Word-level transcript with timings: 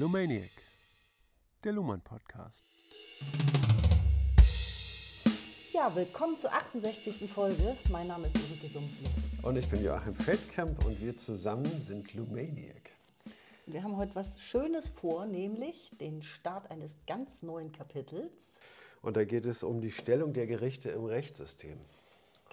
Lumaniac, 0.00 0.50
der 1.62 1.72
Luhmann 1.72 2.00
Podcast. 2.00 2.64
Ja, 5.74 5.94
willkommen 5.94 6.38
zur 6.38 6.54
68. 6.54 7.30
Folge. 7.30 7.76
Mein 7.90 8.06
Name 8.06 8.28
ist 8.28 8.36
Ulrike 8.36 8.70
Sumpfle. 8.70 9.10
Und 9.42 9.58
ich 9.58 9.68
bin 9.68 9.84
Joachim 9.84 10.14
Feldkamp 10.14 10.86
und 10.86 10.98
wir 11.02 11.18
zusammen 11.18 11.82
sind 11.82 12.14
Lumaniac. 12.14 12.92
Wir 13.66 13.82
haben 13.82 13.98
heute 13.98 14.14
was 14.14 14.40
Schönes 14.40 14.88
vor, 14.88 15.26
nämlich 15.26 15.90
den 16.00 16.22
Start 16.22 16.70
eines 16.70 16.94
ganz 17.06 17.42
neuen 17.42 17.70
Kapitels. 17.70 18.32
Und 19.02 19.18
da 19.18 19.24
geht 19.24 19.44
es 19.44 19.62
um 19.62 19.82
die 19.82 19.90
Stellung 19.90 20.32
der 20.32 20.46
Gerichte 20.46 20.88
im 20.88 21.04
Rechtssystem. 21.04 21.78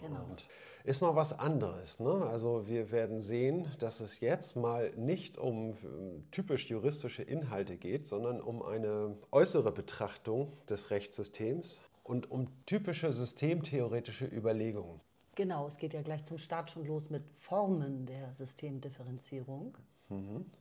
Genau. 0.01 0.25
Und 0.25 0.43
ist 0.87 1.01
mal 1.01 1.17
was 1.17 1.37
anderes. 1.37 1.99
Ne? 1.99 2.25
Also 2.31 2.65
wir 2.65 2.91
werden 2.91 3.19
sehen, 3.19 3.67
dass 3.79 3.99
es 3.99 4.21
jetzt 4.21 4.55
mal 4.55 4.93
nicht 4.95 5.37
um 5.37 5.75
ähm, 5.83 6.25
typisch 6.31 6.69
juristische 6.69 7.23
Inhalte 7.23 7.75
geht, 7.75 8.07
sondern 8.07 8.39
um 8.39 8.61
eine 8.63 9.17
äußere 9.31 9.73
Betrachtung 9.73 10.53
des 10.69 10.89
Rechtssystems 10.89 11.81
und 12.03 12.31
um 12.31 12.47
typische 12.65 13.11
systemtheoretische 13.11 14.25
Überlegungen. 14.25 15.01
Genau, 15.35 15.67
es 15.67 15.77
geht 15.77 15.93
ja 15.93 16.01
gleich 16.01 16.23
zum 16.23 16.37
Start 16.37 16.69
schon 16.71 16.85
los 16.85 17.09
mit 17.09 17.23
Formen 17.35 18.05
der 18.05 18.33
Systemdifferenzierung. 18.33 19.77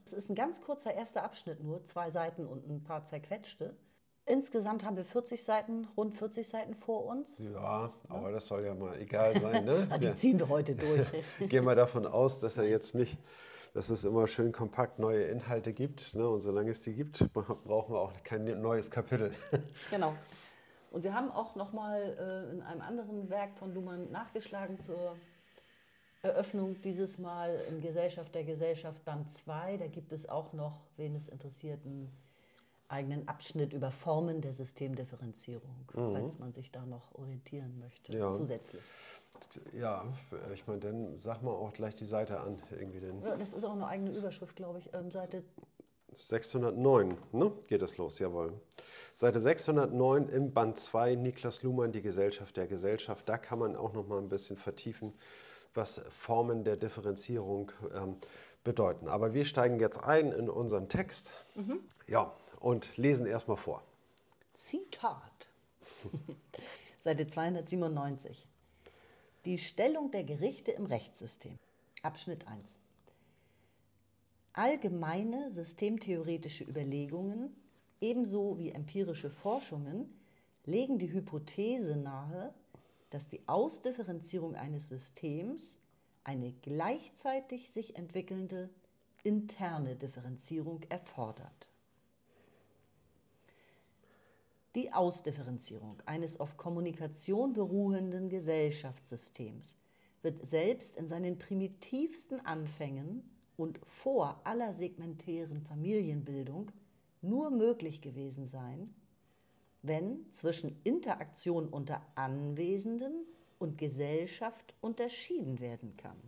Es 0.05 0.11
ist 0.11 0.29
ein 0.29 0.35
ganz 0.35 0.61
kurzer 0.61 0.93
erster 0.93 1.23
Abschnitt 1.23 1.63
nur, 1.63 1.85
zwei 1.85 2.09
Seiten 2.09 2.45
und 2.45 2.69
ein 2.69 2.83
paar 2.83 3.05
zerquetschte. 3.05 3.77
Insgesamt 4.27 4.83
haben 4.85 4.97
wir 4.97 5.05
40 5.05 5.41
Seiten, 5.41 5.87
rund 5.95 6.17
40 6.17 6.45
Seiten 6.45 6.73
vor 6.75 7.05
uns. 7.05 7.47
Ja, 7.53 7.93
aber 8.09 8.31
das 8.33 8.45
soll 8.47 8.65
ja 8.65 8.75
mal 8.75 8.99
egal 8.99 9.39
sein. 9.39 9.63
Ne? 9.63 9.87
Die 10.01 10.13
ziehen 10.15 10.37
wir 10.37 10.49
heute 10.49 10.75
durch. 10.75 11.07
Gehen 11.49 11.63
wir 11.63 11.75
davon 11.75 12.05
aus, 12.05 12.39
dass 12.41 12.57
er 12.57 12.65
jetzt 12.65 12.93
nicht, 12.93 13.17
dass 13.73 13.89
es 13.89 14.03
immer 14.03 14.27
schön 14.27 14.51
kompakt 14.51 14.99
neue 14.99 15.23
Inhalte 15.23 15.71
gibt. 15.71 16.13
Ne? 16.13 16.27
Und 16.27 16.41
solange 16.41 16.71
es 16.71 16.81
die 16.81 16.91
gibt, 16.93 17.31
bra- 17.31 17.57
brauchen 17.65 17.93
wir 17.95 18.01
auch 18.01 18.11
kein 18.25 18.43
neues 18.61 18.91
Kapitel. 18.91 19.31
genau. 19.89 20.13
Und 20.91 21.03
wir 21.05 21.13
haben 21.13 21.31
auch 21.31 21.55
nochmal 21.55 22.01
äh, 22.19 22.53
in 22.53 22.61
einem 22.63 22.81
anderen 22.81 23.29
Werk 23.29 23.55
von 23.57 23.73
Luhmann 23.73 24.11
nachgeschlagen 24.11 24.81
zur 24.81 25.15
Eröffnung 26.21 26.81
dieses 26.81 27.17
Mal 27.17 27.61
in 27.69 27.79
Gesellschaft 27.81 28.35
der 28.35 28.43
Gesellschaft 28.43 29.05
Band 29.05 29.31
2. 29.31 29.77
Da 29.77 29.87
gibt 29.87 30.11
es 30.11 30.27
auch 30.27 30.51
noch, 30.51 30.81
wen 30.97 31.15
es 31.15 31.29
interessiert, 31.29 31.79
einen 31.85 32.11
eigenen 32.89 33.27
Abschnitt 33.27 33.73
über 33.73 33.91
Formen 33.91 34.41
der 34.41 34.53
Systemdifferenzierung, 34.53 35.75
falls 35.93 36.39
man 36.39 36.53
sich 36.53 36.71
da 36.71 36.85
noch 36.85 37.13
orientieren 37.15 37.77
möchte, 37.79 38.17
Ja. 38.17 38.31
zusätzlich. 38.31 38.81
Ja, 39.73 40.05
ich 40.53 40.65
meine, 40.67 40.79
dann 40.79 41.19
sag 41.19 41.41
mal 41.41 41.51
auch 41.51 41.73
gleich 41.73 41.95
die 41.95 42.05
Seite 42.05 42.39
an, 42.39 42.61
irgendwie 42.71 42.99
den 42.99 43.21
Ja, 43.21 43.35
das 43.35 43.53
ist 43.53 43.63
auch 43.63 43.73
eine 43.73 43.87
eigene 43.87 44.11
Überschrift, 44.11 44.55
glaube 44.55 44.79
ich, 44.79 44.93
ähm, 44.93 45.11
Seite 45.11 45.43
609, 46.15 47.17
ne? 47.31 47.51
Geht 47.67 47.81
es 47.81 47.97
los, 47.97 48.19
jawohl. 48.19 48.53
Seite 49.13 49.39
609 49.39 50.29
im 50.29 50.53
Band 50.53 50.79
2, 50.79 51.15
Niklas 51.15 51.63
Luhmann, 51.63 51.91
die 51.91 52.01
Gesellschaft 52.01 52.57
der 52.57 52.67
Gesellschaft. 52.67 53.27
Da 53.29 53.37
kann 53.37 53.59
man 53.59 53.75
auch 53.75 53.93
noch 53.93 54.07
mal 54.07 54.19
ein 54.19 54.29
bisschen 54.29 54.57
vertiefen, 54.57 55.13
was 55.73 55.99
Formen 56.09 56.63
der 56.63 56.77
Differenzierung 56.77 57.71
ähm, 57.93 58.17
bedeuten. 58.63 59.07
Aber 59.07 59.33
wir 59.33 59.45
steigen 59.45 59.79
jetzt 59.79 60.03
ein 60.03 60.31
in 60.31 60.49
unseren 60.49 60.89
Text. 60.89 61.31
Ja, 62.07 62.33
und 62.59 62.97
lesen 62.97 63.25
erstmal 63.25 63.57
vor. 63.57 63.83
Zitat. 64.53 65.47
Seite 67.03 67.27
297. 67.27 68.47
Die 69.45 69.57
Stellung 69.57 70.11
der 70.11 70.23
Gerichte 70.23 70.71
im 70.71 70.85
Rechtssystem. 70.85 71.57
Abschnitt 72.03 72.47
1. 72.47 72.75
Allgemeine 74.53 75.51
systemtheoretische 75.51 76.63
Überlegungen 76.63 77.55
ebenso 78.01 78.57
wie 78.57 78.71
empirische 78.71 79.29
Forschungen 79.29 80.13
legen 80.65 80.99
die 80.99 81.11
Hypothese 81.13 81.95
nahe, 81.95 82.53
dass 83.09 83.27
die 83.27 83.47
Ausdifferenzierung 83.47 84.55
eines 84.55 84.89
Systems 84.89 85.77
eine 86.23 86.51
gleichzeitig 86.61 87.71
sich 87.71 87.95
entwickelnde 87.95 88.69
interne 89.23 89.95
Differenzierung 89.95 90.81
erfordert. 90.89 91.66
Die 94.77 94.93
Ausdifferenzierung 94.93 96.03
eines 96.05 96.39
auf 96.39 96.55
Kommunikation 96.55 97.53
beruhenden 97.53 98.29
Gesellschaftssystems 98.29 99.75
wird 100.21 100.45
selbst 100.47 100.95
in 100.95 101.07
seinen 101.07 101.39
primitivsten 101.39 102.45
Anfängen 102.45 103.27
und 103.55 103.79
vor 103.87 104.39
aller 104.43 104.75
segmentären 104.75 105.61
Familienbildung 105.61 106.71
nur 107.23 107.49
möglich 107.49 108.01
gewesen 108.01 108.45
sein, 108.45 108.93
wenn 109.81 110.31
zwischen 110.31 110.79
Interaktion 110.83 111.67
unter 111.67 112.05
Anwesenden 112.13 113.25
und 113.57 113.79
Gesellschaft 113.79 114.75
unterschieden 114.79 115.59
werden 115.59 115.97
kann. 115.97 116.21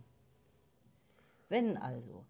Wenn 1.48 1.76
also 1.76 2.24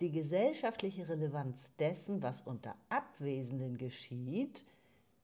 die 0.00 0.10
gesellschaftliche 0.10 1.06
Relevanz 1.10 1.70
dessen, 1.78 2.22
was 2.22 2.40
unter 2.40 2.76
Abwesenden 2.88 3.76
geschieht, 3.76 4.64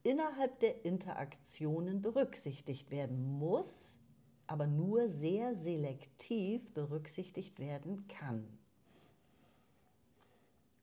innerhalb 0.03 0.59
der 0.61 0.85
Interaktionen 0.85 2.03
berücksichtigt 2.03 2.91
werden 2.91 3.39
muss, 3.39 4.01
aber 4.47 4.67
nur 4.67 5.09
sehr 5.09 5.55
selektiv 5.55 6.69
berücksichtigt 6.75 7.59
werden 7.59 8.07
kann. 8.09 8.47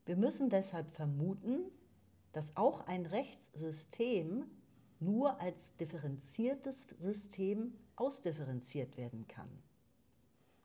Wir 0.06 0.16
müssen 0.16 0.50
deshalb 0.50 0.90
vermuten, 0.90 1.70
dass 2.32 2.56
auch 2.56 2.86
ein 2.86 3.06
Rechtssystem 3.06 4.44
nur 4.98 5.40
als 5.40 5.76
differenziertes 5.76 6.86
System 6.98 7.74
ausdifferenziert 7.96 8.96
werden 8.96 9.26
kann. 9.28 9.48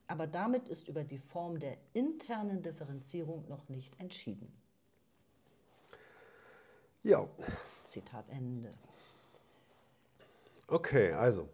Aber 0.08 0.28
damit 0.28 0.68
ist 0.68 0.88
über 0.88 1.04
die 1.04 1.18
Form 1.18 1.60
der 1.60 1.78
internen 1.94 2.62
Differenzierung 2.62 3.48
noch 3.48 3.70
nicht 3.70 4.00
entschieden. 4.00 4.52
Ja, 7.04 7.28
Zitat 7.96 8.26
Ende. 8.28 8.72
Okay, 10.68 11.14
also 11.14 11.48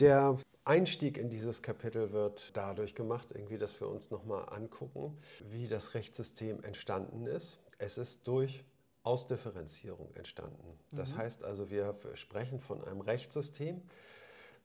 der 0.00 0.38
Einstieg 0.64 1.18
in 1.18 1.28
dieses 1.28 1.60
Kapitel 1.60 2.10
wird 2.12 2.56
dadurch 2.56 2.94
gemacht, 2.94 3.28
irgendwie, 3.34 3.58
dass 3.58 3.78
wir 3.78 3.86
uns 3.86 4.10
nochmal 4.10 4.48
angucken, 4.48 5.18
wie 5.50 5.68
das 5.68 5.92
Rechtssystem 5.92 6.64
entstanden 6.64 7.26
ist. 7.26 7.58
Es 7.76 7.98
ist 7.98 8.26
durch 8.26 8.64
Ausdifferenzierung 9.02 10.08
entstanden. 10.14 10.78
Das 10.90 11.14
heißt 11.14 11.44
also, 11.44 11.68
wir 11.68 11.94
sprechen 12.14 12.60
von 12.60 12.82
einem 12.82 13.02
Rechtssystem, 13.02 13.82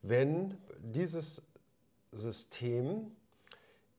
wenn 0.03 0.57
dieses 0.79 1.41
System 2.13 3.11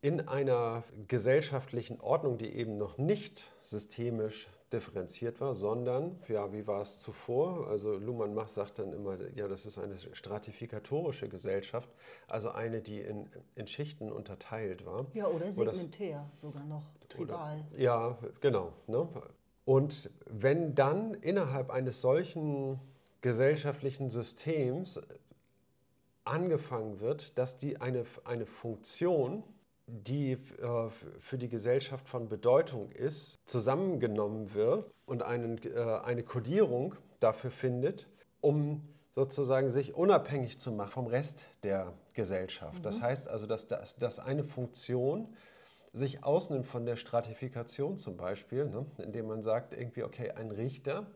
in 0.01 0.27
einer 0.27 0.85
gesellschaftlichen 1.07 2.01
Ordnung, 2.01 2.39
die 2.39 2.49
eben 2.49 2.79
noch 2.79 2.97
nicht 2.97 3.45
systemisch 3.61 4.49
differenziert 4.73 5.41
war, 5.41 5.55
sondern, 5.55 6.19
ja, 6.29 6.53
wie 6.53 6.67
war 6.67 6.83
es 6.83 7.01
zuvor? 7.01 7.69
Also 7.69 7.97
Luhmann 7.97 8.35
Mach 8.35 8.49
sagt 8.49 8.79
dann 8.79 8.93
immer, 8.93 9.17
ja, 9.35 9.47
das 9.47 9.67
ist 9.67 9.79
eine 9.79 9.97
stratifikatorische 10.13 11.29
Gesellschaft, 11.29 11.89
also 12.29 12.51
eine, 12.51 12.81
die 12.81 13.01
in, 13.01 13.29
in 13.55 13.67
Schichten 13.67 14.11
unterteilt 14.11 14.85
war. 14.85 15.07
Ja, 15.15 15.27
oder 15.29 15.47
Wo 15.57 15.65
das- 15.65 15.77
segmentär 15.79 16.29
sogar 16.41 16.65
noch, 16.65 16.83
tribal. 17.09 17.65
oder, 17.71 17.79
ja, 17.81 18.19
genau. 18.41 18.73
Ne? 18.87 19.07
Und 19.65 20.11
wenn 20.27 20.75
dann 20.75 21.15
innerhalb 21.15 21.71
eines 21.71 22.01
solchen 22.01 22.81
gesellschaftlichen 23.21 24.11
Systems 24.11 25.01
angefangen 26.25 27.01
wird, 27.01 27.37
dass 27.39 27.59
die 27.59 27.81
eine, 27.81 28.05
eine 28.25 28.47
Funktion, 28.47 29.43
die 29.87 30.33
äh, 30.33 30.39
für 31.21 31.39
die 31.39 31.49
Gesellschaft 31.49 32.09
von 32.09 32.29
Bedeutung 32.29 32.91
ist, 32.93 33.39
zusammengenommen 33.47 34.55
wird 34.55 34.91
und 35.07 35.23
einen, 35.23 35.59
äh, 35.65 36.01
eine 36.05 36.23
Kodierung 36.23 36.95
dafür 37.21 37.51
findet, 37.51 38.09
um 38.41 38.89
sozusagen 39.15 39.71
sich 39.71 39.95
unabhängig 39.95 40.59
zu 40.59 40.73
machen 40.73 40.91
vom 40.91 41.07
Rest 41.07 41.47
der 41.63 41.93
Gesellschaft. 42.15 42.85
Das 42.85 43.01
heißt 43.01 43.29
also, 43.29 43.47
dass, 43.47 43.69
dass, 43.69 43.97
dass 43.97 44.19
eine 44.19 44.45
Funktion 44.45 45.29
sich 45.93 46.25
ausnimmt 46.25 46.67
von 46.67 46.85
der 46.85 46.97
Stratifikation 46.97 47.99
zum 47.99 48.17
Beispiel, 48.17 48.65
ne, 48.65 48.85
indem 48.99 49.29
man 49.29 49.43
sagt, 49.43 49.73
irgendwie, 49.73 50.03
okay, 50.03 50.33
ein 50.33 50.51
Richter 50.51 51.07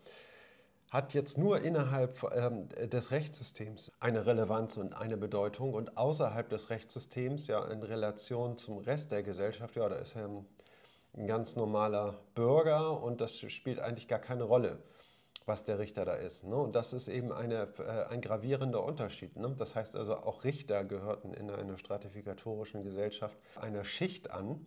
hat 0.91 1.13
jetzt 1.13 1.37
nur 1.37 1.61
innerhalb 1.61 2.23
ähm, 2.35 2.69
des 2.91 3.11
Rechtssystems 3.11 3.93
eine 4.01 4.25
Relevanz 4.25 4.77
und 4.79 4.95
eine 4.95 5.17
Bedeutung 5.17 5.75
und 5.75 5.99
außerhalb 5.99 6.49
des 6.49 6.71
Rechtssystems, 6.71 7.47
ja 7.47 7.65
in 7.67 7.83
Relation 7.83 8.57
zum 8.57 8.79
Rest 8.79 9.13
der 9.13 9.23
Gesellschaft, 9.23 9.77
ja, 9.77 9.89
da 9.89 9.97
ist 9.97 10.17
er 10.17 10.29
ein, 10.29 10.47
ganz 11.27 11.57
normaler 11.57 12.15
Bürger 12.35 13.03
und 13.03 13.21
das 13.21 13.37
spielt 13.37 13.81
eigentlich 13.81 14.09
gar 14.09 14.21
keine 14.21 14.45
Rolle, 14.45 14.79
was 15.47 15.65
der 15.65 15.79
Richter 15.79 16.05
da 16.05 16.15
ist. 16.15 16.45
Ne? 16.45 16.55
Und 16.55 16.77
das 16.77 16.93
ist 16.93 17.09
eben 17.09 17.33
eine, 17.33 17.69
äh, 17.79 18.05
ein 18.09 18.21
gravierender 18.21 18.85
Unterschied. 18.85 19.37
Ne? 19.37 19.53
Das 19.59 19.75
heißt 19.75 19.97
also, 19.97 20.17
auch 20.17 20.45
Richter 20.45 20.85
gehörten 20.85 21.35
in 21.35 21.51
einer 21.51 21.77
stratifikatorischen 21.77 22.85
Gesellschaft 22.85 23.37
einer 23.57 23.85
Schicht 23.85 24.31
an, 24.31 24.65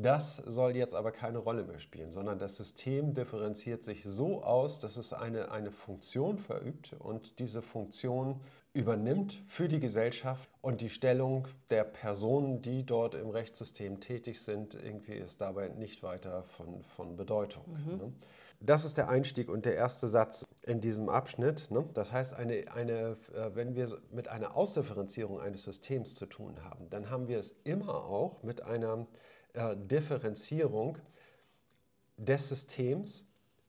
Das 0.00 0.36
soll 0.36 0.76
jetzt 0.76 0.94
aber 0.94 1.10
keine 1.10 1.38
Rolle 1.38 1.64
mehr 1.64 1.80
spielen, 1.80 2.12
sondern 2.12 2.38
das 2.38 2.54
System 2.54 3.14
differenziert 3.14 3.82
sich 3.82 4.04
so 4.04 4.44
aus, 4.44 4.78
dass 4.78 4.96
es 4.96 5.12
eine, 5.12 5.50
eine 5.50 5.72
Funktion 5.72 6.38
verübt 6.38 6.94
und 7.00 7.40
diese 7.40 7.62
Funktion 7.62 8.40
übernimmt 8.74 9.42
für 9.48 9.66
die 9.66 9.80
Gesellschaft 9.80 10.48
und 10.62 10.82
die 10.82 10.88
Stellung 10.88 11.48
der 11.70 11.82
Personen, 11.82 12.62
die 12.62 12.86
dort 12.86 13.16
im 13.16 13.30
Rechtssystem 13.30 13.98
tätig 13.98 14.40
sind, 14.40 14.74
irgendwie 14.74 15.14
ist 15.14 15.40
dabei 15.40 15.66
nicht 15.70 16.04
weiter 16.04 16.44
von, 16.44 16.84
von 16.94 17.16
Bedeutung. 17.16 17.64
Mhm. 17.66 17.96
Ne? 17.96 18.12
Das 18.60 18.84
ist 18.84 18.98
der 18.98 19.08
Einstieg 19.08 19.48
und 19.48 19.64
der 19.64 19.74
erste 19.74 20.06
Satz 20.06 20.46
in 20.62 20.80
diesem 20.80 21.08
Abschnitt. 21.08 21.72
Ne? 21.72 21.84
Das 21.94 22.12
heißt, 22.12 22.34
eine, 22.34 22.70
eine, 22.72 23.16
äh, 23.34 23.50
wenn 23.54 23.74
wir 23.74 23.98
mit 24.12 24.28
einer 24.28 24.56
Ausdifferenzierung 24.56 25.40
eines 25.40 25.64
Systems 25.64 26.14
zu 26.14 26.26
tun 26.26 26.62
haben, 26.62 26.88
dann 26.88 27.10
haben 27.10 27.26
wir 27.26 27.40
es 27.40 27.56
immer 27.64 28.04
auch 28.04 28.44
mit 28.44 28.62
einer 28.62 29.08
äh, 29.54 29.76
Differenzierung 29.76 30.98
des 32.16 32.48
Systems 32.48 33.26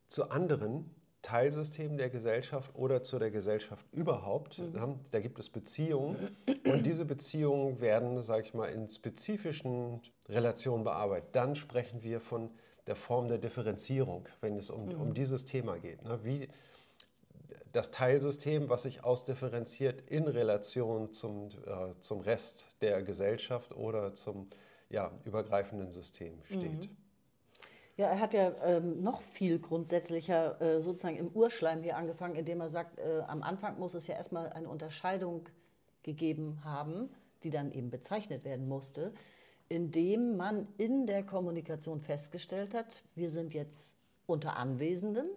zu 0.07 0.29
anderen 0.29 0.93
Teilsystemen 1.21 1.97
der 1.97 2.09
Gesellschaft 2.09 2.73
oder 2.75 3.03
zu 3.03 3.19
der 3.19 3.29
Gesellschaft 3.29 3.85
überhaupt. 3.91 4.59
Mhm. 4.59 4.99
Da 5.11 5.19
gibt 5.19 5.37
es 5.39 5.49
Beziehungen 5.49 6.37
und 6.65 6.85
diese 6.85 7.05
Beziehungen 7.05 7.81
werden, 7.81 8.23
sage 8.23 8.43
ich 8.43 8.53
mal, 8.53 8.67
in 8.67 8.89
spezifischen 8.89 10.01
Relationen 10.29 10.83
bearbeitet. 10.83 11.29
Dann 11.33 11.55
sprechen 11.55 12.03
wir 12.03 12.21
von 12.21 12.49
der 12.87 12.95
Form 12.95 13.27
der 13.27 13.37
Differenzierung, 13.37 14.27
wenn 14.41 14.57
es 14.57 14.69
um, 14.69 14.85
mhm. 14.85 15.01
um 15.01 15.13
dieses 15.13 15.45
Thema 15.45 15.77
geht. 15.77 16.03
Ne? 16.03 16.19
Wie 16.23 16.47
das 17.73 17.91
Teilsystem, 17.91 18.69
was 18.69 18.83
sich 18.83 19.03
ausdifferenziert 19.03 20.01
in 20.09 20.27
Relation 20.27 21.13
zum, 21.13 21.49
äh, 21.49 21.93
zum 21.99 22.21
Rest 22.21 22.65
der 22.81 23.03
Gesellschaft 23.03 23.75
oder 23.75 24.13
zum 24.15 24.49
ja, 24.89 25.11
übergreifenden 25.25 25.91
System 25.91 26.41
steht. 26.45 26.81
Mhm. 26.81 26.97
Ja, 27.97 28.07
er 28.07 28.19
hat 28.19 28.33
ja 28.33 28.53
ähm, 28.63 29.03
noch 29.03 29.21
viel 29.21 29.59
grundsätzlicher 29.59 30.61
äh, 30.61 30.81
sozusagen 30.81 31.17
im 31.17 31.27
Urschleim 31.27 31.83
hier 31.83 31.97
angefangen, 31.97 32.35
indem 32.35 32.61
er 32.61 32.69
sagt, 32.69 32.97
äh, 32.97 33.21
am 33.27 33.43
Anfang 33.43 33.77
muss 33.77 33.93
es 33.93 34.07
ja 34.07 34.15
erstmal 34.15 34.49
eine 34.53 34.69
Unterscheidung 34.69 35.49
gegeben 36.03 36.63
haben, 36.63 37.09
die 37.43 37.49
dann 37.49 37.71
eben 37.71 37.89
bezeichnet 37.89 38.45
werden 38.45 38.69
musste, 38.69 39.13
indem 39.67 40.37
man 40.37 40.67
in 40.77 41.07
der 41.07 41.23
Kommunikation 41.23 41.99
festgestellt 41.99 42.73
hat, 42.73 43.03
wir 43.15 43.29
sind 43.29 43.53
jetzt 43.53 43.95
unter 44.25 44.55
Anwesenden, 44.55 45.27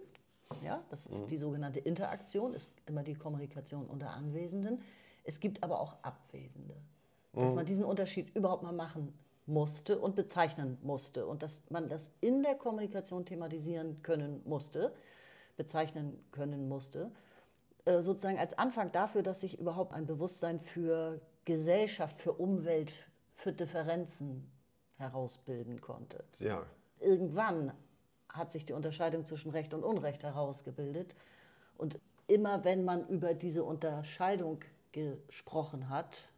ja, 0.63 0.83
das 0.89 1.05
ist 1.05 1.23
mhm. 1.23 1.27
die 1.27 1.37
sogenannte 1.37 1.79
Interaktion, 1.79 2.53
ist 2.53 2.71
immer 2.85 3.03
die 3.03 3.15
Kommunikation 3.15 3.87
unter 3.87 4.11
Anwesenden. 4.11 4.81
Es 5.23 5.39
gibt 5.39 5.63
aber 5.63 5.79
auch 5.79 5.95
Abwesende. 6.01 6.75
Dass 7.33 7.51
mhm. 7.51 7.55
man 7.55 7.65
diesen 7.65 7.83
Unterschied 7.83 8.35
überhaupt 8.35 8.63
mal 8.63 8.73
machen 8.73 9.13
musste 9.45 9.99
und 9.99 10.15
bezeichnen 10.15 10.77
musste 10.81 11.25
und 11.25 11.43
dass 11.43 11.61
man 11.69 11.89
das 11.89 12.09
in 12.21 12.43
der 12.43 12.55
Kommunikation 12.55 13.25
thematisieren 13.25 14.01
können 14.01 14.41
musste, 14.45 14.93
bezeichnen 15.57 16.23
können 16.31 16.67
musste, 16.67 17.11
äh, 17.85 18.01
sozusagen 18.01 18.39
als 18.39 18.57
Anfang 18.57 18.91
dafür, 18.91 19.23
dass 19.23 19.41
sich 19.41 19.59
überhaupt 19.59 19.93
ein 19.93 20.05
Bewusstsein 20.05 20.59
für 20.59 21.19
Gesellschaft, 21.45 22.21
für 22.21 22.33
Umwelt, 22.33 22.93
für 23.35 23.51
Differenzen 23.51 24.49
herausbilden 24.97 25.81
konnte. 25.81 26.23
Ja. 26.39 26.65
Irgendwann 26.99 27.73
hat 28.29 28.51
sich 28.51 28.65
die 28.65 28.73
Unterscheidung 28.73 29.25
zwischen 29.25 29.51
Recht 29.51 29.73
und 29.73 29.83
Unrecht 29.83 30.23
herausgebildet 30.23 31.13
und 31.77 31.99
immer 32.27 32.63
wenn 32.63 32.85
man 32.85 33.07
über 33.09 33.33
diese 33.33 33.63
Unterscheidung 33.63 34.63
gesprochen 34.93 35.89
hat, 35.89 36.29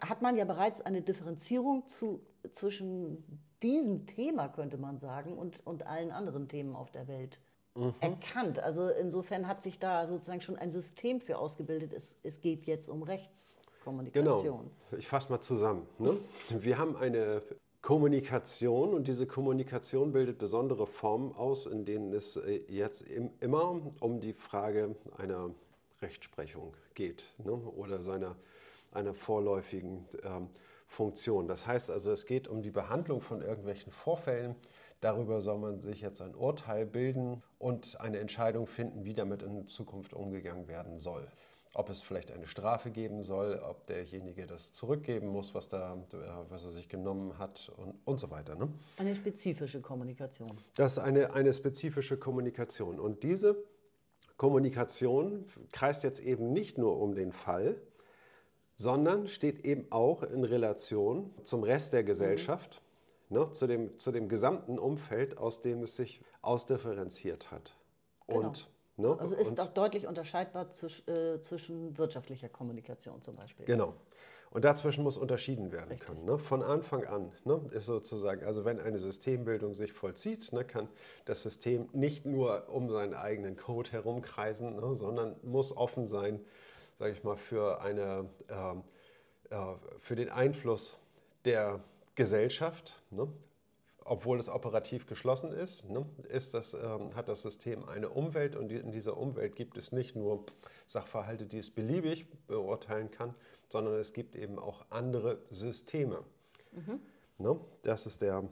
hat 0.00 0.22
man 0.22 0.36
ja 0.36 0.44
bereits 0.44 0.80
eine 0.80 1.02
Differenzierung 1.02 1.86
zu, 1.88 2.20
zwischen 2.52 3.40
diesem 3.62 4.06
Thema, 4.06 4.48
könnte 4.48 4.78
man 4.78 4.98
sagen, 4.98 5.36
und, 5.36 5.64
und 5.66 5.86
allen 5.86 6.10
anderen 6.10 6.48
Themen 6.48 6.76
auf 6.76 6.90
der 6.90 7.08
Welt 7.08 7.40
mhm. 7.74 7.94
erkannt. 8.00 8.58
Also 8.60 8.88
insofern 8.88 9.48
hat 9.48 9.62
sich 9.62 9.78
da 9.78 10.06
sozusagen 10.06 10.40
schon 10.40 10.56
ein 10.56 10.70
System 10.70 11.20
für 11.20 11.38
ausgebildet. 11.38 11.92
Es, 11.92 12.16
es 12.22 12.40
geht 12.40 12.66
jetzt 12.66 12.88
um 12.88 13.02
Rechtskommunikation. 13.02 14.70
Genau. 14.90 14.98
Ich 14.98 15.08
fasse 15.08 15.30
mal 15.30 15.40
zusammen. 15.40 15.86
Ne? 15.98 16.16
Wir 16.50 16.78
haben 16.78 16.96
eine 16.96 17.42
Kommunikation 17.82 18.92
und 18.92 19.08
diese 19.08 19.26
Kommunikation 19.26 20.12
bildet 20.12 20.38
besondere 20.38 20.86
Formen 20.86 21.34
aus, 21.34 21.66
in 21.66 21.84
denen 21.84 22.12
es 22.12 22.36
äh, 22.36 22.60
jetzt 22.68 23.04
immer 23.40 23.80
um 24.00 24.20
die 24.20 24.32
Frage 24.32 24.96
einer 25.16 25.50
Rechtsprechung 26.02 26.74
geht 26.94 27.24
ne? 27.44 27.52
oder 27.52 28.02
seiner 28.02 28.36
einer 28.92 29.14
vorläufigen 29.14 30.06
ähm, 30.22 30.48
Funktion. 30.88 31.46
Das 31.46 31.66
heißt 31.66 31.90
also, 31.90 32.10
es 32.10 32.26
geht 32.26 32.48
um 32.48 32.62
die 32.62 32.70
Behandlung 32.70 33.20
von 33.20 33.42
irgendwelchen 33.42 33.92
Vorfällen. 33.92 34.56
Darüber 35.00 35.40
soll 35.40 35.58
man 35.58 35.80
sich 35.80 36.00
jetzt 36.00 36.20
ein 36.20 36.34
Urteil 36.34 36.84
bilden 36.86 37.42
und 37.58 38.00
eine 38.00 38.18
Entscheidung 38.18 38.66
finden, 38.66 39.04
wie 39.04 39.14
damit 39.14 39.42
in 39.42 39.68
Zukunft 39.68 40.12
umgegangen 40.12 40.66
werden 40.66 40.98
soll. 40.98 41.28
Ob 41.74 41.90
es 41.90 42.00
vielleicht 42.00 42.32
eine 42.32 42.48
Strafe 42.48 42.90
geben 42.90 43.22
soll, 43.22 43.60
ob 43.62 43.86
derjenige 43.86 44.46
das 44.46 44.72
zurückgeben 44.72 45.28
muss, 45.28 45.54
was, 45.54 45.68
da, 45.68 45.94
äh, 45.94 46.16
was 46.48 46.64
er 46.64 46.72
sich 46.72 46.88
genommen 46.88 47.38
hat 47.38 47.70
und, 47.76 47.94
und 48.04 48.18
so 48.18 48.30
weiter. 48.30 48.56
Ne? 48.56 48.68
Eine 48.96 49.14
spezifische 49.14 49.80
Kommunikation. 49.80 50.50
Das 50.74 50.92
ist 50.92 50.98
eine, 50.98 51.34
eine 51.34 51.52
spezifische 51.52 52.16
Kommunikation. 52.16 52.98
Und 52.98 53.22
diese 53.22 53.62
Kommunikation 54.38 55.44
kreist 55.70 56.02
jetzt 56.02 56.20
eben 56.20 56.52
nicht 56.52 56.78
nur 56.78 56.98
um 56.98 57.14
den 57.14 57.32
Fall, 57.32 57.76
sondern 58.78 59.26
steht 59.26 59.66
eben 59.66 59.90
auch 59.90 60.22
in 60.22 60.44
Relation 60.44 61.34
zum 61.44 61.64
Rest 61.64 61.92
der 61.92 62.04
Gesellschaft, 62.04 62.80
mhm. 63.28 63.38
ne, 63.38 63.52
zu, 63.52 63.66
dem, 63.66 63.98
zu 63.98 64.12
dem 64.12 64.28
gesamten 64.28 64.78
Umfeld, 64.78 65.36
aus 65.36 65.60
dem 65.60 65.82
es 65.82 65.96
sich 65.96 66.22
ausdifferenziert 66.40 67.50
hat. 67.50 67.76
Genau. 68.28 68.40
Und, 68.40 68.70
ne, 68.96 69.16
also 69.18 69.34
ist 69.34 69.50
und, 69.50 69.60
auch 69.60 69.68
deutlich 69.68 70.06
unterscheidbar 70.06 70.70
zwisch, 70.70 71.06
äh, 71.08 71.40
zwischen 71.40 71.98
wirtschaftlicher 71.98 72.48
Kommunikation 72.48 73.20
zum 73.20 73.34
Beispiel. 73.34 73.66
Genau. 73.66 73.94
Und 74.50 74.64
dazwischen 74.64 75.02
muss 75.02 75.18
unterschieden 75.18 75.72
werden 75.72 75.90
Richtig. 75.90 76.06
können. 76.06 76.24
Ne? 76.24 76.38
Von 76.38 76.62
Anfang 76.62 77.04
an 77.04 77.32
ne? 77.44 77.60
ist 77.72 77.84
sozusagen, 77.84 78.46
also 78.46 78.64
wenn 78.64 78.80
eine 78.80 78.98
Systembildung 78.98 79.74
sich 79.74 79.92
vollzieht, 79.92 80.52
ne, 80.52 80.64
kann 80.64 80.88
das 81.26 81.42
System 81.42 81.88
nicht 81.92 82.24
nur 82.24 82.68
um 82.70 82.88
seinen 82.88 83.12
eigenen 83.12 83.56
Code 83.56 83.90
herumkreisen, 83.92 84.76
ne, 84.76 84.94
sondern 84.94 85.36
muss 85.42 85.76
offen 85.76 86.06
sein 86.06 86.40
sage 86.98 87.12
ich 87.12 87.22
mal, 87.24 87.36
für, 87.36 87.80
eine, 87.80 88.28
ähm, 88.48 88.82
äh, 89.50 89.56
für 90.00 90.16
den 90.16 90.30
Einfluss 90.30 90.96
der 91.44 91.80
Gesellschaft, 92.14 93.00
ne? 93.10 93.28
obwohl 94.04 94.40
es 94.40 94.48
operativ 94.48 95.06
geschlossen 95.06 95.52
ist, 95.52 95.88
ne? 95.88 96.04
ist 96.28 96.54
das, 96.54 96.74
ähm, 96.74 97.14
hat 97.14 97.28
das 97.28 97.42
System 97.42 97.88
eine 97.88 98.08
Umwelt 98.08 98.56
und 98.56 98.72
in 98.72 98.90
dieser 98.90 99.16
Umwelt 99.16 99.54
gibt 99.54 99.76
es 99.76 99.92
nicht 99.92 100.16
nur 100.16 100.44
Sachverhalte, 100.86 101.46
die 101.46 101.58
es 101.58 101.70
beliebig 101.70 102.26
beurteilen 102.46 103.10
kann, 103.10 103.34
sondern 103.68 103.94
es 103.94 104.12
gibt 104.12 104.34
eben 104.34 104.58
auch 104.58 104.84
andere 104.90 105.38
Systeme. 105.50 106.24
Mhm. 106.72 107.00
Ne? 107.38 107.60
Das 107.82 108.06
ist 108.06 108.22
der 108.22 108.44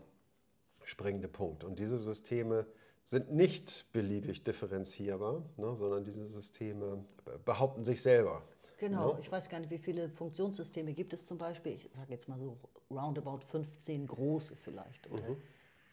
springende 0.84 1.28
Punkt. 1.28 1.64
Und 1.64 1.78
diese 1.78 1.98
Systeme 1.98 2.66
sind 3.06 3.32
nicht 3.32 3.86
beliebig 3.92 4.42
differenzierbar, 4.42 5.42
ne, 5.56 5.75
sondern 5.76 6.04
diese 6.04 6.26
Systeme 6.26 7.04
behaupten 7.44 7.84
sich 7.84 8.02
selber. 8.02 8.42
Genau, 8.78 9.14
ne? 9.14 9.20
ich 9.20 9.30
weiß 9.30 9.48
gar 9.48 9.60
nicht, 9.60 9.70
wie 9.70 9.78
viele 9.78 10.10
Funktionssysteme 10.10 10.92
gibt 10.92 11.12
es 11.12 11.25
zum 11.25 11.38
Beispiel. 11.38 11.72
Ich 11.72 11.88
sage 11.94 12.10
jetzt 12.10 12.28
mal 12.28 12.38
so 12.38 12.58
roundabout 12.90 13.40
15 13.48 14.06
große 14.06 14.56
vielleicht. 14.56 15.10
Oder 15.10 15.22
mhm. 15.22 15.36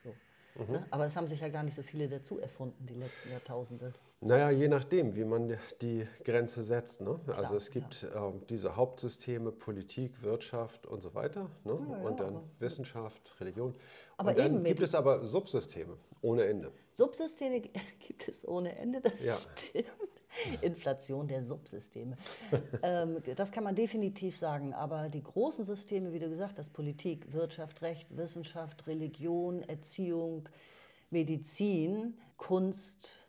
so. 0.03 0.09
Mhm. 0.55 0.71
Ne? 0.71 0.85
Aber 0.89 1.05
es 1.05 1.15
haben 1.15 1.27
sich 1.27 1.39
ja 1.39 1.49
gar 1.49 1.63
nicht 1.63 1.75
so 1.75 1.83
viele 1.83 2.09
dazu 2.09 2.39
erfunden, 2.39 2.85
die 2.85 2.95
letzten 2.95 3.31
Jahrtausende. 3.31 3.93
Naja, 4.21 4.49
je 4.49 4.67
nachdem, 4.67 5.15
wie 5.15 5.23
man 5.23 5.57
die 5.81 6.07
Grenze 6.23 6.63
setzt. 6.63 7.01
Ne? 7.01 7.15
Klar, 7.23 7.37
also 7.37 7.55
es 7.55 7.69
gibt 7.69 8.03
ja. 8.03 8.29
äh, 8.29 8.33
diese 8.49 8.75
Hauptsysteme, 8.75 9.51
Politik, 9.51 10.21
Wirtschaft 10.21 10.85
und 10.87 11.01
so 11.01 11.13
weiter. 11.13 11.49
Ne? 11.63 11.77
Ja, 11.89 11.97
ja, 11.97 12.03
und 12.03 12.19
dann 12.19 12.39
Wissenschaft, 12.59 13.35
Religion. 13.39 13.75
Aber 14.17 14.31
und 14.31 14.39
dann 14.39 14.63
gibt 14.63 14.81
es 14.81 14.95
aber 14.95 15.25
Subsysteme 15.25 15.97
ohne 16.23 16.45
Ende. 16.45 16.71
Subsysteme 16.93 17.61
gibt 17.99 18.27
es 18.27 18.47
ohne 18.47 18.75
Ende, 18.75 19.01
das 19.01 19.23
ja. 19.23 19.35
stimmt. 19.35 19.85
Inflation 20.61 21.27
der 21.27 21.43
Subsysteme. 21.43 22.17
ähm, 22.83 23.17
das 23.35 23.51
kann 23.51 23.63
man 23.63 23.75
definitiv 23.75 24.35
sagen. 24.35 24.73
Aber 24.73 25.09
die 25.09 25.21
großen 25.21 25.63
Systeme, 25.63 26.11
wie 26.11 26.19
du 26.19 26.29
gesagt 26.29 26.57
hast, 26.57 26.71
Politik, 26.73 27.31
Wirtschaft, 27.33 27.81
Recht, 27.81 28.07
Wissenschaft, 28.17 28.87
Religion, 28.87 29.61
Erziehung, 29.61 30.49
Medizin, 31.11 32.17
Kunst, 32.37 33.19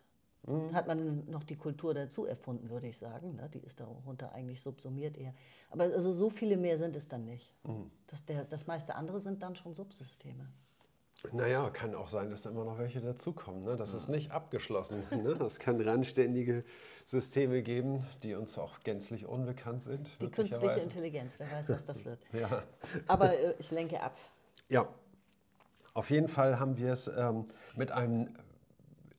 mhm. 0.47 0.73
hat 0.73 0.87
man 0.87 1.29
noch 1.29 1.43
die 1.43 1.57
Kultur 1.57 1.93
dazu 1.93 2.25
erfunden, 2.25 2.69
würde 2.69 2.87
ich 2.87 2.97
sagen. 2.97 3.35
Ne? 3.35 3.49
Die 3.53 3.59
ist 3.59 3.79
darunter 3.79 4.31
eigentlich 4.31 4.61
subsumiert 4.61 5.17
eher. 5.17 5.35
Aber 5.69 5.83
also 5.83 6.11
so 6.11 6.29
viele 6.29 6.57
mehr 6.57 6.79
sind 6.79 6.95
es 6.95 7.07
dann 7.07 7.25
nicht. 7.25 7.53
Mhm. 7.63 7.91
Das, 8.07 8.25
der, 8.25 8.45
das 8.45 8.65
meiste 8.65 8.95
andere 8.95 9.21
sind 9.21 9.43
dann 9.43 9.55
schon 9.55 9.73
Subsysteme. 9.73 10.47
Naja, 11.33 11.69
kann 11.69 11.95
auch 11.95 12.07
sein, 12.07 12.29
dass 12.29 12.43
da 12.43 12.49
immer 12.49 12.65
noch 12.65 12.77
welche 12.77 13.01
dazukommen. 13.01 13.63
Ne? 13.63 13.75
Das 13.77 13.91
ja. 13.91 13.97
ist 13.97 14.09
nicht 14.09 14.31
abgeschlossen. 14.31 15.03
Ne? 15.11 15.31
Es 15.45 15.59
kann 15.59 15.79
randständige 15.81 16.63
Systeme 17.05 17.61
geben, 17.61 18.05
die 18.23 18.33
uns 18.35 18.57
auch 18.57 18.79
gänzlich 18.81 19.25
unbekannt 19.25 19.83
sind. 19.83 20.09
Die 20.21 20.29
künstliche 20.29 20.79
Intelligenz, 20.79 21.33
wer 21.37 21.51
weiß, 21.51 21.69
was 21.69 21.85
das 21.85 22.05
wird. 22.05 22.19
ja. 22.33 22.63
Aber 23.07 23.37
äh, 23.37 23.55
ich 23.59 23.71
lenke 23.71 24.01
ab. 24.01 24.17
Ja. 24.69 24.87
Auf 25.93 26.09
jeden 26.09 26.27
Fall 26.27 26.59
haben 26.59 26.77
wir 26.77 26.91
es 26.91 27.07
ähm, 27.07 27.45
mit 27.75 27.91
einem, 27.91 28.35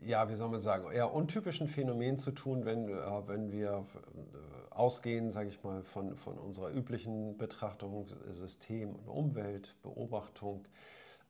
ja, 0.02 0.28
wie 0.28 0.34
soll 0.34 0.50
man 0.50 0.60
sagen, 0.60 0.90
eher 0.90 1.12
untypischen 1.12 1.68
Phänomen 1.68 2.18
zu 2.18 2.32
tun, 2.32 2.66
wenn, 2.66 2.88
äh, 2.88 3.28
wenn 3.28 3.50
wir 3.50 3.86
äh, 3.94 4.74
ausgehen, 4.74 5.30
sage 5.30 5.48
ich 5.48 5.62
mal, 5.62 5.82
von, 5.84 6.16
von 6.16 6.36
unserer 6.38 6.70
üblichen 6.70 7.38
Betrachtung 7.38 8.06
System 8.32 8.94
und 8.94 9.08
Umwelt, 9.08 9.74
Beobachtung, 9.82 10.66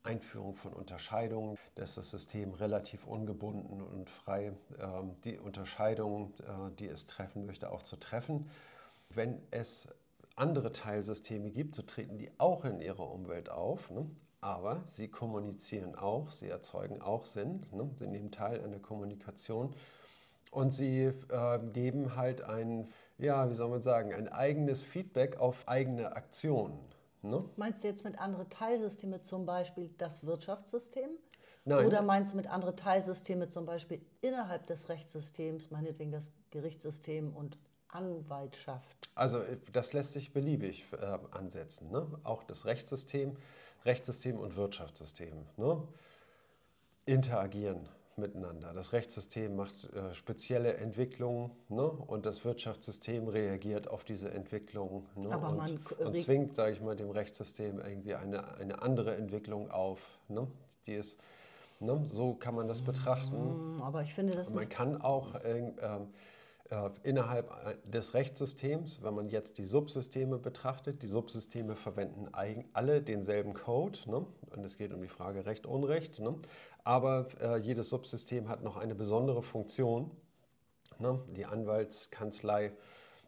Einführung 0.06 0.54
von 0.56 0.72
Unterscheidungen, 0.72 1.58
dass 1.74 1.96
das 1.96 2.10
System 2.10 2.54
relativ 2.54 3.06
ungebunden 3.06 3.82
und 3.82 4.08
frei 4.08 4.52
ähm, 4.80 5.16
die 5.24 5.38
Unterscheidungen, 5.38 6.32
äh, 6.40 6.74
die 6.78 6.88
es 6.88 7.06
treffen 7.06 7.46
möchte, 7.46 7.70
auch 7.70 7.82
zu 7.82 7.96
treffen. 7.96 8.48
Wenn 9.10 9.40
es 9.50 9.88
andere 10.36 10.72
Teilsysteme 10.72 11.50
gibt, 11.50 11.74
so 11.74 11.82
treten 11.82 12.18
die 12.18 12.30
auch 12.38 12.64
in 12.64 12.80
ihrer 12.80 13.10
Umwelt 13.10 13.50
auf. 13.50 13.90
Ne? 13.90 14.08
Aber 14.40 14.82
sie 14.86 15.08
kommunizieren 15.08 15.94
auch, 15.96 16.30
sie 16.30 16.48
erzeugen 16.48 17.00
auch 17.00 17.24
Sinn, 17.24 17.66
ne? 17.72 17.90
sie 17.96 18.06
nehmen 18.06 18.30
teil 18.30 18.62
an 18.62 18.70
der 18.70 18.80
Kommunikation 18.80 19.74
und 20.50 20.72
sie 20.72 21.04
äh, 21.04 21.58
geben 21.72 22.16
halt 22.16 22.42
ein, 22.42 22.88
ja, 23.18 23.50
wie 23.50 23.54
soll 23.54 23.70
man 23.70 23.82
sagen, 23.82 24.12
ein 24.12 24.28
eigenes 24.28 24.82
Feedback 24.82 25.38
auf 25.38 25.66
eigene 25.66 26.14
Aktionen. 26.14 26.78
Ne? 27.30 27.44
Meinst 27.56 27.82
du 27.82 27.88
jetzt 27.88 28.04
mit 28.04 28.18
anderen 28.18 28.48
Teilsystemen 28.50 29.22
zum 29.22 29.46
Beispiel 29.46 29.90
das 29.98 30.24
Wirtschaftssystem? 30.24 31.10
Nein. 31.64 31.86
Oder 31.86 32.02
meinst 32.02 32.32
du 32.32 32.36
mit 32.36 32.46
anderen 32.46 32.76
Teilsystemen 32.76 33.50
zum 33.50 33.66
Beispiel 33.66 34.00
innerhalb 34.20 34.66
des 34.66 34.88
Rechtssystems, 34.88 35.70
meinetwegen 35.70 36.12
das 36.12 36.30
Gerichtssystem 36.50 37.34
und 37.34 37.58
Anwaltschaft? 37.88 39.08
Also 39.14 39.40
das 39.72 39.92
lässt 39.92 40.12
sich 40.12 40.32
beliebig 40.32 40.86
äh, 40.92 41.18
ansetzen. 41.32 41.90
Ne? 41.90 42.06
Auch 42.22 42.44
das 42.44 42.66
Rechtssystem, 42.66 43.36
Rechtssystem 43.84 44.38
und 44.38 44.56
Wirtschaftssystem 44.56 45.46
ne? 45.56 45.82
interagieren 47.04 47.88
miteinander. 48.16 48.72
Das 48.72 48.92
Rechtssystem 48.92 49.56
macht 49.56 49.92
äh, 49.92 50.14
spezielle 50.14 50.74
Entwicklungen 50.74 51.50
ne? 51.68 51.84
und 51.84 52.26
das 52.26 52.44
Wirtschaftssystem 52.44 53.28
reagiert 53.28 53.88
auf 53.88 54.04
diese 54.04 54.30
Entwicklungen 54.30 55.06
ne? 55.16 55.30
Aber 55.30 55.50
und, 55.50 55.56
man 55.56 55.80
und 55.98 56.18
zwingt, 56.18 56.56
sage 56.56 56.72
ich 56.72 56.80
mal, 56.80 56.96
dem 56.96 57.10
Rechtssystem 57.10 57.78
irgendwie 57.78 58.14
eine, 58.14 58.56
eine 58.56 58.82
andere 58.82 59.16
Entwicklung 59.16 59.70
auf, 59.70 60.00
ne? 60.28 60.46
die 60.86 60.94
ist 60.94 61.18
Ne? 61.80 62.06
So 62.06 62.34
kann 62.34 62.54
man 62.54 62.68
das 62.68 62.80
betrachten. 62.80 63.76
Mm, 63.76 63.82
aber 63.82 64.02
ich 64.02 64.14
finde 64.14 64.34
das. 64.34 64.52
Man 64.52 64.68
kann 64.68 65.00
auch 65.02 65.34
äh, 65.34 65.72
äh, 66.70 66.90
innerhalb 67.02 67.50
des 67.90 68.14
Rechtssystems, 68.14 69.02
wenn 69.02 69.14
man 69.14 69.28
jetzt 69.28 69.58
die 69.58 69.64
Subsysteme 69.64 70.38
betrachtet, 70.38 71.02
die 71.02 71.08
Subsysteme 71.08 71.76
verwenden 71.76 72.28
alle 72.72 73.02
denselben 73.02 73.52
Code. 73.52 73.98
Ne? 74.06 74.26
Und 74.54 74.64
es 74.64 74.78
geht 74.78 74.92
um 74.92 75.02
die 75.02 75.08
Frage 75.08 75.44
Recht, 75.44 75.66
Unrecht. 75.66 76.18
Ne? 76.18 76.34
Aber 76.86 77.26
äh, 77.40 77.56
jedes 77.58 77.88
Subsystem 77.88 78.48
hat 78.48 78.62
noch 78.62 78.76
eine 78.76 78.94
besondere 78.94 79.42
Funktion. 79.42 80.08
Ne? 81.00 81.20
Die 81.36 81.44
Anwaltskanzlei 81.44 82.70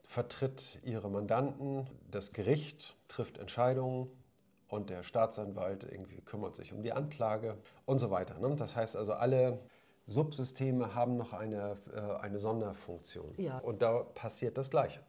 vertritt 0.07 0.79
ihre 0.85 1.11
Mandanten, 1.11 1.88
das 2.09 2.33
Gericht 2.33 2.95
trifft 3.09 3.37
Entscheidungen 3.37 4.12
und 4.69 4.91
der 4.91 5.03
Staatsanwalt 5.03 5.83
irgendwie 5.83 6.21
kümmert 6.21 6.55
sich 6.55 6.73
um 6.73 6.85
die 6.85 6.93
Anklage 6.93 7.57
und 7.85 7.99
so 7.99 8.12
weiter. 8.12 8.38
Ne? 8.38 8.55
Das 8.55 8.77
heißt 8.77 8.97
also, 8.97 9.15
alle 9.15 9.59
Subsysteme 10.07 10.95
haben 10.95 11.17
noch 11.17 11.33
eine, 11.33 11.79
äh, 11.93 12.23
eine 12.23 12.38
Sonderfunktion. 12.38 13.35
Ja. 13.38 13.59
Und 13.59 13.83
da 13.83 14.05
passiert 14.05 14.57
das 14.57 14.71
Gleiche. 14.71 15.00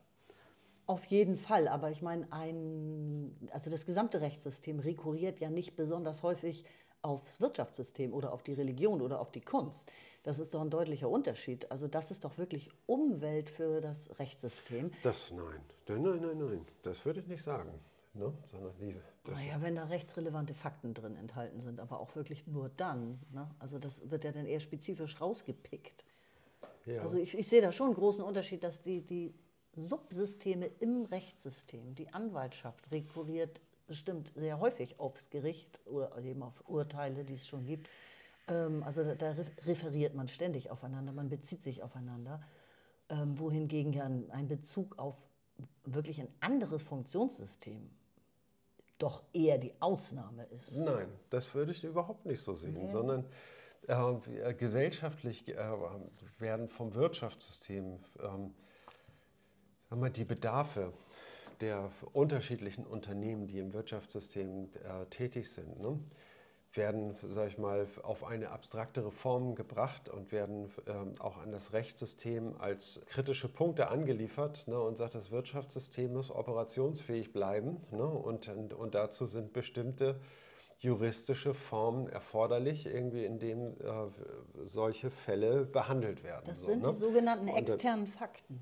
Auf 0.88 1.06
jeden 1.06 1.38
Fall, 1.38 1.68
aber 1.68 1.91
ich 1.91 2.01
meine, 2.01 2.25
ein, 2.32 3.48
also 3.51 3.70
das 3.70 3.86
gesamte 3.86 4.22
Rechtssystem 4.22 4.79
rekurriert 4.79 5.39
ja 5.39 5.51
nicht 5.51 5.75
besonders 5.75 6.24
häufig 6.24 6.65
aufs 7.01 7.39
Wirtschaftssystem 7.39 8.13
oder 8.13 8.34
auf 8.34 8.44
die 8.44 8.53
Religion 8.53 9.01
oder 9.01 9.20
auf 9.20 9.32
die 9.32 9.41
Kunst. 9.41 9.91
Das 10.24 10.39
ist 10.39 10.53
doch 10.53 10.62
ein 10.62 10.70
deutlicher 10.70 11.10
Unterschied. 11.10 11.72
Also 11.72 11.88
das 11.88 12.12
ist 12.12 12.24
doch 12.24 12.38
wirklich 12.38 12.70
Umwelt 12.86 13.50
für 13.50 13.82
das 13.82 14.20
Rechtssystem. 14.20 14.91
Das 15.03 15.32
nein, 15.32 15.62
nein, 15.88 16.22
nein, 16.22 16.38
nein, 16.38 16.65
das 16.84 17.06
würde 17.06 17.22
ich 17.22 17.27
nicht 17.27 17.44
sagen 17.44 17.79
ne? 18.13 18.34
sondern 18.46 18.74
wie. 18.79 18.96
Naja, 19.32 19.62
wenn 19.62 19.75
da 19.75 19.86
rechtsrelevante 19.86 20.53
Fakten 20.53 20.94
drin 20.94 21.15
enthalten 21.15 21.62
sind, 21.62 21.79
aber 21.79 22.00
auch 22.00 22.15
wirklich 22.15 22.48
nur 22.48 22.70
dann. 22.70 23.20
Ne? 23.32 23.50
Also 23.60 23.79
das 23.79 24.10
wird 24.10 24.24
ja 24.24 24.32
dann 24.32 24.46
eher 24.46 24.60
spezifisch 24.60 25.20
rausgepickt. 25.22 26.03
Ja. 26.86 27.01
Also 27.01 27.18
ich, 27.18 27.38
ich 27.38 27.48
sehe 27.48 27.62
da 27.62 27.72
schon 27.72 27.88
einen 27.88 27.96
großen 27.96 28.24
Unterschied, 28.24 28.63
dass 28.63 28.82
die, 28.82 29.01
die 29.01 29.34
Subsysteme 29.75 30.68
im 30.79 31.06
Rechtssystem, 31.06 31.96
die 31.96 32.10
Anwaltschaft 32.10 32.91
rekurriert 32.91 33.62
bestimmt 33.89 34.31
sehr 34.36 34.60
häufig 34.62 35.00
aufs 35.00 35.29
Gericht 35.29 35.79
oder 35.86 36.17
eben 36.24 36.43
auf 36.43 36.63
Urteile, 36.67 37.25
die 37.25 37.34
es 37.34 37.46
schon 37.46 37.65
gibt. 37.65 37.89
Ähm, 38.48 38.84
also 38.84 39.03
da, 39.03 39.15
da, 39.15 39.36
referiert 39.65 40.15
man 40.15 40.29
ständig 40.29 40.72
aufeinander, 40.72 41.12
man 41.12 41.27
bezieht 41.27 41.62
sich 41.63 41.84
aufeinander. 41.84 42.41
Ähm, 43.10 43.38
wohingegen 43.39 43.91
ja 43.91 44.05
ein, 44.05 44.29
ein 44.31 44.48
Bezug 44.48 44.98
auf 45.00 45.17
wirklich 45.84 46.22
ein 46.22 46.29
anderes 46.39 46.84
Funktionssystem 46.84 47.89
doch 49.00 49.24
eher 49.34 49.58
die 49.58 49.74
Ausnahme 49.79 50.43
ist. 50.46 50.77
Nein, 50.77 51.08
das 51.29 51.53
würde 51.55 51.72
ich 51.72 51.84
überhaupt 51.84 52.25
nicht 52.25 52.43
so 52.43 52.53
sehen, 52.53 52.77
okay. 52.77 52.91
sondern 52.91 53.25
äh, 53.88 54.53
gesellschaftlich 54.53 55.48
äh, 55.48 55.58
werden 56.38 56.69
vom 56.69 56.93
Wirtschaftssystem 56.93 57.98
äh, 59.89 60.12
die 60.12 60.25
Bedarfe 60.25 60.93
der 61.62 61.92
unterschiedlichen 62.13 62.86
Unternehmen, 62.86 63.48
die 63.48 63.60
im 63.60 63.74
Wirtschaftssystem 63.74 64.70
äh, 64.84 65.06
tätig 65.10 65.50
sind, 65.50 65.80
ne, 65.80 66.00
werden, 66.74 67.16
sage 67.28 67.50
ich 67.50 67.58
mal, 67.58 67.88
auf 68.04 68.24
eine 68.24 68.51
abstraktere 68.51 69.12
Form 69.12 69.56
gebracht 69.56 70.08
und 70.08 70.32
werden 70.32 70.72
ähm, 70.88 71.16
auch 71.20 71.38
an 71.38 71.51
das 71.51 71.74
Rechtssystem 71.74 72.56
als 72.60 73.01
kritische 73.08 73.50
Punkte 73.50 73.89
angeliefert 73.89 74.66
ne, 74.68 74.80
und 74.80 74.98
sagt, 74.98 75.16
das 75.16 75.32
Wirtschaftssystem 75.32 76.13
muss 76.13 76.30
operationsfähig 76.30 77.34
bleiben 77.34 77.78
ne, 77.92 78.06
und, 78.06 78.48
und, 78.48 78.74
und, 78.74 78.96
dazu 78.96 79.25
sind 79.25 79.51
bestimmte 79.51 80.20
juristische 80.78 81.54
Formen 81.54 82.08
erforderlich, 82.08 82.86
irgendwie 82.86 83.25
in 83.25 83.39
denen 83.39 83.80
äh, 83.82 84.66
solche 84.66 85.10
Fälle 85.10 85.66
behandelt 85.66 86.24
werden. 86.24 86.46
Das 86.46 86.63
sind 86.63 86.82
so, 86.82 86.88
ne? 86.88 86.94
die 86.94 87.00
sogenannten 87.00 87.48
externen 87.50 88.08
Fakten 88.08 88.62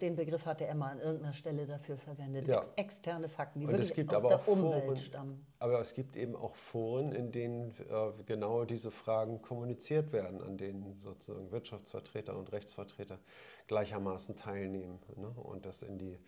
den 0.00 0.16
Begriff 0.16 0.46
hatte 0.46 0.66
Emma 0.66 0.90
an 0.90 1.00
irgendeiner 1.00 1.32
Stelle 1.34 1.66
dafür 1.66 1.96
verwendet. 1.96 2.46
Ja. 2.46 2.58
Ex 2.58 2.72
externe 2.76 3.28
Fakten, 3.28 3.60
die 3.60 3.66
und 3.66 3.72
wirklich 3.72 4.08
aus 4.10 4.22
der 4.22 4.48
Umwelt 4.48 4.84
Foren, 4.84 4.96
stammen. 4.96 5.46
Aber 5.58 5.80
es 5.80 5.94
gibt 5.94 6.16
eben 6.16 6.36
auch 6.36 6.54
Foren, 6.54 7.12
in 7.12 7.32
denen 7.32 7.74
äh, 7.90 8.22
genau 8.24 8.64
diese 8.64 8.90
Fragen 8.90 9.42
kommuniziert 9.42 10.12
werden, 10.12 10.40
an 10.42 10.56
denen 10.56 11.00
sozusagen 11.02 11.50
Wirtschaftsvertreter 11.50 12.36
und 12.36 12.52
Rechtsvertreter 12.52 13.18
gleichermaßen 13.66 14.36
teilnehmen 14.36 14.98
ne? 15.16 15.28
und 15.28 15.66
das 15.66 15.82
in 15.82 15.98
die, 15.98 16.18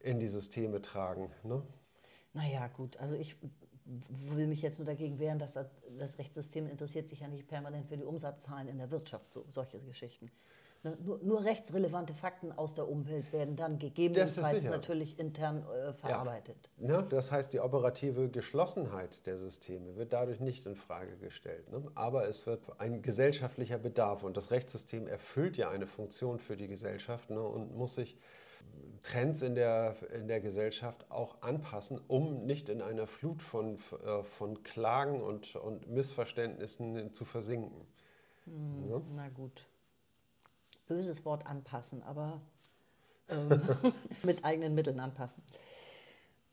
in 0.00 0.18
die 0.18 0.28
Systeme 0.28 0.82
tragen. 0.82 1.30
Ne? 1.42 1.62
Naja, 2.32 2.68
gut, 2.68 2.96
also 2.96 3.14
ich 3.14 3.36
will 3.84 4.46
mich 4.46 4.62
jetzt 4.62 4.78
nur 4.78 4.86
dagegen 4.86 5.18
wehren, 5.18 5.38
dass 5.38 5.54
das 5.54 6.18
Rechtssystem 6.18 6.66
interessiert 6.66 7.08
sich 7.08 7.20
ja 7.20 7.28
nicht 7.28 7.46
permanent 7.46 7.86
für 7.86 7.96
die 7.96 8.04
Umsatzzahlen 8.04 8.68
in 8.68 8.78
der 8.78 8.90
Wirtschaft, 8.90 9.32
so, 9.32 9.44
solche 9.48 9.78
Geschichten. 9.80 10.30
Ne, 10.84 10.98
nur, 11.02 11.18
nur, 11.22 11.44
rechtsrelevante 11.44 12.12
Fakten 12.12 12.52
aus 12.52 12.74
der 12.74 12.86
Umwelt 12.86 13.32
werden 13.32 13.56
dann 13.56 13.78
gegebenenfalls 13.78 14.64
natürlich 14.64 15.18
intern 15.18 15.64
äh, 15.66 15.94
verarbeitet. 15.94 16.68
Ja. 16.76 17.00
Ne, 17.00 17.06
das 17.08 17.32
heißt, 17.32 17.54
die 17.54 17.60
operative 17.60 18.28
Geschlossenheit 18.28 19.24
der 19.26 19.38
Systeme 19.38 19.96
wird 19.96 20.12
dadurch 20.12 20.40
nicht 20.40 20.66
in 20.66 20.76
Frage 20.76 21.16
gestellt. 21.16 21.70
Ne? 21.72 21.82
Aber 21.94 22.28
es 22.28 22.46
wird 22.46 22.60
ein 22.76 23.00
gesellschaftlicher 23.00 23.78
Bedarf 23.78 24.24
und 24.24 24.36
das 24.36 24.50
Rechtssystem 24.50 25.06
erfüllt 25.06 25.56
ja 25.56 25.70
eine 25.70 25.86
Funktion 25.86 26.38
für 26.38 26.54
die 26.54 26.68
Gesellschaft 26.68 27.30
ne? 27.30 27.40
und 27.40 27.74
muss 27.74 27.94
sich 27.94 28.18
Trends 29.02 29.40
in 29.40 29.54
der, 29.54 29.96
in 30.14 30.28
der 30.28 30.42
Gesellschaft 30.42 31.10
auch 31.10 31.40
anpassen, 31.40 31.98
um 32.08 32.44
nicht 32.44 32.68
in 32.68 32.82
einer 32.82 33.06
Flut 33.06 33.42
von, 33.42 33.78
äh, 34.04 34.22
von 34.22 34.62
Klagen 34.62 35.22
und, 35.22 35.56
und 35.56 35.88
Missverständnissen 35.88 37.14
zu 37.14 37.24
versinken. 37.24 37.86
Hm, 38.44 38.90
ja? 38.90 39.00
Na 39.14 39.30
gut 39.30 39.66
böses 40.86 41.24
Wort 41.24 41.46
anpassen, 41.46 42.02
aber 42.02 42.40
ähm, 43.28 43.60
mit 44.22 44.44
eigenen 44.44 44.74
Mitteln 44.74 45.00
anpassen. 45.00 45.42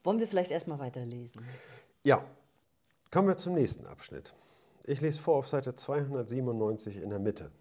Wollen 0.04 0.20
wir 0.20 0.28
vielleicht 0.28 0.52
erstmal 0.52 0.80
weiterlesen? 0.80 1.46
Ja, 2.04 2.24
kommen 3.12 3.28
wir 3.28 3.38
zum 3.38 3.54
nächsten 3.54 3.86
Abschnitt. 3.86 4.34
Ich 4.84 5.02
lese 5.02 5.22
vor 5.22 5.38
auf 5.38 5.48
Seite 5.48 5.76
297 5.76 6.98
in 6.98 7.10
der 7.10 7.20
Mitte. 7.20 7.52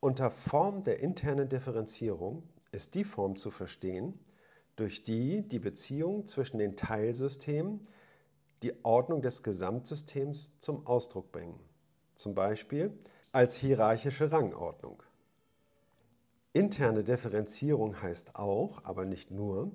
Unter 0.00 0.30
Form 0.30 0.82
der 0.82 1.00
internen 1.00 1.50
Differenzierung 1.50 2.42
ist 2.72 2.94
die 2.94 3.04
Form 3.04 3.36
zu 3.36 3.50
verstehen, 3.50 4.18
durch 4.76 5.04
die 5.04 5.42
die 5.42 5.58
Beziehung 5.58 6.26
zwischen 6.26 6.56
den 6.56 6.74
Teilsystemen 6.74 7.86
die 8.62 8.82
Ordnung 8.82 9.20
des 9.20 9.42
Gesamtsystems 9.42 10.50
zum 10.60 10.86
Ausdruck 10.86 11.32
bringen. 11.32 11.60
Zum 12.14 12.34
Beispiel 12.34 12.98
als 13.32 13.56
hierarchische 13.56 14.32
Rangordnung. 14.32 15.02
Interne 16.52 17.04
Differenzierung 17.04 18.02
heißt 18.02 18.34
auch, 18.34 18.84
aber 18.84 19.04
nicht 19.04 19.30
nur, 19.30 19.70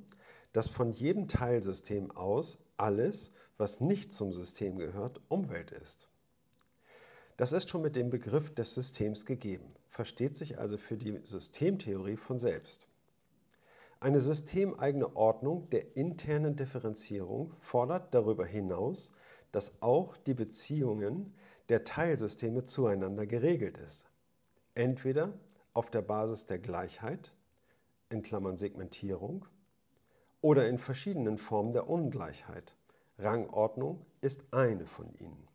dass 0.51 0.67
von 0.67 0.91
jedem 0.91 1.29
Teilsystem 1.29 2.11
aus 2.11 2.57
alles, 2.75 3.31
was 3.57 3.79
nicht 3.79 4.13
zum 4.13 4.33
System 4.33 4.77
gehört, 4.77 5.21
Umwelt 5.29 5.71
ist. 5.71 6.09
Das 7.37 7.53
ist 7.53 7.69
schon 7.69 7.81
mit 7.81 7.95
dem 7.95 8.09
Begriff 8.09 8.53
des 8.53 8.73
Systems 8.73 9.25
gegeben, 9.25 9.73
versteht 9.87 10.35
sich 10.35 10.59
also 10.59 10.77
für 10.77 10.97
die 10.97 11.21
Systemtheorie 11.23 12.17
von 12.17 12.39
selbst. 12.39 12.89
Eine 14.01 14.19
systemeigene 14.19 15.15
Ordnung 15.15 15.69
der 15.69 15.95
internen 15.95 16.57
Differenzierung 16.57 17.53
fordert 17.61 18.13
darüber 18.13 18.45
hinaus, 18.45 19.11
dass 19.53 19.81
auch 19.81 20.17
die 20.17 20.33
Beziehungen 20.33 21.33
der 21.69 21.83
Teilsysteme 21.83 22.65
zueinander 22.65 23.25
geregelt 23.25 23.77
ist. 23.77 24.05
Entweder 24.75 25.33
auf 25.73 25.89
der 25.89 26.01
Basis 26.01 26.45
der 26.45 26.59
Gleichheit, 26.59 27.33
in 28.09 28.21
Klammern 28.21 28.57
Segmentierung, 28.57 29.45
oder 30.41 30.69
in 30.69 30.77
verschiedenen 30.77 31.37
Formen 31.37 31.73
der 31.73 31.89
Ungleichheit. 31.89 32.75
Rangordnung 33.17 34.05
ist 34.21 34.43
eine 34.51 34.85
von 34.85 35.11
ihnen. 35.15 35.47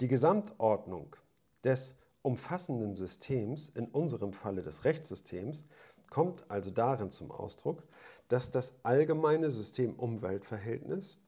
Die 0.00 0.08
Gesamtordnung 0.08 1.16
des 1.64 1.96
umfassenden 2.22 2.94
Systems, 2.94 3.68
in 3.70 3.88
unserem 3.88 4.32
Falle 4.32 4.62
des 4.62 4.84
Rechtssystems, 4.84 5.64
kommt 6.10 6.48
also 6.48 6.70
darin 6.70 7.10
zum 7.10 7.30
Ausdruck, 7.32 7.82
dass 8.28 8.50
das 8.50 8.74
allgemeine 8.82 9.50
System-Umwelt-Verhältnis 9.50 11.18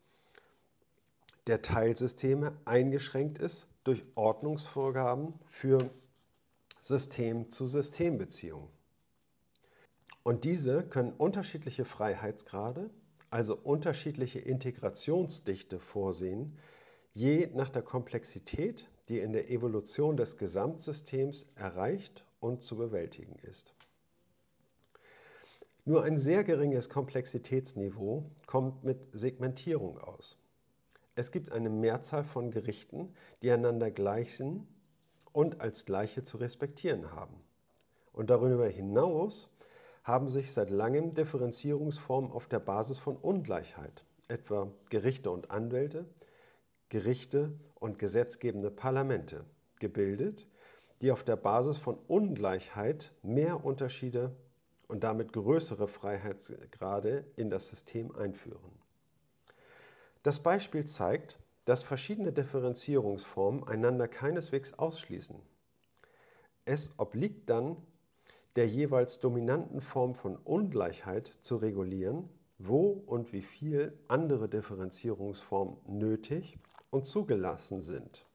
der 1.48 1.62
Teilsysteme 1.62 2.52
eingeschränkt 2.64 3.38
ist 3.38 3.66
durch 3.84 4.04
Ordnungsvorgaben 4.14 5.34
für 5.46 5.90
System-zu-System-Beziehungen. 6.82 8.68
Und 10.22 10.44
diese 10.44 10.82
können 10.82 11.12
unterschiedliche 11.12 11.86
Freiheitsgrade, 11.86 12.90
also 13.30 13.56
unterschiedliche 13.56 14.38
Integrationsdichte 14.40 15.78
vorsehen, 15.78 16.58
je 17.14 17.48
nach 17.54 17.70
der 17.70 17.82
Komplexität, 17.82 18.90
die 19.08 19.18
in 19.20 19.32
der 19.32 19.50
Evolution 19.50 20.16
des 20.18 20.36
Gesamtsystems 20.36 21.46
erreicht 21.54 22.24
und 22.40 22.62
zu 22.62 22.76
bewältigen 22.76 23.36
ist. 23.42 23.74
Nur 25.86 26.04
ein 26.04 26.18
sehr 26.18 26.44
geringes 26.44 26.90
Komplexitätsniveau 26.90 28.30
kommt 28.46 28.84
mit 28.84 28.98
Segmentierung 29.12 29.98
aus. 29.98 30.36
Es 31.18 31.32
gibt 31.32 31.50
eine 31.50 31.68
Mehrzahl 31.68 32.22
von 32.22 32.52
Gerichten, 32.52 33.12
die 33.42 33.50
einander 33.50 33.90
gleich 33.90 34.36
sind 34.36 34.68
und 35.32 35.60
als 35.60 35.84
gleiche 35.84 36.22
zu 36.22 36.36
respektieren 36.36 37.10
haben. 37.10 37.34
Und 38.12 38.30
darüber 38.30 38.68
hinaus 38.68 39.48
haben 40.04 40.28
sich 40.28 40.52
seit 40.52 40.70
langem 40.70 41.14
Differenzierungsformen 41.14 42.30
auf 42.30 42.46
der 42.46 42.60
Basis 42.60 42.98
von 42.98 43.16
Ungleichheit, 43.16 44.04
etwa 44.28 44.70
Gerichte 44.90 45.32
und 45.32 45.50
Anwälte, 45.50 46.06
Gerichte 46.88 47.52
und 47.74 47.98
gesetzgebende 47.98 48.70
Parlamente, 48.70 49.44
gebildet, 49.80 50.46
die 51.00 51.10
auf 51.10 51.24
der 51.24 51.34
Basis 51.34 51.78
von 51.78 51.98
Ungleichheit 52.06 53.12
mehr 53.24 53.64
Unterschiede 53.64 54.36
und 54.86 55.02
damit 55.02 55.32
größere 55.32 55.88
Freiheitsgrade 55.88 57.24
in 57.34 57.50
das 57.50 57.66
System 57.66 58.14
einführen. 58.14 58.87
Das 60.22 60.40
Beispiel 60.40 60.84
zeigt, 60.86 61.38
dass 61.64 61.82
verschiedene 61.82 62.32
Differenzierungsformen 62.32 63.66
einander 63.66 64.08
keineswegs 64.08 64.72
ausschließen. 64.74 65.36
Es 66.64 66.98
obliegt 66.98 67.50
dann 67.50 67.76
der 68.56 68.66
jeweils 68.66 69.20
dominanten 69.20 69.80
Form 69.80 70.14
von 70.14 70.36
Ungleichheit 70.36 71.26
zu 71.42 71.56
regulieren, 71.56 72.28
wo 72.58 72.90
und 72.90 73.32
wie 73.32 73.42
viel 73.42 73.96
andere 74.08 74.48
Differenzierungsformen 74.48 75.76
nötig 75.86 76.58
und 76.90 77.06
zugelassen 77.06 77.80
sind. 77.80 78.26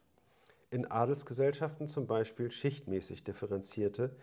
In 0.70 0.90
Adelsgesellschaften 0.90 1.88
zum 1.88 2.08
Beispiel 2.08 2.50
schichtmäßig 2.50 3.24
differenzierte, 3.24 4.16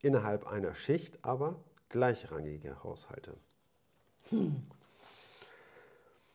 innerhalb 0.00 0.46
einer 0.46 0.74
Schicht 0.74 1.18
aber 1.22 1.62
gleichrangige 1.88 2.82
Haushalte. 2.84 3.34
Hm. 4.30 4.62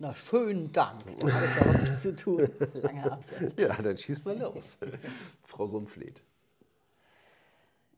Na, 0.03 0.13
schönen 0.13 0.69
Dank. 0.73 1.01
Da 1.21 1.31
habe 1.31 1.45
ich 1.45 1.55
ja 1.55 1.73
was 1.73 2.01
zu 2.01 2.13
tun. 2.13 2.49
Lange 2.73 3.09
Absatz. 3.09 3.53
Ja, 3.57 3.81
dann 3.81 3.97
schieß 3.97 4.25
mal 4.25 4.37
los. 4.37 4.77
Frau 5.45 5.65
Sumpflied. 5.65 6.21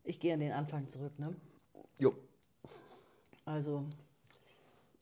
Ich 0.04 0.20
gehe 0.20 0.36
an 0.36 0.40
den 0.40 0.52
Anfang 0.52 0.88
zurück, 0.88 1.18
ne? 1.18 1.36
Jo. 1.98 2.14
Also, 3.44 3.86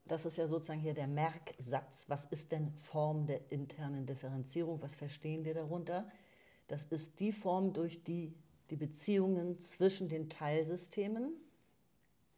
das 0.06 0.24
ist 0.26 0.38
ja 0.38 0.48
sozusagen 0.48 0.80
hier 0.80 0.94
der 0.94 1.08
Merksatz. 1.08 2.06
Was 2.08 2.24
ist 2.28 2.54
denn 2.54 2.72
Form 2.72 3.26
der 3.26 3.52
internen 3.52 4.06
Differenzierung? 4.06 4.82
Was 4.82 4.96
verstehen 4.96 5.44
wir 5.44 5.56
darunter? 5.56 6.10
Das 6.70 6.86
ist 6.86 7.20
die 7.20 7.34
Form, 7.34 7.74
durch 7.74 8.02
die 8.06 8.34
die 8.70 8.78
Beziehungen 8.78 9.60
zwischen 9.60 10.08
den 10.08 10.30
Teilsystemen 10.30 11.34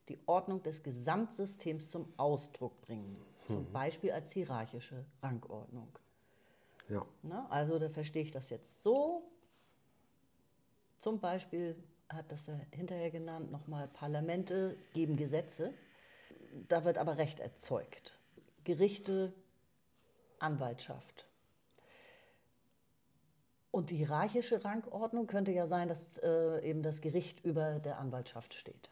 die 0.10 0.18
Ordnung 0.26 0.64
des 0.64 0.82
Gesamtsystems 0.82 1.92
zum 1.92 2.12
Ausdruck 2.18 2.82
bringen. 2.82 3.16
Zum 3.46 3.68
mhm. 3.68 3.72
Beispiel 3.72 4.12
als 4.12 4.32
hierarchische 4.32 5.06
Rangordnung. 5.22 5.90
Ja. 6.90 7.06
Na, 7.24 7.48
also 7.50 7.80
da 7.80 7.90
verstehe 7.90 8.24
ich 8.24 8.32
das 8.32 8.50
jetzt 8.50 8.84
so. 8.84 9.24
Zum 10.98 11.20
Beispiel 11.20 11.76
hat 12.10 12.32
das 12.32 12.48
er 12.48 12.60
hinterher 12.72 13.12
genannt, 13.12 13.52
nochmal 13.52 13.88
Parlamente 13.88 14.78
geben 14.94 15.16
Gesetze. 15.16 15.74
Da 16.68 16.84
wird 16.84 16.98
aber 16.98 17.18
Recht 17.18 17.40
erzeugt. 17.40 18.18
Gerichte, 18.64 19.34
Anwaltschaft. 20.40 21.28
Und 23.72 23.90
die 23.90 23.98
hierarchische 23.98 24.64
Rangordnung 24.64 25.28
könnte 25.28 25.52
ja 25.52 25.68
sein, 25.68 25.88
dass 25.88 26.18
äh, 26.20 26.62
eben 26.62 26.82
das 26.82 27.02
Gericht 27.02 27.44
über 27.44 27.80
der 27.80 28.00
Anwaltschaft 28.00 28.54
steht. 28.54 28.90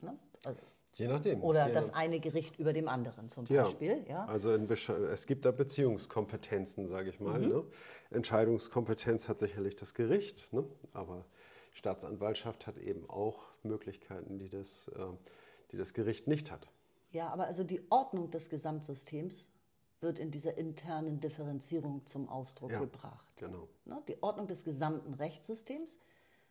Ne? 0.00 0.16
Also, 0.44 0.62
Je 0.94 1.08
nachdem. 1.08 1.42
Oder 1.42 1.68
Je 1.68 1.72
das 1.72 1.88
nach 1.88 1.94
eine 1.94 2.20
Gericht 2.20 2.58
über 2.58 2.72
dem 2.72 2.88
anderen 2.88 3.28
zum 3.28 3.46
Beispiel. 3.46 4.04
Ja, 4.06 4.10
ja. 4.10 4.24
Also 4.26 4.50
es 4.52 5.26
gibt 5.26 5.44
da 5.44 5.50
Beziehungskompetenzen, 5.50 6.86
sage 6.88 7.10
ich 7.10 7.20
mal. 7.20 7.38
Mhm. 7.38 7.48
Ne? 7.48 7.64
Entscheidungskompetenz 8.10 9.28
hat 9.28 9.38
sicherlich 9.38 9.76
das 9.76 9.94
Gericht, 9.94 10.52
ne? 10.52 10.64
aber 10.92 11.24
Staatsanwaltschaft 11.72 12.66
hat 12.66 12.76
eben 12.76 13.08
auch 13.08 13.38
Möglichkeiten, 13.62 14.38
die 14.38 14.50
das, 14.50 14.88
äh, 14.88 15.00
die 15.72 15.78
das 15.78 15.94
Gericht 15.94 16.26
nicht 16.26 16.50
hat. 16.50 16.68
Ja, 17.12 17.28
aber 17.28 17.46
also 17.46 17.64
die 17.64 17.82
Ordnung 17.90 18.30
des 18.30 18.50
Gesamtsystems 18.50 19.46
wird 20.00 20.18
in 20.18 20.30
dieser 20.30 20.58
internen 20.58 21.20
Differenzierung 21.20 22.04
zum 22.06 22.28
Ausdruck 22.28 22.72
ja, 22.72 22.80
gebracht. 22.80 23.24
Genau. 23.36 23.68
Ne? 23.84 24.02
Die 24.08 24.22
Ordnung 24.22 24.46
des 24.46 24.64
gesamten 24.64 25.14
Rechtssystems 25.14 25.98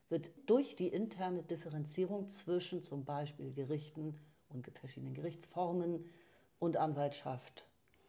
wird 0.10 0.30
durch 0.46 0.76
die 0.76 0.88
interne 0.88 1.44
Differenzierung 1.44 2.28
zwischen 2.28 2.82
zum 2.82 3.06
Beispiel 3.06 3.54
Gerichten 3.54 4.20
und 4.54 4.68
verschiedenen 4.78 5.14
Gerichtsformen 5.14 6.06
und 6.60 6.78
Anwaltschaft 6.78 7.66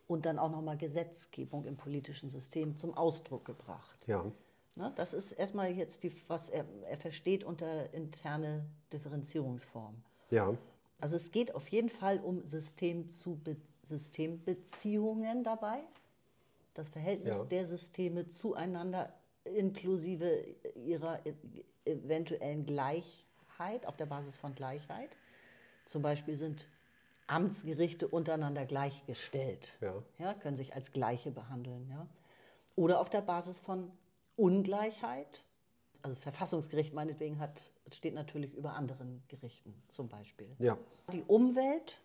und 0.06 0.26
dann 0.26 0.38
auch 0.38 0.50
nochmal 0.50 0.76
Gesetzgebung 0.76 1.64
im 1.64 1.76
politischen 1.76 2.28
System 2.28 2.76
zum 2.76 2.94
Ausdruck 2.94 3.44
gebracht. 3.44 3.98
Ja. 4.06 4.30
Ne, 4.74 4.92
das 4.96 5.12
ist 5.12 5.32
erstmal 5.32 5.70
jetzt, 5.72 6.02
die, 6.02 6.12
was 6.28 6.48
er, 6.48 6.64
er 6.88 6.96
versteht 6.96 7.44
unter 7.44 7.92
interne 7.92 8.64
Differenzierungsform. 8.92 9.94
Ja. 10.30 10.56
Also 11.00 11.16
es 11.16 11.30
geht 11.30 11.54
auf 11.54 11.68
jeden 11.68 11.88
Fall 11.88 12.20
um 12.20 12.42
System 12.42 13.08
zu 13.10 13.36
Be 13.36 13.56
Systembeziehungen 13.84 15.42
dabei, 15.42 15.80
das 16.72 16.88
Verhältnis 16.88 17.36
ja. 17.36 17.44
der 17.44 17.66
Systeme 17.66 18.30
zueinander 18.30 19.12
inklusive 19.44 20.44
ihrer 20.76 21.18
eventuellen 21.84 22.64
Gleichheit, 22.64 23.84
auf 23.84 23.96
der 23.96 24.06
Basis 24.06 24.36
von 24.36 24.54
Gleichheit. 24.54 25.10
Zum 25.84 26.02
Beispiel 26.02 26.36
sind 26.36 26.68
Amtsgerichte 27.26 28.08
untereinander 28.08 28.66
gleichgestellt, 28.66 29.68
ja. 29.80 30.02
Ja, 30.18 30.34
können 30.34 30.56
sich 30.56 30.74
als 30.74 30.92
Gleiche 30.92 31.30
behandeln. 31.30 31.88
Ja. 31.90 32.06
Oder 32.76 33.00
auf 33.00 33.10
der 33.10 33.22
Basis 33.22 33.58
von 33.58 33.90
Ungleichheit. 34.36 35.42
Also 36.02 36.16
Verfassungsgericht 36.16 36.94
meinetwegen 36.94 37.38
hat, 37.38 37.60
steht 37.92 38.14
natürlich 38.14 38.54
über 38.54 38.74
anderen 38.74 39.22
Gerichten 39.28 39.74
zum 39.88 40.08
Beispiel. 40.08 40.48
Ja. 40.58 40.76
Die 41.12 41.22
Umwelt 41.22 42.00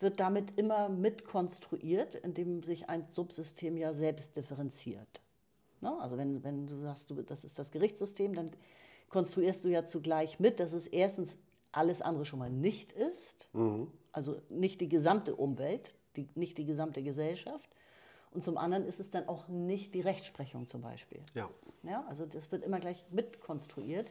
wird 0.00 0.20
damit 0.20 0.58
immer 0.58 0.88
mitkonstruiert, 0.88 2.14
indem 2.16 2.62
sich 2.62 2.88
ein 2.88 3.06
Subsystem 3.10 3.76
ja 3.76 3.92
selbst 3.94 4.36
differenziert. 4.36 5.20
Ne? 5.80 5.94
Also 6.00 6.16
wenn, 6.16 6.42
wenn 6.42 6.66
du 6.66 6.80
sagst, 6.80 7.10
du, 7.10 7.22
das 7.22 7.44
ist 7.44 7.58
das 7.58 7.70
Gerichtssystem, 7.70 8.34
dann 8.34 8.50
konstruierst 9.08 9.64
du 9.64 9.68
ja 9.68 9.84
zugleich 9.84 10.40
mit, 10.40 10.60
dass 10.60 10.72
es 10.72 10.86
erstens 10.86 11.38
alles 11.76 12.02
andere 12.02 12.26
schon 12.26 12.38
mal 12.38 12.50
nicht 12.50 12.92
ist, 12.92 13.48
mhm. 13.52 13.88
also 14.12 14.40
nicht 14.48 14.80
die 14.80 14.88
gesamte 14.88 15.36
Umwelt, 15.36 15.94
die, 16.16 16.28
nicht 16.34 16.58
die 16.58 16.64
gesamte 16.64 17.02
Gesellschaft, 17.02 17.68
und 18.32 18.42
zum 18.42 18.58
anderen 18.58 18.84
ist 18.84 19.00
es 19.00 19.10
dann 19.10 19.28
auch 19.28 19.48
nicht 19.48 19.94
die 19.94 20.02
Rechtsprechung 20.02 20.66
zum 20.66 20.82
Beispiel. 20.82 21.20
Ja. 21.34 21.48
Ja, 21.84 22.04
also 22.08 22.26
das 22.26 22.52
wird 22.52 22.64
immer 22.64 22.80
gleich 22.80 23.02
mitkonstruiert. 23.10 24.10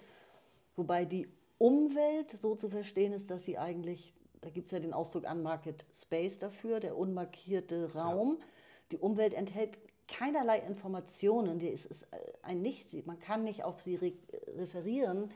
Wobei 0.75 1.05
die 1.05 1.27
Umwelt 1.59 2.31
so 2.31 2.55
zu 2.55 2.69
verstehen 2.69 3.13
ist, 3.13 3.29
dass 3.29 3.43
sie 3.43 3.59
eigentlich 3.59 4.15
da 4.45 4.51
gibt 4.51 4.67
es 4.67 4.71
ja 4.71 4.79
den 4.79 4.93
Ausdruck 4.93 5.29
Unmarket 5.29 5.85
Space 5.91 6.37
dafür, 6.37 6.79
der 6.79 6.95
unmarkierte 6.95 7.93
Raum. 7.95 8.37
Ja. 8.39 8.45
Die 8.91 8.97
Umwelt 8.99 9.33
enthält 9.33 9.79
keinerlei 10.07 10.59
Informationen, 10.59 11.57
die 11.57 11.67
ist, 11.67 11.87
ist 11.87 12.03
äh, 12.03 12.17
ein 12.43 12.61
nicht, 12.61 13.07
man 13.07 13.19
kann 13.19 13.43
nicht 13.43 13.63
auf 13.63 13.81
sie 13.81 13.95
re 13.95 14.13
referieren, 14.55 15.31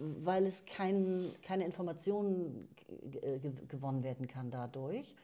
weil 0.00 0.46
es 0.46 0.64
kein, 0.64 1.34
keine 1.42 1.64
Informationen 1.64 2.68
gewonnen 3.68 4.02
werden 4.02 4.26
kann 4.26 4.50
dadurch. 4.50 5.14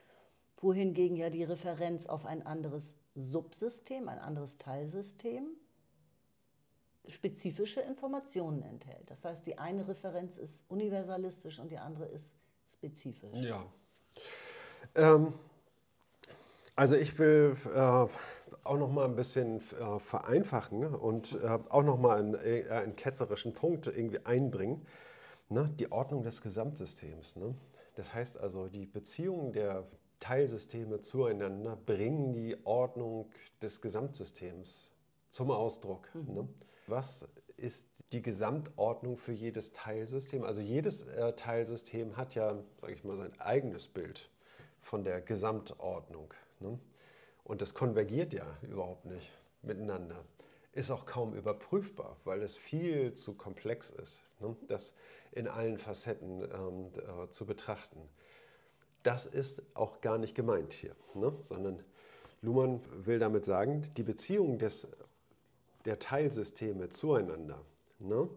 Wohingegen 0.58 1.16
ja 1.16 1.30
die 1.30 1.44
Referenz 1.44 2.06
auf 2.06 2.26
ein 2.26 2.46
anderes 2.46 2.94
Subsystem, 3.14 4.08
ein 4.08 4.18
anderes 4.18 4.58
Teilsystem, 4.58 5.46
spezifische 7.08 7.80
Informationen 7.80 8.62
enthält. 8.62 9.10
Das 9.10 9.24
heißt, 9.24 9.46
die 9.46 9.58
eine 9.58 9.86
Referenz 9.88 10.36
ist 10.36 10.64
universalistisch 10.68 11.58
und 11.58 11.70
die 11.70 11.78
andere 11.78 12.06
ist 12.06 12.32
spezifisch. 12.72 13.40
Ja. 13.40 13.64
Ähm, 14.94 15.32
also 16.74 16.96
ich 16.96 17.18
will 17.18 17.56
äh, 17.74 18.06
auch 18.66 18.78
noch 18.78 18.90
mal 18.90 19.04
ein 19.04 19.16
bisschen 19.16 19.60
äh, 19.78 19.98
vereinfachen 19.98 20.84
und 20.94 21.38
äh, 21.42 21.58
auch 21.68 21.82
noch 21.82 21.98
mal 21.98 22.18
einen, 22.18 22.34
äh, 22.34 22.68
einen, 22.70 22.96
ketzerischen 22.96 23.52
Punkt 23.52 23.86
irgendwie 23.86 24.24
einbringen. 24.24 24.86
Ne? 25.48 25.72
Die 25.78 25.90
Ordnung 25.92 26.22
des 26.22 26.42
Gesamtsystems. 26.42 27.36
Ne? 27.36 27.54
Das 27.94 28.12
heißt 28.12 28.38
also, 28.38 28.68
die 28.68 28.86
Beziehungen 28.86 29.52
der 29.52 29.86
Teilsysteme 30.20 31.00
zueinander 31.00 31.76
bringen 31.76 32.32
die 32.32 32.56
Ordnung 32.64 33.30
des 33.62 33.80
Gesamtsystems 33.80 34.94
zum 35.30 35.50
Ausdruck. 35.50 36.08
Mhm. 36.14 36.34
Ne? 36.34 36.48
Was 36.86 37.28
ist 37.56 37.88
die 38.12 38.22
Gesamtordnung 38.22 39.16
für 39.16 39.32
jedes 39.32 39.72
Teilsystem? 39.72 40.44
Also 40.44 40.60
jedes 40.60 41.02
äh, 41.02 41.32
Teilsystem 41.34 42.16
hat 42.16 42.34
ja, 42.34 42.56
sage 42.80 42.92
ich 42.92 43.04
mal, 43.04 43.16
sein 43.16 43.32
eigenes 43.40 43.88
Bild 43.88 44.30
von 44.80 45.04
der 45.04 45.20
Gesamtordnung. 45.20 46.32
Ne? 46.60 46.78
Und 47.46 47.62
das 47.62 47.74
konvergiert 47.74 48.32
ja 48.32 48.44
überhaupt 48.62 49.04
nicht 49.04 49.30
miteinander. 49.62 50.24
Ist 50.72 50.90
auch 50.90 51.06
kaum 51.06 51.34
überprüfbar, 51.34 52.16
weil 52.24 52.42
es 52.42 52.56
viel 52.56 53.14
zu 53.14 53.34
komplex 53.34 53.90
ist, 53.90 54.24
ne? 54.40 54.54
das 54.68 54.94
in 55.32 55.48
allen 55.48 55.78
Facetten 55.78 56.42
ähm, 56.42 56.90
äh, 56.96 57.30
zu 57.30 57.46
betrachten. 57.46 58.00
Das 59.02 59.26
ist 59.26 59.62
auch 59.74 60.00
gar 60.00 60.18
nicht 60.18 60.34
gemeint 60.34 60.72
hier, 60.72 60.94
ne? 61.14 61.32
sondern 61.40 61.82
Luhmann 62.42 62.82
will 63.06 63.18
damit 63.18 63.44
sagen, 63.44 63.90
die 63.96 64.02
Beziehung 64.02 64.58
des 64.58 64.88
der 65.84 66.00
Teilsysteme 66.00 66.88
zueinander 66.88 67.64
ne, 68.00 68.28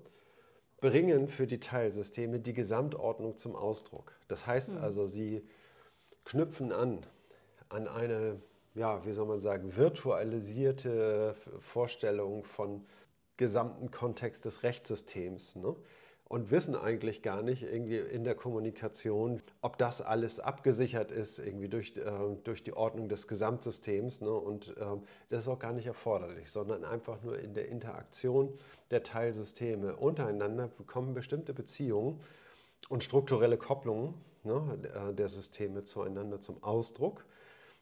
bringen 0.80 1.28
für 1.28 1.48
die 1.48 1.60
Teilsysteme 1.60 2.40
die 2.40 2.54
Gesamtordnung 2.54 3.38
zum 3.38 3.56
Ausdruck. 3.56 4.14
Das 4.28 4.46
heißt 4.46 4.70
mhm. 4.70 4.78
also, 4.78 5.08
sie 5.08 5.42
knüpfen 6.26 6.72
an 6.72 7.06
an 7.70 7.88
eine, 7.88 8.42
ja, 8.76 9.06
wie 9.06 9.12
soll 9.12 9.28
man 9.28 9.40
sagen, 9.40 9.76
virtualisierte 9.76 11.36
Vorstellung 11.60 12.44
von 12.44 12.86
gesamten 13.38 13.92
Kontext 13.92 14.46
des 14.46 14.64
Rechtssystems. 14.64 15.56
Ne? 15.56 15.76
und 16.30 16.52
wissen 16.52 16.76
eigentlich 16.76 17.24
gar 17.24 17.42
nicht 17.42 17.64
irgendwie 17.64 17.98
in 17.98 18.24
der 18.24 18.36
Kommunikation, 18.36 19.42
ob 19.62 19.80
das 19.80 20.00
alles 20.00 20.40
abgesichert 20.40 21.12
ist, 21.12 21.40
irgendwie 21.40 21.68
durch, 21.68 21.98
äh, 21.98 22.12
durch 22.44 22.64
die 22.64 22.74
Ordnung 22.74 23.10
des 23.10 23.28
Gesamtsystems. 23.28 24.22
Ne? 24.22 24.30
Und 24.30 24.78
äh, 24.78 24.86
das 25.30 25.42
ist 25.42 25.48
auch 25.48 25.58
gar 25.58 25.74
nicht 25.74 25.88
erforderlich, 25.88 26.52
sondern 26.52 26.86
einfach 26.86 27.24
nur 27.24 27.40
in 27.40 27.56
der 27.56 27.68
Interaktion 27.68 28.54
der 28.92 29.02
Teilsysteme 29.02 29.96
untereinander 29.96 30.68
bekommen 30.68 31.16
bestimmte 31.16 31.52
Beziehungen 31.52 32.22
und 32.90 33.04
strukturelle 33.04 33.58
Kopplungen 33.58 34.14
ne, 34.44 34.78
äh, 35.10 35.14
der 35.16 35.30
Systeme 35.30 35.84
zueinander 35.84 36.40
zum 36.40 36.62
Ausdruck. 36.62 37.26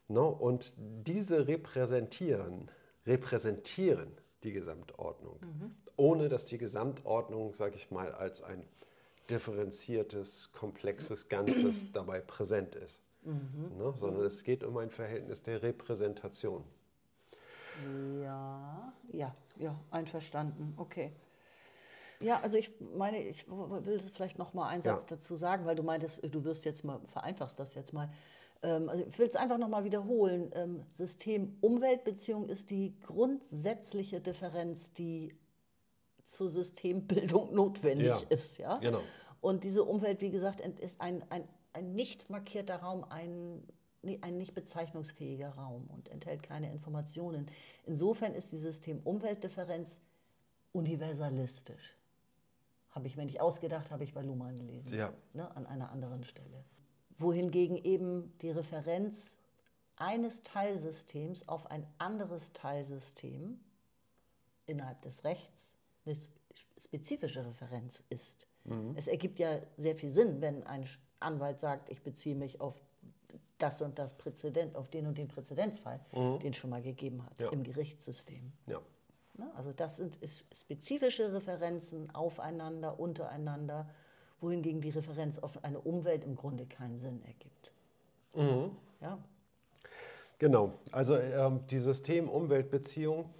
Ne? 0.08 0.22
Und 0.22 0.72
diese 0.76 1.46
repräsentieren, 1.46 2.70
repräsentieren 3.06 4.12
die 4.42 4.52
Gesamtordnung. 4.52 5.38
Mhm 5.40 5.74
ohne 5.98 6.28
dass 6.28 6.46
die 6.46 6.58
Gesamtordnung, 6.58 7.52
sage 7.54 7.74
ich 7.74 7.90
mal, 7.90 8.12
als 8.12 8.42
ein 8.42 8.64
differenziertes, 9.28 10.50
komplexes 10.52 11.28
Ganzes 11.28 11.86
dabei 11.92 12.20
präsent 12.20 12.76
ist. 12.76 13.02
Mhm. 13.22 13.76
Ne? 13.76 13.92
Sondern 13.96 14.24
es 14.24 14.44
geht 14.44 14.64
um 14.64 14.76
ein 14.78 14.90
Verhältnis 14.90 15.42
der 15.42 15.62
Repräsentation. 15.62 16.64
Ja, 18.22 18.92
ja, 19.12 19.34
ja, 19.56 19.78
einverstanden. 19.90 20.72
Okay. 20.76 21.12
Ja, 22.20 22.40
also 22.40 22.56
ich 22.56 22.72
meine, 22.96 23.20
ich 23.22 23.46
will 23.48 24.00
vielleicht 24.00 24.38
noch 24.38 24.54
mal 24.54 24.68
einen 24.68 24.82
Satz 24.82 25.02
ja. 25.02 25.16
dazu 25.16 25.36
sagen, 25.36 25.66
weil 25.66 25.76
du 25.76 25.82
meintest, 25.82 26.22
du 26.32 26.44
wirst 26.44 26.64
jetzt 26.64 26.84
mal, 26.84 27.00
vereinfachst 27.08 27.58
das 27.58 27.74
jetzt 27.74 27.92
mal. 27.92 28.08
Ähm, 28.62 28.88
also 28.88 29.04
ich 29.06 29.18
will 29.18 29.26
es 29.26 29.36
einfach 29.36 29.58
noch 29.58 29.68
mal 29.68 29.84
wiederholen. 29.84 30.50
Ähm, 30.54 30.82
System-Umwelt-Beziehung 30.92 32.48
ist 32.48 32.70
die 32.70 32.98
grundsätzliche 33.00 34.20
Differenz, 34.20 34.92
die 34.92 35.34
zur 36.24 36.50
Systembildung 36.50 37.54
notwendig 37.54 38.06
ja, 38.06 38.20
ist. 38.28 38.58
Ja? 38.58 38.78
Genau. 38.78 39.00
Und 39.40 39.64
diese 39.64 39.84
Umwelt, 39.84 40.20
wie 40.20 40.30
gesagt, 40.30 40.60
ist 40.60 41.00
ein, 41.00 41.24
ein, 41.30 41.44
ein 41.72 41.94
nicht 41.94 42.28
markierter 42.28 42.76
Raum, 42.76 43.04
ein, 43.08 43.62
ein 44.20 44.36
nicht 44.36 44.54
bezeichnungsfähiger 44.54 45.50
Raum 45.50 45.88
und 45.94 46.08
enthält 46.08 46.42
keine 46.42 46.72
Informationen. 46.72 47.46
Insofern 47.86 48.34
ist 48.34 48.50
die 48.50 48.58
System-Umwelt-Differenz 48.58 49.98
universalistisch. 50.72 51.94
Habe 52.90 53.06
ich 53.06 53.16
mir 53.16 53.26
nicht 53.26 53.40
ausgedacht, 53.40 53.90
habe 53.90 54.02
ich 54.02 54.12
bei 54.12 54.22
Luhmann 54.22 54.56
gelesen. 54.56 54.92
Ja. 54.92 55.12
Ne, 55.32 55.54
an 55.56 55.66
einer 55.66 55.90
anderen 55.92 56.24
Stelle. 56.24 56.64
Wohingegen 57.18 57.76
eben 57.76 58.36
die 58.38 58.50
Referenz 58.50 59.36
eines 59.96 60.42
Teilsystems 60.42 61.48
auf 61.48 61.70
ein 61.70 61.86
anderes 61.98 62.52
Teilsystem 62.52 63.58
innerhalb 64.66 65.02
des 65.02 65.24
Rechts 65.24 65.74
eine 66.06 66.16
spezifische 66.80 67.44
Referenz 67.44 68.02
ist. 68.08 68.46
Mhm. 68.64 68.94
Es 68.96 69.08
ergibt 69.08 69.38
ja 69.38 69.60
sehr 69.76 69.96
viel 69.96 70.10
Sinn, 70.10 70.40
wenn 70.40 70.62
ein 70.64 70.86
Anwalt 71.20 71.60
sagt, 71.60 71.90
ich 71.90 72.02
beziehe 72.02 72.36
mich 72.36 72.60
auf 72.60 72.80
das 73.58 73.82
und 73.82 73.98
das 73.98 74.16
Präzedent, 74.16 74.76
auf 74.76 74.88
den 74.88 75.06
und 75.06 75.18
den 75.18 75.28
Präzedenzfall, 75.28 76.00
mhm. 76.12 76.38
den 76.38 76.50
es 76.52 76.56
schon 76.56 76.70
mal 76.70 76.82
gegeben 76.82 77.24
hat 77.24 77.40
ja. 77.40 77.50
im 77.50 77.64
Gerichtssystem. 77.64 78.52
Ja. 78.66 78.80
Ne, 79.36 79.50
also 79.54 79.72
das 79.72 79.96
sind 79.96 80.18
spezifische 80.52 81.32
Referenzen 81.32 82.14
aufeinander, 82.14 82.98
untereinander, 82.98 83.88
wohingegen 84.40 84.80
die 84.80 84.90
Referenz 84.90 85.38
auf 85.38 85.64
eine 85.64 85.80
Umwelt 85.80 86.24
im 86.24 86.36
Grunde 86.36 86.66
keinen 86.66 86.96
Sinn 86.96 87.22
ergibt. 87.24 87.72
Mhm. 88.34 88.76
Ja. 89.00 89.18
Genau, 90.38 90.72
also 90.92 91.16
ähm, 91.16 91.60
die 91.68 91.78
System-Umwelt-Beziehung 91.78 93.30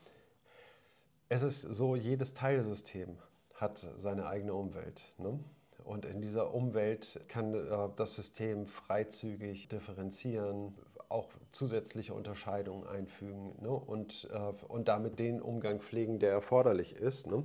es 1.29 1.43
ist 1.43 1.61
so, 1.61 1.95
jedes 1.95 2.33
Teilsystem 2.33 3.19
hat 3.55 3.87
seine 3.99 4.27
eigene 4.27 4.55
Umwelt. 4.55 5.03
Ne? 5.19 5.39
Und 5.85 6.07
in 6.07 6.23
dieser 6.23 6.55
Umwelt 6.55 7.21
kann 7.29 7.55
äh, 7.55 7.89
das 7.97 8.15
System 8.15 8.67
freizügig 8.67 9.69
differenzieren, 9.69 10.75
auch 11.11 11.29
zusätzliche 11.53 12.15
Unterscheidungen 12.15 12.87
einfügen 12.87 13.55
ne? 13.61 13.71
und, 13.71 14.29
äh, 14.33 14.39
und 14.69 14.89
damit 14.89 15.19
den 15.19 15.43
Umgang 15.43 15.81
pflegen, 15.81 16.19
der 16.19 16.31
erforderlich 16.31 16.95
ist. 16.95 17.27
Ne? 17.27 17.45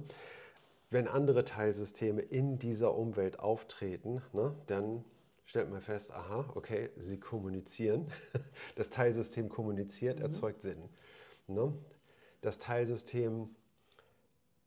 Wenn 0.94 1.08
andere 1.08 1.44
Teilsysteme 1.44 2.22
in 2.22 2.60
dieser 2.60 2.96
Umwelt 2.96 3.40
auftreten, 3.40 4.22
ne, 4.32 4.56
dann 4.68 5.04
stellt 5.44 5.72
man 5.72 5.82
fest, 5.82 6.12
aha, 6.12 6.52
okay, 6.54 6.92
sie 6.98 7.20
kommunizieren. 7.20 8.12
Das 8.76 8.92
Teilsystem 8.92 9.50
kommuniziert, 9.50 10.20
mhm. 10.20 10.26
erzeugt 10.26 10.62
Sinn. 10.62 10.90
Ne? 11.48 11.74
Das 12.42 12.60
Teilsystem 12.60 13.56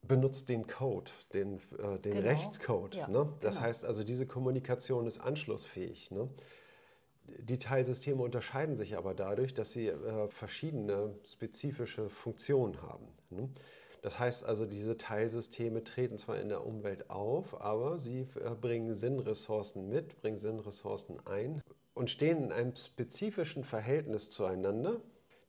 benutzt 0.02 0.48
den 0.48 0.66
Code, 0.66 1.12
den, 1.32 1.60
äh, 1.78 2.00
den 2.00 2.14
genau. 2.14 2.28
Rechtscode. 2.28 2.96
Ja, 2.96 3.06
ne? 3.06 3.32
Das 3.38 3.56
genau. 3.56 3.68
heißt 3.68 3.84
also, 3.84 4.02
diese 4.02 4.26
Kommunikation 4.26 5.06
ist 5.06 5.20
anschlussfähig. 5.20 6.10
Ne? 6.10 6.28
Die 7.38 7.60
Teilsysteme 7.60 8.20
unterscheiden 8.20 8.74
sich 8.74 8.96
aber 8.96 9.14
dadurch, 9.14 9.54
dass 9.54 9.70
sie 9.70 9.86
äh, 9.86 10.28
verschiedene 10.30 11.14
spezifische 11.24 12.10
Funktionen 12.10 12.82
haben. 12.82 13.06
Das 14.06 14.20
heißt 14.20 14.44
also, 14.44 14.66
diese 14.66 14.96
Teilsysteme 14.96 15.82
treten 15.82 16.16
zwar 16.16 16.38
in 16.38 16.48
der 16.48 16.64
Umwelt 16.64 17.10
auf, 17.10 17.60
aber 17.60 17.98
sie 17.98 18.28
äh, 18.36 18.50
bringen 18.54 18.94
Sinnressourcen 18.94 19.88
mit, 19.88 20.20
bringen 20.20 20.36
Sinnressourcen 20.36 21.16
ein 21.26 21.60
und 21.92 22.08
stehen 22.08 22.44
in 22.44 22.52
einem 22.52 22.76
spezifischen 22.76 23.64
Verhältnis 23.64 24.30
zueinander, 24.30 25.00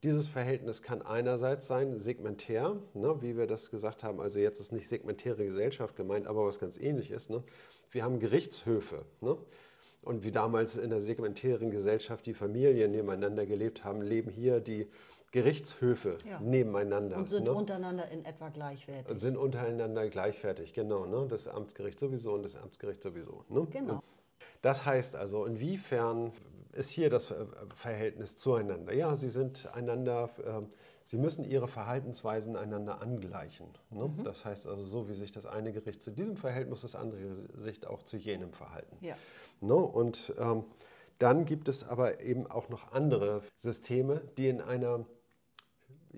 dieses 0.01 0.27
Verhältnis 0.27 0.81
kann 0.81 1.03
einerseits 1.03 1.67
sein 1.67 1.99
segmentär, 1.99 2.77
ne, 2.95 3.21
wie 3.21 3.37
wir 3.37 3.45
das 3.45 3.69
gesagt 3.69 4.03
haben. 4.03 4.19
Also 4.19 4.39
jetzt 4.39 4.59
ist 4.59 4.71
nicht 4.71 4.89
segmentäre 4.89 5.45
Gesellschaft 5.45 5.95
gemeint, 5.95 6.25
aber 6.25 6.43
was 6.43 6.57
ganz 6.57 6.79
ähnliches. 6.79 7.29
Ne? 7.29 7.43
Wir 7.91 8.03
haben 8.03 8.19
Gerichtshöfe. 8.19 9.05
Ne? 9.21 9.37
Und 10.01 10.23
wie 10.23 10.31
damals 10.31 10.77
in 10.77 10.89
der 10.89 11.01
segmentären 11.01 11.69
Gesellschaft 11.69 12.25
die 12.25 12.33
Familien 12.33 12.89
nebeneinander 12.89 13.45
gelebt 13.45 13.83
haben, 13.83 14.01
leben 14.01 14.31
hier 14.31 14.61
die 14.61 14.87
Gerichtshöfe 15.31 16.17
ja. 16.29 16.39
nebeneinander. 16.39 17.17
Und 17.17 17.29
sind 17.29 17.45
ne? 17.45 17.53
untereinander 17.53 18.09
in 18.09 18.25
etwa 18.25 18.49
gleichwertig. 18.49 19.09
Und 19.09 19.17
sind 19.17 19.37
untereinander 19.37 20.07
gleichwertig, 20.09 20.73
genau. 20.73 21.05
Ne? 21.05 21.27
Das 21.27 21.47
Amtsgericht 21.47 21.99
sowieso 21.99 22.33
und 22.33 22.43
das 22.43 22.55
Amtsgericht 22.55 23.03
sowieso. 23.03 23.43
Ne? 23.49 23.67
Genau. 23.69 24.01
Das 24.61 24.85
heißt 24.85 25.15
also, 25.15 25.45
inwiefern 25.45 26.31
ist 26.73 26.89
hier 26.89 27.09
das 27.09 27.33
Verhältnis 27.75 28.37
zueinander? 28.37 28.93
Ja, 28.93 29.15
sie 29.15 29.29
sind 29.29 29.67
einander, 29.73 30.29
äh, 30.43 30.61
sie 31.05 31.17
müssen 31.17 31.43
ihre 31.43 31.67
Verhaltensweisen 31.67 32.55
einander 32.55 33.01
angleichen. 33.01 33.67
Ne? 33.89 34.07
Mhm. 34.07 34.23
Das 34.23 34.45
heißt 34.45 34.67
also, 34.67 34.83
so 34.83 35.09
wie 35.09 35.13
sich 35.13 35.31
das 35.31 35.45
eine 35.45 35.71
Gericht 35.73 36.01
zu 36.01 36.11
diesem 36.11 36.37
verhält, 36.37 36.69
muss 36.69 36.81
das 36.81 36.95
andere 36.95 37.21
Gericht 37.57 37.87
auch 37.87 38.03
zu 38.03 38.17
jenem 38.17 38.53
verhalten. 38.53 38.97
Ja. 39.01 39.15
Ne? 39.59 39.75
Und 39.75 40.33
ähm, 40.39 40.63
dann 41.19 41.45
gibt 41.45 41.67
es 41.67 41.87
aber 41.87 42.21
eben 42.21 42.45
auch 42.47 42.69
noch 42.69 42.91
andere 42.91 43.41
Systeme, 43.57 44.21
die 44.37 44.49
in 44.49 44.61
einer, 44.61 45.05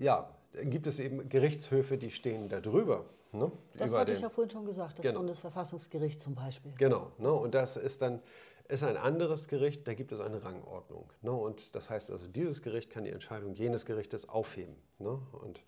ja, 0.00 0.28
gibt 0.64 0.86
es 0.86 0.98
eben 0.98 1.28
Gerichtshöfe, 1.28 1.96
die 1.96 2.10
stehen 2.10 2.48
da 2.48 2.60
drüber. 2.60 3.04
Ne? 3.32 3.52
Das 3.76 3.94
hatte 3.94 4.12
ich 4.12 4.20
ja 4.20 4.28
vorhin 4.28 4.50
schon 4.50 4.66
gesagt, 4.66 4.98
das 4.98 5.02
genau. 5.04 5.20
Bundesverfassungsgericht 5.20 6.18
zum 6.18 6.34
Beispiel. 6.34 6.72
Genau, 6.76 7.12
ne? 7.18 7.32
und 7.32 7.54
das 7.54 7.76
ist 7.76 8.02
dann 8.02 8.20
ist 8.68 8.84
ein 8.84 8.96
anderes 8.96 9.48
Gericht, 9.48 9.86
da 9.88 9.94
gibt 9.94 10.12
es 10.12 10.20
eine 10.20 10.44
Rangordnung. 10.44 11.10
Ne? 11.22 11.32
Und 11.32 11.74
das 11.74 11.90
heißt 11.90 12.10
also, 12.12 12.28
dieses 12.28 12.62
Gericht 12.62 12.88
kann 12.90 13.02
die 13.02 13.10
Entscheidung 13.10 13.54
jenes 13.54 13.84
Gerichtes 13.84 14.28
aufheben. 14.28 14.76
Ne? 14.98 15.18
Und 15.42 15.60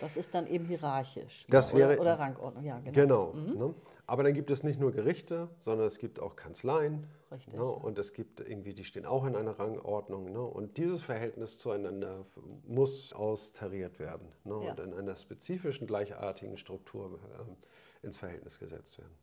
das 0.00 0.16
ist 0.18 0.34
dann 0.34 0.46
eben 0.46 0.66
hierarchisch 0.66 1.46
das 1.48 1.72
ne? 1.72 1.78
wäre, 1.78 1.92
oder, 1.94 2.00
oder 2.02 2.18
Rangordnung, 2.18 2.64
ja, 2.64 2.78
genau. 2.80 2.92
Genau. 2.92 3.32
Mhm. 3.32 3.58
Ne? 3.58 3.74
Aber 4.06 4.24
dann 4.24 4.34
gibt 4.34 4.50
es 4.50 4.62
nicht 4.62 4.80
nur 4.80 4.92
Gerichte, 4.92 5.48
sondern 5.60 5.86
es 5.86 5.98
gibt 5.98 6.20
auch 6.20 6.36
Kanzleien. 6.36 7.06
Richtig. 7.30 7.54
Ne? 7.54 7.64
Und 7.64 7.98
es 7.98 8.12
gibt 8.12 8.40
irgendwie, 8.40 8.74
die 8.74 8.84
stehen 8.84 9.06
auch 9.06 9.24
in 9.24 9.36
einer 9.36 9.58
Rangordnung. 9.58 10.32
Ne? 10.32 10.40
Und 10.42 10.76
dieses 10.76 11.02
Verhältnis 11.02 11.58
zueinander 11.58 12.26
muss 12.66 13.12
austariert 13.12 13.98
werden 13.98 14.28
ne? 14.44 14.60
ja. 14.64 14.72
und 14.72 14.80
in 14.80 14.92
einer 14.92 15.14
spezifischen, 15.14 15.86
gleichartigen 15.86 16.58
Struktur 16.58 17.18
äh, 17.38 18.06
ins 18.06 18.18
Verhältnis 18.18 18.58
gesetzt 18.58 18.98
werden. 18.98 19.16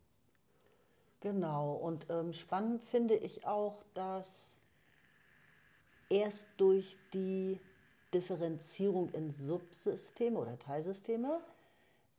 Genau. 1.19 1.73
Und 1.73 2.07
ähm, 2.09 2.31
spannend 2.31 2.81
finde 2.85 3.15
ich 3.15 3.45
auch, 3.45 3.83
dass 3.93 4.57
erst 6.09 6.47
durch 6.57 6.97
die 7.13 7.59
Differenzierung 8.13 9.09
in 9.13 9.31
Subsysteme 9.31 10.39
oder 10.39 10.57
Teilsysteme 10.57 11.41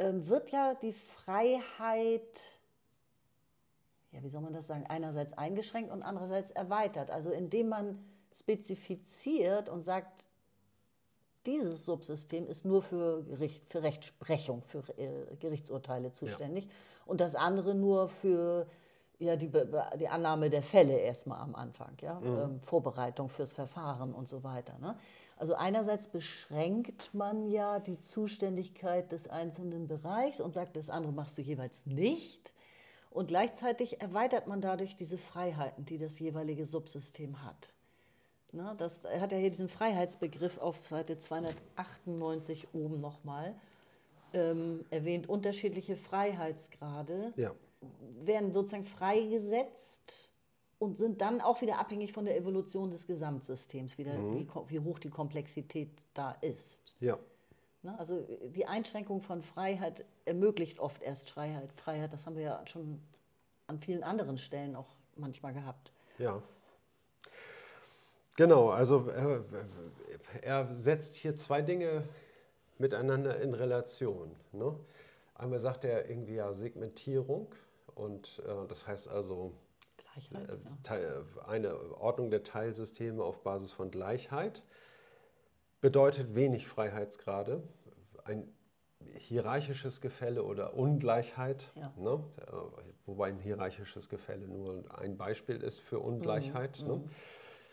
wird 0.00 0.50
ja 0.50 0.74
die 0.74 0.92
Freiheit, 0.92 2.40
ja, 4.12 4.22
wie 4.22 4.28
soll 4.28 4.40
man 4.40 4.52
das 4.52 4.66
sagen, 4.66 4.84
einerseits 4.88 5.32
eingeschränkt 5.34 5.90
und 5.90 6.02
andererseits 6.02 6.50
erweitert. 6.50 7.10
Also 7.10 7.30
indem 7.30 7.68
man 7.68 8.04
spezifiziert 8.32 9.68
und 9.68 9.82
sagt, 9.82 10.24
dieses 11.46 11.84
Subsystem 11.86 12.46
ist 12.48 12.64
nur 12.64 12.82
für, 12.82 13.22
Gericht, 13.24 13.64
für 13.70 13.82
Rechtsprechung, 13.82 14.62
für 14.62 14.82
äh, 14.98 15.36
Gerichtsurteile 15.38 16.12
zuständig 16.12 16.66
ja. 16.66 16.70
und 17.06 17.20
das 17.20 17.34
andere 17.34 17.74
nur 17.74 18.08
für 18.08 18.66
ja, 19.18 19.36
die, 19.36 19.50
die 19.98 20.08
Annahme 20.08 20.48
der 20.48 20.62
Fälle 20.62 20.98
erstmal 20.98 21.40
am 21.40 21.54
Anfang, 21.54 21.94
ja? 22.00 22.18
Mhm. 22.20 22.38
Ähm, 22.38 22.60
Vorbereitung 22.62 23.28
fürs 23.28 23.52
Verfahren 23.52 24.14
und 24.14 24.28
so 24.28 24.42
weiter. 24.42 24.78
Ne? 24.80 24.96
Also 25.40 25.54
einerseits 25.54 26.06
beschränkt 26.06 27.14
man 27.14 27.48
ja 27.48 27.78
die 27.80 27.98
Zuständigkeit 27.98 29.10
des 29.10 29.26
einzelnen 29.26 29.88
Bereichs 29.88 30.38
und 30.38 30.52
sagt, 30.52 30.76
das 30.76 30.90
andere 30.90 31.14
machst 31.14 31.38
du 31.38 31.40
jeweils 31.40 31.86
nicht. 31.86 32.52
Und 33.08 33.28
gleichzeitig 33.28 34.02
erweitert 34.02 34.48
man 34.48 34.60
dadurch 34.60 34.96
diese 34.96 35.16
Freiheiten, 35.16 35.86
die 35.86 35.96
das 35.96 36.18
jeweilige 36.18 36.66
Subsystem 36.66 37.42
hat. 37.42 37.70
Na, 38.52 38.74
das 38.74 39.02
hat 39.02 39.32
ja 39.32 39.38
hier 39.38 39.48
diesen 39.48 39.70
Freiheitsbegriff 39.70 40.58
auf 40.58 40.86
Seite 40.86 41.18
298 41.18 42.74
oben 42.74 43.00
nochmal 43.00 43.54
ähm, 44.34 44.84
erwähnt. 44.90 45.26
Unterschiedliche 45.26 45.96
Freiheitsgrade 45.96 47.32
ja. 47.36 47.54
werden 48.24 48.52
sozusagen 48.52 48.84
freigesetzt 48.84 50.29
und 50.80 50.96
sind 50.96 51.20
dann 51.20 51.42
auch 51.42 51.60
wieder 51.60 51.78
abhängig 51.78 52.12
von 52.12 52.24
der 52.24 52.36
Evolution 52.36 52.90
des 52.90 53.06
Gesamtsystems, 53.06 53.98
wie, 53.98 54.04
mhm. 54.04 54.34
wie, 54.34 54.48
wie, 54.70 54.80
hoch 54.80 54.98
die 54.98 55.10
Komplexität 55.10 55.90
da 56.14 56.32
ist. 56.40 56.96
Ja. 57.00 57.18
Na, 57.82 57.96
also 57.98 58.26
die 58.54 58.66
Einschränkung 58.66 59.20
von 59.20 59.42
Freiheit 59.42 60.04
ermöglicht 60.24 60.80
oft 60.80 61.02
erst 61.02 61.30
Freiheit. 61.30 61.70
Freiheit, 61.72 62.12
das 62.14 62.26
haben 62.26 62.34
wir 62.34 62.42
ja 62.42 62.66
schon 62.66 62.98
an 63.66 63.78
vielen 63.78 64.02
anderen 64.02 64.38
Stellen 64.38 64.74
auch 64.74 64.88
manchmal 65.16 65.52
gehabt. 65.52 65.92
Ja. 66.18 66.42
Genau, 68.36 68.70
also 68.70 69.06
er, 69.08 69.44
er 70.40 70.74
setzt 70.74 71.14
hier 71.14 71.36
zwei 71.36 71.60
Dinge 71.60 72.04
miteinander 72.78 73.38
in 73.38 73.52
Relation. 73.52 74.34
Ne? 74.52 74.74
Einmal 75.34 75.58
sagt 75.58 75.84
er 75.84 76.08
irgendwie 76.08 76.36
ja 76.36 76.54
Segmentierung 76.54 77.54
und 77.94 78.42
äh, 78.46 78.66
das 78.66 78.86
heißt 78.86 79.08
also 79.08 79.52
Gleichheit. 80.28 80.60
Äh, 80.90 81.02
ja. 81.02 81.46
Eine 81.46 81.96
Ordnung 81.96 82.30
der 82.30 82.42
Teilsysteme 82.42 83.22
auf 83.22 83.42
Basis 83.42 83.72
von 83.72 83.90
Gleichheit 83.90 84.64
bedeutet 85.80 86.34
wenig 86.34 86.68
Freiheitsgrade. 86.68 87.62
Ein 88.24 88.52
hierarchisches 89.16 90.00
Gefälle 90.00 90.44
oder 90.44 90.74
Ungleichheit, 90.74 91.72
ja. 91.74 91.92
ne? 91.96 92.22
Wobei 93.06 93.28
ein 93.28 93.38
hierarchisches 93.38 94.08
Gefälle 94.08 94.46
nur 94.46 94.84
ein 94.96 95.16
Beispiel 95.16 95.62
ist 95.62 95.80
für 95.80 95.98
Ungleichheit, 95.98 96.80
mhm. 96.82 96.86
ne? 96.86 96.94
Mhm. 96.96 97.10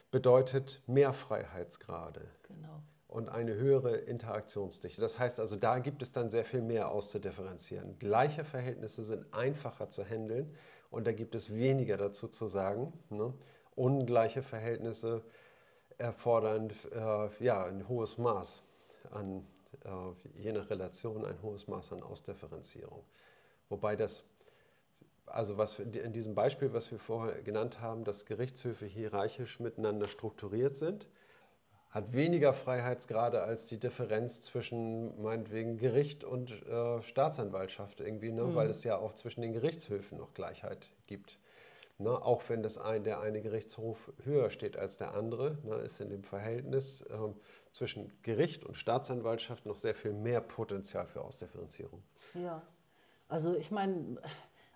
bedeutet 0.10 0.81
mehr 0.88 1.13
Freiheitsgrade. 1.13 2.21
Genau. 2.43 2.81
Und 3.07 3.29
eine 3.29 3.55
höhere 3.55 3.95
Interaktionsdichte. 3.95 4.99
Das 4.99 5.17
heißt 5.17 5.39
also, 5.39 5.55
da 5.55 5.79
gibt 5.79 6.01
es 6.01 6.11
dann 6.11 6.29
sehr 6.29 6.43
viel 6.43 6.61
mehr 6.61 6.91
auszudifferenzieren. 6.91 7.97
Gleiche 7.99 8.43
Verhältnisse 8.43 9.03
sind 9.03 9.33
einfacher 9.33 9.89
zu 9.89 10.03
handeln 10.03 10.53
und 10.91 11.07
da 11.07 11.13
gibt 11.13 11.33
es 11.33 11.53
weniger 11.53 11.95
dazu 11.95 12.27
zu 12.27 12.47
sagen. 12.47 12.91
Ne? 13.09 13.33
Ungleiche 13.75 14.43
Verhältnisse 14.43 15.23
erfordern 15.97 16.71
äh, 16.93 17.43
ja, 17.43 17.65
ein 17.65 17.87
hohes 17.87 18.17
Maß 18.17 18.63
an, 19.11 19.45
äh, 19.83 20.41
je 20.41 20.51
nach 20.51 20.69
Relation, 20.69 21.25
ein 21.25 21.41
hohes 21.41 21.67
Maß 21.67 21.93
an 21.93 22.03
Ausdifferenzierung. 22.03 23.03
Wobei 23.69 23.95
das, 23.95 24.23
also 25.25 25.57
was 25.57 25.79
in 25.79 26.13
diesem 26.13 26.35
Beispiel, 26.35 26.73
was 26.73 26.91
wir 26.91 26.99
vorher 26.99 27.41
genannt 27.41 27.81
haben, 27.81 28.03
dass 28.03 28.25
Gerichtshöfe 28.25 28.85
hierarchisch 28.85 29.59
miteinander 29.59 30.07
strukturiert 30.07 30.75
sind, 30.75 31.07
hat 31.97 32.13
weniger 32.13 32.53
Freiheitsgrade 32.53 33.41
als 33.41 33.65
die 33.65 33.79
Differenz 33.79 34.41
zwischen 34.41 35.19
meinetwegen 35.19 35.77
Gericht 35.77 36.23
und 36.23 36.51
äh, 36.67 37.01
Staatsanwaltschaft 37.01 38.01
irgendwie, 38.01 38.31
ne? 38.31 38.43
Mhm. 38.43 38.55
weil 38.55 38.69
es 38.69 38.83
ja 38.83 38.97
auch 38.97 39.13
zwischen 39.13 39.41
den 39.41 39.51
Gerichtshöfen 39.51 40.19
noch 40.19 40.36
Gleichheit 40.36 40.88
gibt. 41.07 41.39
Ne? 41.97 42.12
Auch 42.12 42.43
wenn 42.49 42.62
das 42.62 42.77
ein, 42.77 43.03
der 43.03 43.19
eine 43.19 43.41
Gerichtshof 43.41 44.12
höher 44.23 44.51
steht 44.51 44.77
als 44.77 44.97
der 44.97 45.15
andere, 45.15 45.57
ne? 45.63 45.77
ist 45.77 45.99
in 45.99 46.10
dem 46.10 46.23
Verhältnis 46.23 47.01
äh, 47.01 47.17
zwischen 47.71 48.13
Gericht 48.21 48.63
und 48.63 48.77
Staatsanwaltschaft 48.77 49.65
noch 49.65 49.77
sehr 49.77 49.95
viel 49.95 50.13
mehr 50.13 50.41
Potenzial 50.41 51.07
für 51.07 51.21
Ausdifferenzierung. 51.21 52.03
Ja, 52.36 52.62
also 53.27 53.55
ich 53.55 53.71
meine, 53.71 54.21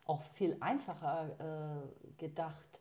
auch 0.06 0.24
viel 0.34 0.58
einfacher 0.60 1.86
äh, 1.86 2.18
gedacht 2.18 2.81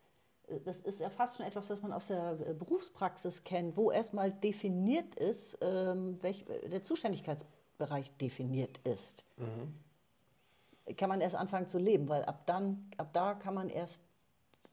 das 0.64 0.80
ist 0.80 1.00
ja 1.00 1.10
fast 1.10 1.36
schon 1.36 1.46
etwas, 1.46 1.70
was 1.70 1.80
man 1.82 1.92
aus 1.92 2.08
der 2.08 2.38
äh, 2.40 2.54
Berufspraxis 2.54 3.44
kennt, 3.44 3.76
wo 3.76 3.90
erstmal 3.90 4.32
definiert 4.32 5.14
ist, 5.16 5.58
ähm, 5.60 6.18
welch, 6.22 6.44
der 6.70 6.82
Zuständigkeitsbereich 6.82 8.10
definiert 8.18 8.78
ist. 8.78 9.24
Mhm. 9.36 10.94
Kann 10.96 11.08
man 11.08 11.20
erst 11.20 11.36
anfangen 11.36 11.66
zu 11.66 11.78
leben, 11.78 12.08
weil 12.08 12.24
ab, 12.24 12.46
dann, 12.46 12.90
ab 12.96 13.10
da 13.12 13.34
kann 13.34 13.54
man 13.54 13.68
erst 13.68 14.02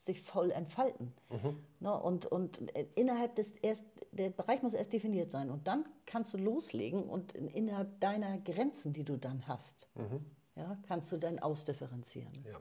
sich 0.06 0.22
voll 0.22 0.52
entfalten. 0.52 1.14
Mhm. 1.30 1.58
Ne, 1.80 2.00
und, 2.00 2.26
und 2.26 2.76
äh, 2.76 2.88
innerhalb 2.96 3.36
des 3.36 3.52
erst, 3.62 3.84
der 4.12 4.30
Bereich 4.30 4.64
muss 4.64 4.74
erst 4.74 4.94
definiert 4.94 5.32
sein. 5.32 5.52
Und 5.52 5.68
dann 5.68 5.86
kannst 6.06 6.34
du 6.34 6.38
loslegen 6.38 7.04
und 7.04 7.34
innerhalb 7.34 8.00
deiner 8.00 8.38
Grenzen, 8.40 8.94
die 8.94 9.04
du 9.04 9.18
dann 9.18 9.48
hast, 9.48 9.88
mhm. 9.96 10.26
ja, 10.56 10.78
kannst 10.88 11.12
du 11.12 11.18
dann 11.18 11.40
ausdifferenzieren. 11.40 12.34
Ja 12.46 12.60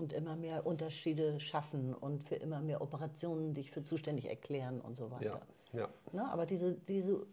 und 0.00 0.12
immer 0.12 0.36
mehr 0.36 0.66
Unterschiede 0.66 1.38
schaffen 1.40 1.94
und 1.94 2.24
für 2.24 2.36
immer 2.36 2.60
mehr 2.60 2.80
Operationen 2.80 3.54
dich 3.54 3.70
für 3.70 3.82
zuständig 3.82 4.28
erklären 4.28 4.80
und 4.80 4.96
so 4.96 5.10
weiter. 5.10 5.40
Ja, 5.72 5.80
ja. 5.80 5.88
Na, 6.12 6.32
aber 6.32 6.46
diese, 6.46 6.74
diese, 6.88 7.26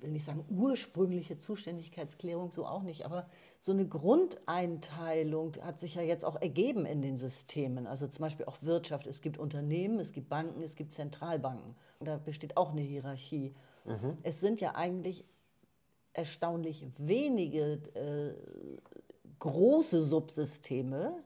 will 0.00 0.10
nicht 0.10 0.24
sagen 0.24 0.44
ursprüngliche 0.48 1.36
Zuständigkeitsklärung, 1.36 2.52
so 2.52 2.64
auch 2.64 2.82
nicht, 2.82 3.04
aber 3.04 3.26
so 3.58 3.72
eine 3.72 3.86
Grundeinteilung 3.88 5.56
hat 5.62 5.80
sich 5.80 5.96
ja 5.96 6.02
jetzt 6.02 6.24
auch 6.24 6.40
ergeben 6.40 6.86
in 6.86 7.02
den 7.02 7.16
Systemen. 7.16 7.86
Also 7.86 8.06
zum 8.06 8.22
Beispiel 8.22 8.46
auch 8.46 8.62
Wirtschaft. 8.62 9.06
Es 9.06 9.20
gibt 9.20 9.38
Unternehmen, 9.38 9.98
es 9.98 10.12
gibt 10.12 10.28
Banken, 10.28 10.62
es 10.62 10.76
gibt 10.76 10.92
Zentralbanken. 10.92 11.74
Und 11.98 12.06
da 12.06 12.18
besteht 12.18 12.56
auch 12.56 12.70
eine 12.70 12.82
Hierarchie. 12.82 13.54
Mhm. 13.84 14.18
Es 14.22 14.40
sind 14.40 14.60
ja 14.60 14.74
eigentlich 14.74 15.24
erstaunlich 16.12 16.86
wenige 16.98 17.80
äh, 17.94 18.34
große 19.38 20.02
Subsysteme, 20.02 21.16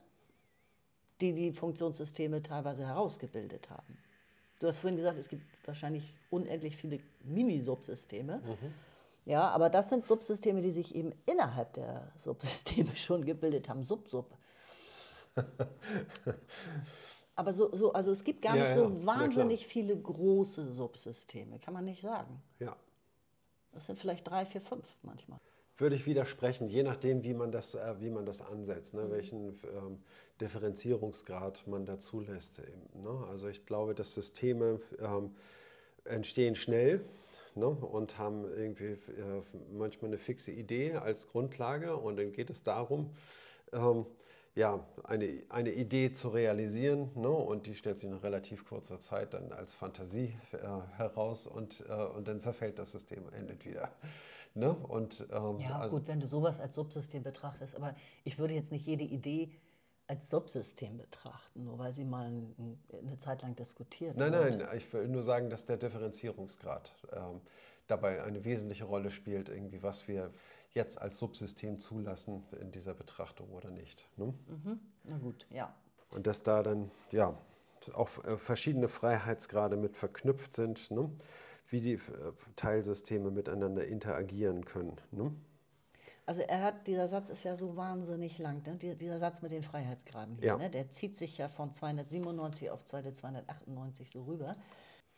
die 1.21 1.33
die 1.33 1.53
Funktionssysteme 1.53 2.43
teilweise 2.43 2.87
herausgebildet 2.87 3.71
haben. 3.71 3.99
Du 4.59 4.67
hast 4.67 4.81
vorhin 4.81 4.97
gesagt, 4.97 5.19
es 5.19 5.29
gibt 5.29 5.45
wahrscheinlich 5.67 6.17
unendlich 6.29 6.77
viele 6.77 7.01
Mini-Subsysteme. 7.25 8.39
Mhm. 8.39 8.75
Ja, 9.25 9.49
aber 9.49 9.71
das 9.71 9.89
sind 9.89 10.07
Subsysteme, 10.07 10.61
die 10.61 10.71
sich 10.71 10.95
eben 10.95 11.13
innerhalb 11.27 11.73
der 11.75 12.13
Subsysteme 12.17 12.95
schon 12.97 13.25
gebildet 13.25 13.69
haben. 13.69 13.85
Sub-Sub. 13.85 14.37
Aber 17.37 17.53
so, 17.55 17.75
so, 17.75 17.93
also 17.93 18.11
es 18.11 18.23
gibt 18.23 18.43
gar 18.43 18.55
Ja, 18.55 18.63
nicht 18.65 18.77
ja, 18.77 18.83
so 18.83 18.89
na 18.89 19.07
wahnsinnig 19.07 19.67
viele 19.67 19.97
große 19.97 20.75
Subsysteme, 20.75 21.59
kann 21.59 21.73
man 21.73 21.87
nicht 21.87 22.03
sagen. 22.03 22.43
Ja. 22.59 22.77
Das 23.73 23.87
sind 23.87 23.99
vielleicht 23.99 24.29
drei, 24.29 24.45
vier, 24.45 24.61
fünf 24.61 24.85
manchmal. 25.03 25.39
Würde 25.81 25.97
ich 25.97 26.05
widersprechen, 26.07 26.69
je 26.69 26.83
nachdem, 26.83 27.25
wie 27.25 27.33
man 27.33 27.51
das, 27.53 27.75
äh, 27.75 27.95
wie 28.01 28.11
man 28.11 28.27
das 28.27 28.43
ansetzt, 28.43 28.93
Mhm. 28.93 29.01
ne? 29.01 29.11
welchen 29.11 29.49
ähm, 29.65 29.99
Differenzierungsgrad 30.41 31.67
man 31.67 31.87
da 31.87 31.99
zulässt. 31.99 32.59
Eben, 32.59 33.03
ne? 33.03 33.27
Also 33.31 33.49
ich 33.49 33.65
glaube, 33.65 33.95
dass 33.95 34.15
Systeme 34.15 34.81
ähm, 35.01 35.35
entstehen 36.05 36.55
schnell 36.55 37.01
ne? 37.55 37.69
und 37.69 38.19
haben 38.19 38.45
irgendwie 38.45 38.93
äh, 38.93 38.99
manchmal 39.73 40.11
eine 40.11 40.19
fixe 40.19 40.51
Idee 40.51 40.97
als 40.97 41.29
Grundlage 41.29 41.97
und 41.97 42.17
dann 42.19 42.33
geht 42.33 42.51
es 42.51 42.63
darum, 42.63 43.11
ähm, 43.73 44.05
ja, 44.57 44.85
eine, 45.05 45.43
eine 45.49 45.73
Idee 45.73 46.13
zu 46.13 46.29
realisieren 46.29 47.11
ne? 47.15 47.31
und 47.31 47.67
die 47.67 47.75
stellt 47.75 47.99
sich 47.99 48.11
nach 48.11 48.23
relativ 48.23 48.67
kurzer 48.69 48.99
Zeit 48.99 49.33
dann 49.33 49.53
als 49.53 49.73
Fantasie 49.73 50.35
äh, 50.53 50.97
heraus 50.99 51.47
und, 51.47 51.85
äh, 51.89 51.93
und 51.93 52.29
dann 52.29 52.41
zerfällt 52.41 52.79
das 52.79 52.93
System, 52.93 53.23
endet 53.33 53.65
wieder. 53.65 53.91
Ne? 54.55 54.73
Und, 54.73 55.27
ähm, 55.33 55.61
Ja, 55.61 55.79
also, 55.79 55.97
gut, 55.97 56.09
wenn 56.09 56.21
du 56.21 56.27
sowas 56.27 56.59
als 56.61 56.75
Subsystem 56.75 57.23
betrachtest, 57.23 57.77
aber 57.77 57.95
ich 58.25 58.39
würde 58.39 58.55
jetzt 58.55 58.73
nicht 58.73 58.87
jede 58.87 59.05
Idee 59.05 59.51
als 60.07 60.29
Subsystem 60.29 60.97
betrachten, 60.99 61.65
nur 61.65 61.79
weil 61.79 61.93
sie 61.93 62.05
mal 62.05 62.27
ein, 62.27 62.79
eine 63.01 63.17
Zeit 63.19 63.43
lang 63.43 63.55
diskutiert 63.55 64.17
Nein, 64.17 64.33
wird. 64.33 64.59
nein, 64.59 64.77
ich 64.77 64.93
will 64.93 65.07
nur 65.07 65.23
sagen, 65.23 65.51
dass 65.51 65.67
der 65.67 65.77
Differenzierungsgrad 65.77 66.93
ähm, 67.13 67.41
dabei 67.87 68.25
eine 68.25 68.45
wesentliche 68.45 68.85
Rolle 68.85 69.13
spielt, 69.13 69.49
irgendwie, 69.49 69.85
was 69.85 70.09
wir 70.09 70.33
jetzt 70.73 71.01
als 71.01 71.19
Subsystem 71.19 71.79
zulassen 71.79 72.45
in 72.61 72.73
dieser 72.73 72.95
Betrachtung 72.95 73.51
oder 73.51 73.71
nicht. 73.71 74.09
Ne? 74.17 74.35
Na 75.05 75.19
gut, 75.19 75.47
ja. 75.51 75.73
Und 76.11 76.27
dass 76.27 76.43
da 76.43 76.63
dann 76.65 76.91
ja 77.13 77.37
auch 77.95 78.25
äh, 78.25 78.37
verschiedene 78.37 78.89
Freiheitsgrade 78.89 79.77
mit 79.77 79.97
verknüpft 79.97 80.55
sind, 80.55 80.91
ne? 80.91 81.11
Wie 81.71 81.81
die 81.81 81.95
äh, 81.95 82.01
Teilsysteme 82.57 83.31
miteinander 83.31 83.87
interagieren 83.87 84.65
können. 84.65 84.97
Ne? 85.13 85.33
Also 86.27 86.43
er 86.43 86.63
hat, 86.63 86.87
dieser 86.87 87.09
Satz 87.09 87.29
ist 87.29 87.45
ja 87.45 87.57
so 87.57 87.77
wahnsinnig 87.77 88.39
lang, 88.39 88.63
ne? 88.67 88.77
Die- 88.77 88.95
dieser 88.97 89.19
Satz 89.19 89.43
mit 89.43 89.51
den 89.53 89.63
Freiheitsgraden 89.63 90.37
hier, 90.37 90.47
Ja. 90.49 90.57
ne? 90.59 90.71
der 90.71 90.91
zieht 90.91 91.17
sich 91.17 91.39
ja 91.39 91.49
von 91.49 91.73
297 91.73 92.71
auf 92.71 92.87
Seite 92.89 93.13
298 93.13 94.11
so 94.11 94.23
rüber. 94.25 94.57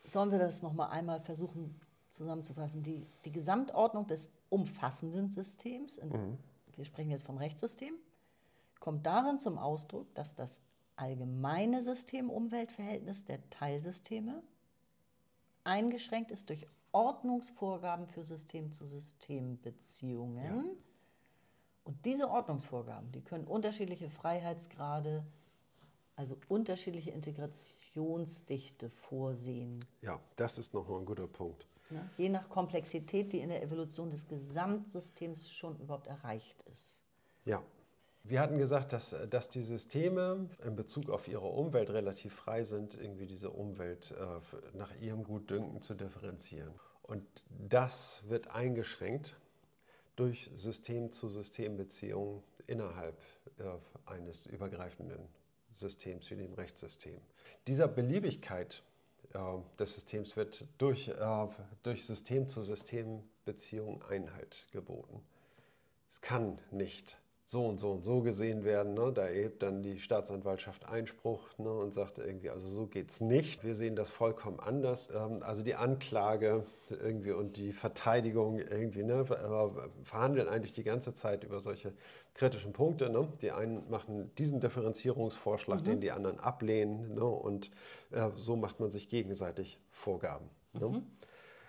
Sollen 0.07 0.31
wir 0.31 0.39
das 0.39 0.61
nochmal 0.61 0.89
einmal 0.89 1.21
versuchen 1.21 1.79
zusammenzufassen? 2.09 2.81
Die, 2.83 3.05
die 3.25 3.31
Gesamtordnung 3.31 4.07
des 4.07 4.29
umfassenden 4.49 5.29
Systems, 5.29 5.97
in, 5.97 6.37
wir 6.75 6.85
sprechen 6.85 7.11
jetzt 7.11 7.25
vom 7.25 7.37
Rechtssystem, 7.37 7.93
kommt 8.79 9.05
darin 9.05 9.39
zum 9.39 9.57
Ausdruck, 9.57 10.13
dass 10.15 10.33
das 10.35 10.59
allgemeine 10.95 11.81
System-Umweltverhältnis 11.83 13.23
der 13.25 13.39
Teilsysteme 13.49 14.41
eingeschränkt 15.63 16.31
ist 16.31 16.49
durch 16.49 16.67
Ordnungsvorgaben 16.91 18.07
für 18.07 18.23
System-zu-System-Beziehungen. 18.23 20.77
Und 21.83 22.05
diese 22.05 22.29
Ordnungsvorgaben, 22.29 23.11
die 23.11 23.21
können 23.21 23.45
unterschiedliche 23.45 24.09
Freiheitsgrade, 24.09 25.23
also 26.15 26.37
unterschiedliche 26.47 27.11
Integrationsdichte 27.11 28.89
vorsehen. 28.89 29.83
Ja, 30.01 30.19
das 30.35 30.57
ist 30.57 30.73
nochmal 30.73 30.99
ein 30.99 31.05
guter 31.05 31.27
Punkt. 31.27 31.67
Ne? 31.89 32.09
Je 32.17 32.29
nach 32.29 32.49
Komplexität, 32.49 33.33
die 33.33 33.39
in 33.39 33.49
der 33.49 33.63
Evolution 33.63 34.11
des 34.11 34.27
Gesamtsystems 34.27 35.51
schon 35.51 35.79
überhaupt 35.79 36.07
erreicht 36.07 36.63
ist. 36.63 37.01
Ja. 37.45 37.61
Wir 38.25 38.39
hatten 38.39 38.57
gesagt, 38.57 38.93
dass, 38.93 39.13
dass 39.29 39.49
die 39.49 39.63
Systeme 39.63 40.47
in 40.65 40.77
Bezug 40.77 41.09
auf 41.09 41.27
ihre 41.27 41.45
Umwelt 41.47 41.89
relativ 41.89 42.33
frei 42.33 42.63
sind, 42.63 42.95
irgendwie 42.95 43.25
diese 43.25 43.49
Umwelt 43.49 44.11
äh, 44.11 44.39
nach 44.77 44.95
ihrem 45.01 45.25
Gutdünken 45.25 45.81
zu 45.81 45.93
differenzieren. 45.93 46.73
Und 47.01 47.25
das 47.49 48.23
wird 48.29 48.47
eingeschränkt 48.47 49.35
durch 50.15 50.49
System-zu-System-Beziehungen 50.55 52.41
innerhalb 52.65 53.17
äh, 53.59 53.63
eines 54.05 54.45
übergreifenden 54.45 55.27
Systems 55.73 56.31
wie 56.31 56.35
dem 56.35 56.53
Rechtssystem. 56.53 57.19
Dieser 57.67 57.89
Beliebigkeit 57.89 58.83
äh, 59.33 59.39
des 59.77 59.95
Systems 59.95 60.37
wird 60.37 60.65
durch, 60.77 61.09
äh, 61.09 61.47
durch 61.83 62.05
System-zu-System-Beziehungen 62.05 64.01
Einhalt 64.03 64.65
geboten. 64.71 65.21
Es 66.09 66.21
kann 66.21 66.59
nicht 66.71 67.17
so 67.53 67.67
und 67.67 67.79
so 67.79 67.91
und 67.91 68.03
so 68.03 68.21
gesehen 68.21 68.65
werden. 68.65 68.95
Ne? 68.95 69.13
Da 69.13 69.27
erhebt 69.27 69.61
dann 69.61 69.83
die 69.83 69.99
Staatsanwaltschaft 69.99 70.89
Einspruch 70.89 71.39
ne? 71.59 71.71
und 71.71 71.93
sagt 71.93 72.17
irgendwie, 72.17 72.49
also 72.49 72.67
so 72.67 72.87
geht 72.87 73.11
es 73.11 73.21
nicht. 73.21 73.63
Wir 73.63 73.75
sehen 73.75 73.95
das 73.95 74.09
vollkommen 74.09 74.59
anders. 74.59 75.11
Ähm, 75.15 75.43
also 75.43 75.63
die 75.63 75.75
Anklage 75.75 76.65
irgendwie 76.89 77.31
und 77.31 77.55
die 77.55 77.71
Verteidigung 77.71 78.57
irgendwie 78.59 79.03
ne? 79.03 79.21
äh, 79.29 80.03
verhandeln 80.03 80.49
eigentlich 80.49 80.73
die 80.73 80.83
ganze 80.83 81.13
Zeit 81.13 81.43
über 81.43 81.59
solche 81.59 81.93
kritischen 82.33 82.73
Punkte. 82.73 83.09
Ne? 83.09 83.27
Die 83.43 83.51
einen 83.51 83.87
machen 83.89 84.31
diesen 84.37 84.59
Differenzierungsvorschlag, 84.59 85.83
den 85.83 86.01
die 86.01 86.11
anderen 86.11 86.39
ablehnen. 86.39 87.13
Ne? 87.13 87.23
Und 87.23 87.69
äh, 88.11 88.29
so 88.35 88.55
macht 88.55 88.79
man 88.79 88.89
sich 88.89 89.09
gegenseitig 89.09 89.79
Vorgaben. 89.91 90.49
Ne? 90.73 91.03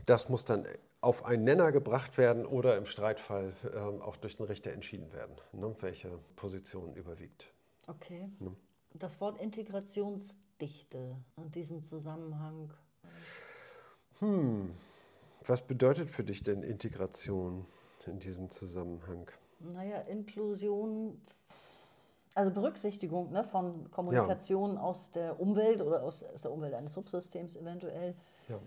Das 0.07 0.31
muss 0.31 0.47
dann 0.47 0.67
auf 1.05 1.25
einen 1.25 1.45
Nenner 1.45 1.71
gebracht 1.71 2.19
werden 2.19 2.47
oder 2.47 2.77
im 2.77 2.87
Streitfall 2.87 3.53
ähm, 3.75 4.01
auch 4.01 4.17
durch 4.17 4.37
den 4.37 4.47
Richter 4.47 4.73
entschieden 4.73 5.13
werden, 5.13 5.37
ne, 5.53 5.75
welche 5.81 6.19
Position 6.37 6.95
überwiegt. 6.95 7.53
Okay. 7.87 8.31
Das 8.95 9.21
Wort 9.21 9.39
Integrationsdichte 9.41 11.17
in 11.37 11.51
diesem 11.51 11.83
Zusammenhang. 11.83 12.73
Was 15.47 15.63
bedeutet 15.67 16.09
für 16.09 16.25
dich 16.25 16.43
denn 16.43 16.63
Integration 16.63 17.67
in 18.07 18.19
diesem 18.19 18.51
Zusammenhang? 18.51 19.31
Naja, 19.59 19.99
Inklusion, 20.03 21.21
also 22.35 22.51
Berücksichtigung 22.51 23.31
ne, 23.33 23.45
von 23.45 23.91
Kommunikation 23.91 24.79
aus 24.79 25.11
der 25.11 25.39
Umwelt 25.39 25.83
oder 25.83 26.03
aus, 26.03 26.23
aus 26.23 26.43
der 26.43 26.53
Umwelt 26.53 26.75
eines 26.75 26.95
Subsystems 26.95 27.57
eventuell 27.57 28.15
Ja, 28.49 28.59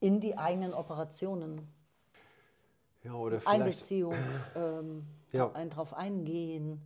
in 0.00 0.20
die 0.20 0.36
eigenen 0.36 0.74
Operationen. 0.74 1.68
Ja 3.06 3.14
oder 3.14 3.40
vielleicht. 3.40 3.60
Einbeziehung, 3.60 4.14
ähm, 4.56 5.06
Ja. 5.32 5.50
ein 5.52 5.70
drauf 5.70 5.94
eingehen. 5.94 6.80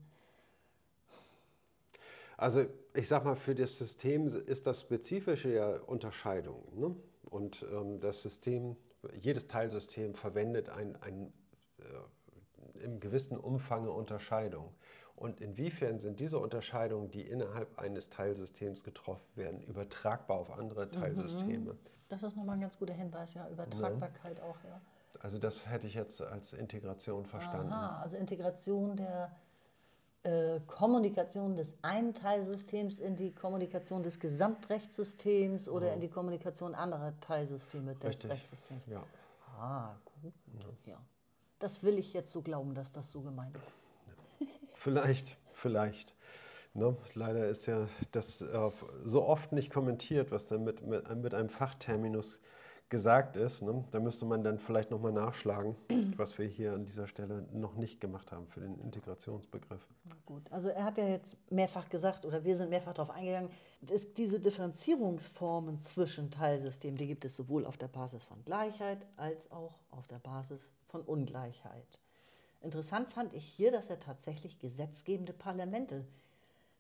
Also 2.37 2.67
ich 2.95 3.09
sag 3.09 3.25
mal, 3.25 3.37
für 3.37 3.55
das 3.55 3.77
System 3.77 4.29
ist 4.29 4.67
das 4.67 4.81
Spezifische 4.81 5.53
ja 5.53 5.77
Unterscheidung. 5.81 6.65
Ne? 6.75 6.97
Und 7.29 7.67
ähm, 7.71 8.01
das 8.01 8.23
System, 8.23 8.77
jedes 9.15 9.47
Teilsystem 9.47 10.15
verwendet 10.15 10.69
ein, 10.71 10.97
ein, 11.03 11.33
äh, 11.79 12.85
im 12.85 12.99
gewissen 12.99 13.37
Umfang 13.37 13.87
Unterscheidung. 13.89 14.73
Und 15.17 15.43
inwiefern 15.43 15.99
sind 15.99 16.19
diese 16.19 16.39
Unterscheidungen, 16.39 17.11
die 17.11 17.21
innerhalb 17.21 17.79
eines 17.79 18.09
Teilsystems 18.09 18.85
getroffen 18.85 19.37
werden, 19.37 19.61
übertragbar 19.61 20.39
auf 20.39 20.51
andere 20.51 20.91
Teilsysteme? 20.91 21.77
Das 22.09 22.23
ist 22.23 22.37
nochmal 22.37 22.57
ein 22.57 22.63
ganz 22.63 22.79
guter 22.79 22.95
Hinweis, 22.95 23.35
ja. 23.35 23.47
Übertragbarkeit 23.51 24.41
auch, 24.41 24.57
ja. 24.65 24.81
Also 25.19 25.39
das 25.39 25.67
hätte 25.69 25.87
ich 25.87 25.95
jetzt 25.95 26.23
als 26.23 26.53
Integration 26.53 27.27
verstanden. 27.27 27.73
Aha, 27.73 28.03
also 28.03 28.17
Integration 28.17 28.97
der 28.97 29.31
äh, 30.23 30.61
Kommunikation 30.67 31.57
des 31.57 31.75
einen 31.83 32.15
Teilsystems 32.15 32.99
in 32.99 33.17
die 33.17 33.33
Kommunikation 33.33 34.03
des 34.03 34.21
Gesamtrechtssystems 34.21 35.69
oder 35.69 35.93
in 35.95 36.01
die 36.01 36.09
Kommunikation 36.09 36.75
anderer 36.75 37.19
Teilsysteme 37.21 37.95
des 37.95 38.11
Richtig. 38.11 38.31
Rechtssystems. 38.31 38.83
Ja. 38.87 39.03
Ah, 39.59 39.97
gut. 40.23 40.33
Ja. 40.85 40.99
Das 41.59 41.83
will 41.83 41.99
ich 41.99 42.13
jetzt 42.13 42.33
so 42.33 42.43
glauben, 42.43 42.75
dass 42.75 42.93
das 42.93 43.11
so 43.11 43.21
gemeint 43.21 43.57
ist. 43.57 44.49
Vielleicht, 44.75 45.37
vielleicht. 45.53 46.15
Ne? 46.73 46.97
Leider 47.15 47.49
ist 47.49 47.67
ja 47.67 47.87
das 48.13 48.41
äh, 48.41 48.71
so 49.05 49.27
oft 49.27 49.53
nicht 49.53 49.71
kommentiert, 49.71 50.31
was 50.31 50.47
dann 50.47 50.65
mit, 50.65 50.87
mit, 50.87 51.15
mit 51.17 51.35
einem 51.35 51.51
Fachterminus 51.51 52.41
gesagt 52.91 53.37
ist. 53.37 53.63
Ne? 53.63 53.85
Da 53.93 54.01
müsste 54.01 54.27
man 54.27 54.43
dann 54.43 54.59
vielleicht 54.59 54.91
nochmal 54.91 55.13
nachschlagen, 55.13 55.77
was 56.17 56.37
wir 56.39 56.47
hier 56.47 56.75
an 56.75 56.85
dieser 56.85 57.07
Stelle 57.07 57.47
noch 57.53 57.77
nicht 57.77 58.01
gemacht 58.01 58.33
haben 58.33 58.47
für 58.49 58.61
den 58.61 58.79
Integrationsbegriff. 58.81 59.87
Gut, 60.27 60.43
also 60.51 60.69
er 60.69 60.85
hat 60.85 60.99
ja 60.99 61.07
jetzt 61.07 61.37
mehrfach 61.51 61.89
gesagt, 61.89 62.27
oder 62.27 62.45
wir 62.45 62.57
sind 62.57 62.69
mehrfach 62.69 62.93
darauf 62.93 63.15
eingegangen, 63.15 63.51
dass 63.81 64.13
diese 64.13 64.41
Differenzierungsformen 64.41 65.81
zwischen 65.81 66.31
Teilsystemen, 66.31 66.99
die 66.99 67.07
gibt 67.07 67.25
es 67.25 67.37
sowohl 67.37 67.65
auf 67.65 67.79
der 67.79 67.89
Basis 67.89 68.25
von 68.25 68.45
Gleichheit 68.45 69.07
als 69.17 69.51
auch 69.51 69.79
auf 69.91 70.07
der 70.09 70.19
Basis 70.19 70.61
von 70.89 71.03
Ungleichheit. 71.03 72.01
Interessant 72.61 73.09
fand 73.09 73.33
ich 73.33 73.45
hier, 73.45 73.71
dass 73.71 73.89
er 73.89 74.01
tatsächlich 74.01 74.59
gesetzgebende 74.59 75.33
Parlamente 75.33 76.05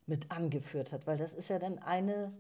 mit 0.06 0.30
angeführt 0.30 0.92
hat, 0.92 1.06
weil 1.06 1.16
das 1.16 1.32
ist 1.32 1.48
ja 1.48 1.58
dann 1.58 1.78
eine 1.78 2.32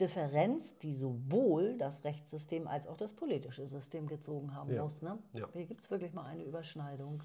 Differenz, 0.00 0.76
die 0.78 0.94
sowohl 0.94 1.78
das 1.78 2.04
Rechtssystem 2.04 2.66
als 2.66 2.86
auch 2.86 2.96
das 2.96 3.12
politische 3.12 3.66
System 3.66 4.06
gezogen 4.06 4.54
haben 4.54 4.72
Ja, 4.72 4.82
muss. 4.82 5.02
Ne? 5.02 5.18
ja. 5.34 5.48
Hier 5.52 5.66
gibt 5.66 5.82
es 5.82 5.90
wirklich 5.90 6.12
mal 6.12 6.24
eine 6.24 6.44
Überschneidung. 6.44 7.22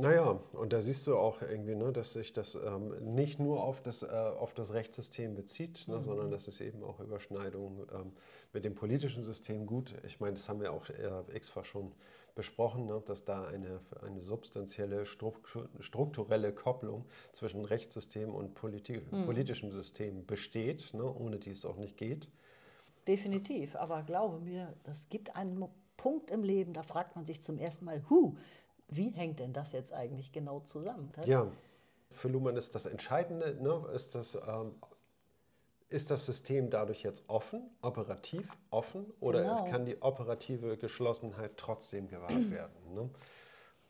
Naja, 0.00 0.40
und 0.52 0.72
da 0.72 0.80
siehst 0.80 1.08
du 1.08 1.16
auch 1.16 1.42
irgendwie, 1.42 1.74
ne, 1.74 1.92
dass 1.92 2.12
sich 2.12 2.32
das 2.32 2.54
ähm, 2.54 3.14
nicht 3.14 3.40
nur 3.40 3.64
auf 3.64 3.82
das, 3.82 4.04
äh, 4.04 4.06
auf 4.06 4.54
das 4.54 4.72
Rechtssystem 4.72 5.34
bezieht, 5.34 5.88
ne, 5.88 5.96
mhm. 5.96 6.02
sondern 6.02 6.30
dass 6.30 6.46
es 6.46 6.60
eben 6.60 6.84
auch 6.84 7.00
Überschneidungen 7.00 7.84
ähm, 7.92 8.12
mit 8.52 8.64
dem 8.64 8.76
politischen 8.76 9.24
System 9.24 9.66
gut. 9.66 9.96
Ich 10.06 10.20
meine, 10.20 10.34
das 10.34 10.48
haben 10.48 10.60
wir 10.60 10.72
auch 10.72 10.88
äh, 10.88 11.36
x-fach 11.36 11.64
schon 11.64 11.92
besprochen, 12.38 12.86
ne, 12.86 13.02
dass 13.04 13.24
da 13.24 13.48
eine, 13.48 13.80
eine 14.00 14.20
substanzielle 14.20 15.06
strukturelle 15.06 16.52
Kopplung 16.52 17.04
zwischen 17.32 17.64
Rechtssystem 17.64 18.32
und 18.32 18.54
Politi 18.54 19.02
mhm. 19.10 19.24
politischem 19.24 19.72
System 19.72 20.24
besteht, 20.24 20.94
ne, 20.94 21.02
ohne 21.02 21.40
die 21.40 21.50
es 21.50 21.64
auch 21.64 21.76
nicht 21.78 21.96
geht. 21.96 22.28
Definitiv, 23.08 23.74
aber 23.74 24.04
glaube 24.04 24.38
mir, 24.38 24.72
das 24.84 25.08
gibt 25.08 25.34
einen 25.34 25.64
Punkt 25.96 26.30
im 26.30 26.44
Leben, 26.44 26.74
da 26.74 26.84
fragt 26.84 27.16
man 27.16 27.26
sich 27.26 27.42
zum 27.42 27.58
ersten 27.58 27.84
Mal, 27.84 28.04
hu, 28.08 28.36
wie 28.86 29.08
hängt 29.10 29.40
denn 29.40 29.52
das 29.52 29.72
jetzt 29.72 29.92
eigentlich 29.92 30.30
genau 30.30 30.60
zusammen? 30.60 31.10
Ja, 31.26 31.50
für 32.12 32.28
Luhmann 32.28 32.56
ist 32.56 32.72
das 32.72 32.86
Entscheidende, 32.86 33.60
ne, 33.60 33.84
ist, 33.96 34.14
das, 34.14 34.36
ähm, 34.36 34.76
ist 35.90 36.10
das 36.10 36.26
System 36.26 36.70
dadurch 36.70 37.02
jetzt 37.02 37.22
offen, 37.28 37.62
operativ 37.80 38.46
offen 38.70 39.06
oder 39.20 39.42
genau. 39.42 39.64
kann 39.64 39.86
die 39.86 40.00
operative 40.02 40.76
Geschlossenheit 40.76 41.52
trotzdem 41.56 42.08
gewahrt 42.08 42.30
werden? 42.50 42.94
Ne? 42.94 43.10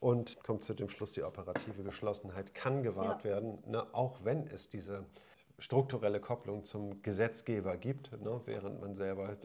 Und 0.00 0.42
kommt 0.44 0.64
zu 0.64 0.74
dem 0.74 0.88
Schluss, 0.88 1.12
die 1.12 1.24
operative 1.24 1.82
Geschlossenheit 1.82 2.54
kann 2.54 2.84
gewahrt 2.84 3.24
ja. 3.24 3.30
werden, 3.30 3.58
ne, 3.66 3.84
auch 3.92 4.22
wenn 4.22 4.46
es 4.46 4.68
diese 4.68 5.04
strukturelle 5.58 6.20
Kopplung 6.20 6.64
zum 6.64 7.02
Gesetzgeber 7.02 7.76
gibt, 7.76 8.12
ne, 8.22 8.40
während 8.44 8.80
man 8.80 8.94
selber 8.94 9.30
äh, 9.30 9.36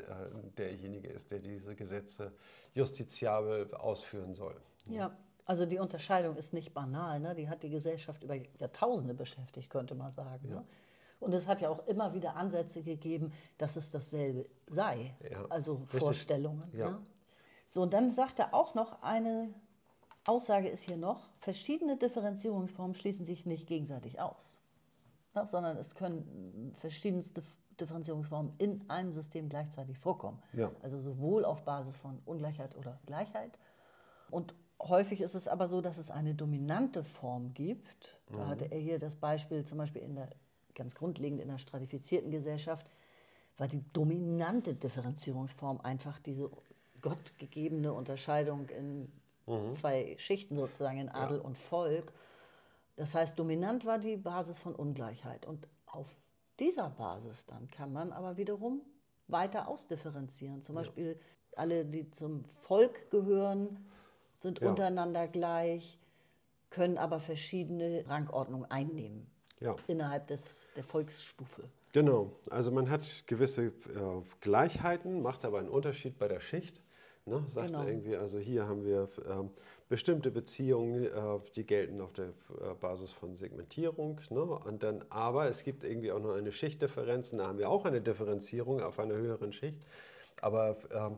derjenige 0.57 1.07
ist, 1.07 1.31
der 1.31 1.39
diese 1.39 1.75
Gesetze 1.75 2.33
justiziabel 2.75 3.73
ausführen 3.73 4.35
soll. 4.35 4.55
Ne? 4.85 4.97
Ja, 4.97 5.17
also 5.45 5.65
die 5.65 5.79
Unterscheidung 5.79 6.35
ist 6.37 6.53
nicht 6.53 6.73
banal, 6.73 7.19
ne? 7.19 7.33
die 7.33 7.49
hat 7.49 7.63
die 7.63 7.69
Gesellschaft 7.69 8.23
über 8.23 8.35
Jahrtausende 8.59 9.15
beschäftigt, 9.15 9.71
könnte 9.71 9.95
man 9.95 10.11
sagen. 10.13 10.49
Ja. 10.49 10.55
Ne? 10.57 10.65
Und 11.19 11.33
es 11.33 11.47
hat 11.47 11.61
ja 11.61 11.69
auch 11.69 11.85
immer 11.87 12.13
wieder 12.13 12.35
Ansätze 12.35 12.83
gegeben, 12.83 13.31
dass 13.57 13.75
es 13.75 13.91
dasselbe 13.91 14.45
sei, 14.67 15.15
ja, 15.29 15.45
also 15.49 15.75
richtig. 15.75 15.99
Vorstellungen. 15.99 16.69
Ja. 16.73 16.91
Ne? 16.91 16.99
So, 17.67 17.81
und 17.81 17.93
dann 17.93 18.11
sagt 18.11 18.39
er 18.39 18.53
auch 18.53 18.75
noch, 18.75 19.01
eine 19.01 19.53
Aussage 20.25 20.69
ist 20.69 20.83
hier 20.83 20.97
noch, 20.97 21.29
verschiedene 21.39 21.97
Differenzierungsformen 21.97 22.93
schließen 22.93 23.25
sich 23.25 23.45
nicht 23.45 23.67
gegenseitig 23.67 24.19
aus, 24.19 24.59
ne? 25.33 25.47
sondern 25.47 25.77
es 25.77 25.95
können 25.95 26.73
verschiedenste 26.75 27.43
Differenzierungsformen 27.79 28.53
in 28.57 28.87
einem 28.89 29.11
System 29.11 29.49
gleichzeitig 29.49 29.97
vorkommen. 29.97 30.41
Ja. 30.53 30.71
Also 30.81 30.99
sowohl 30.99 31.45
auf 31.45 31.63
Basis 31.63 31.97
von 31.97 32.21
Ungleichheit 32.25 32.75
oder 32.77 32.99
Gleichheit 33.05 33.57
und 34.29 34.53
Häufig 34.89 35.21
ist 35.21 35.35
es 35.35 35.47
aber 35.47 35.67
so, 35.67 35.81
dass 35.81 35.97
es 35.97 36.11
eine 36.11 36.35
dominante 36.35 37.03
Form 37.03 37.53
gibt. 37.53 38.19
Da 38.27 38.37
mhm. 38.37 38.47
hatte 38.47 38.71
er 38.71 38.79
hier 38.79 38.99
das 38.99 39.15
Beispiel 39.15 39.63
zum 39.63 39.77
Beispiel 39.77 40.01
in 40.01 40.15
der 40.15 40.29
ganz 40.75 40.95
grundlegend 40.95 41.41
in 41.41 41.47
der 41.47 41.57
stratifizierten 41.57 42.31
Gesellschaft, 42.31 42.87
war 43.57 43.67
die 43.67 43.83
dominante 43.93 44.73
Differenzierungsform 44.73 45.81
einfach 45.81 46.19
diese 46.19 46.49
gottgegebene 47.01 47.93
Unterscheidung 47.93 48.69
in 48.69 49.11
mhm. 49.45 49.73
zwei 49.73 50.15
Schichten 50.17 50.55
sozusagen, 50.55 50.99
in 50.99 51.09
Adel 51.09 51.37
ja. 51.37 51.43
und 51.43 51.57
Volk. 51.57 52.11
Das 52.95 53.13
heißt, 53.13 53.37
dominant 53.37 53.85
war 53.85 53.99
die 53.99 54.17
Basis 54.17 54.59
von 54.59 54.75
Ungleichheit. 54.75 55.45
Und 55.45 55.67
auf 55.85 56.07
dieser 56.59 56.89
Basis 56.89 57.45
dann 57.45 57.67
kann 57.69 57.93
man 57.93 58.11
aber 58.11 58.37
wiederum 58.37 58.81
weiter 59.27 59.67
ausdifferenzieren. 59.67 60.61
Zum 60.63 60.75
Beispiel 60.75 61.19
alle, 61.55 61.85
die 61.85 62.09
zum 62.11 62.45
Volk 62.45 63.11
gehören, 63.11 63.85
sind 64.39 64.61
ja. 64.61 64.69
untereinander 64.69 65.27
gleich, 65.27 65.99
können 66.69 66.97
aber 66.97 67.19
verschiedene 67.19 68.03
Rangordnungen 68.07 68.69
einnehmen 68.69 69.32
ja. 69.63 69.75
innerhalb 69.87 70.27
des, 70.27 70.65
der 70.75 70.83
Volksstufe. 70.83 71.63
Genau, 71.93 72.31
also 72.49 72.71
man 72.71 72.89
hat 72.89 73.23
gewisse 73.27 73.65
äh, 73.65 73.71
Gleichheiten, 74.41 75.21
macht 75.21 75.45
aber 75.45 75.59
einen 75.59 75.69
Unterschied 75.69 76.17
bei 76.17 76.27
der 76.27 76.39
Schicht. 76.39 76.81
Ne? 77.25 77.41
Sagt 77.47 77.67
genau. 77.67 77.85
irgendwie, 77.85 78.17
also 78.17 78.37
hier 78.37 78.67
haben 78.67 78.83
wir 78.83 79.03
äh, 79.19 79.47
bestimmte 79.87 80.29
Beziehungen, 80.29 81.05
äh, 81.05 81.09
die 81.55 81.65
gelten 81.65 82.01
auf 82.01 82.11
der 82.11 82.25
äh, 82.25 82.73
Basis 82.79 83.13
von 83.13 83.35
Segmentierung. 83.35 84.19
Ne? 84.29 84.41
Und 84.41 84.83
dann, 84.83 85.05
aber 85.09 85.47
es 85.47 85.63
gibt 85.63 85.83
irgendwie 85.83 86.11
auch 86.11 86.19
noch 86.19 86.33
eine 86.33 86.51
Schichtdifferenz, 86.51 87.31
da 87.31 87.47
haben 87.47 87.59
wir 87.59 87.69
auch 87.69 87.85
eine 87.85 88.01
Differenzierung 88.01 88.81
auf 88.81 88.99
einer 88.99 89.15
höheren 89.15 89.53
Schicht. 89.53 89.77
Aber 90.41 90.77
ähm, 90.91 91.17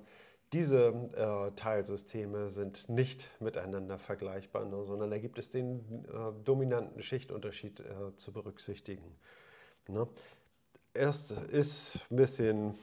diese 0.55 0.93
äh, 1.17 1.51
Teilsysteme 1.57 2.49
sind 2.49 2.87
nicht 2.87 3.29
miteinander 3.41 3.97
vergleichbar, 3.97 4.63
ne, 4.63 4.85
sondern 4.85 5.11
da 5.11 5.17
gibt 5.17 5.37
es 5.37 5.49
den 5.49 6.05
äh, 6.05 6.43
dominanten 6.45 7.03
Schichtunterschied 7.03 7.81
äh, 7.81 8.15
zu 8.15 8.31
berücksichtigen. 8.31 9.03
Ne. 9.89 10.07
Erst 10.93 11.31
ist 11.31 11.99
ein 12.09 12.15
bisschen 12.15 12.75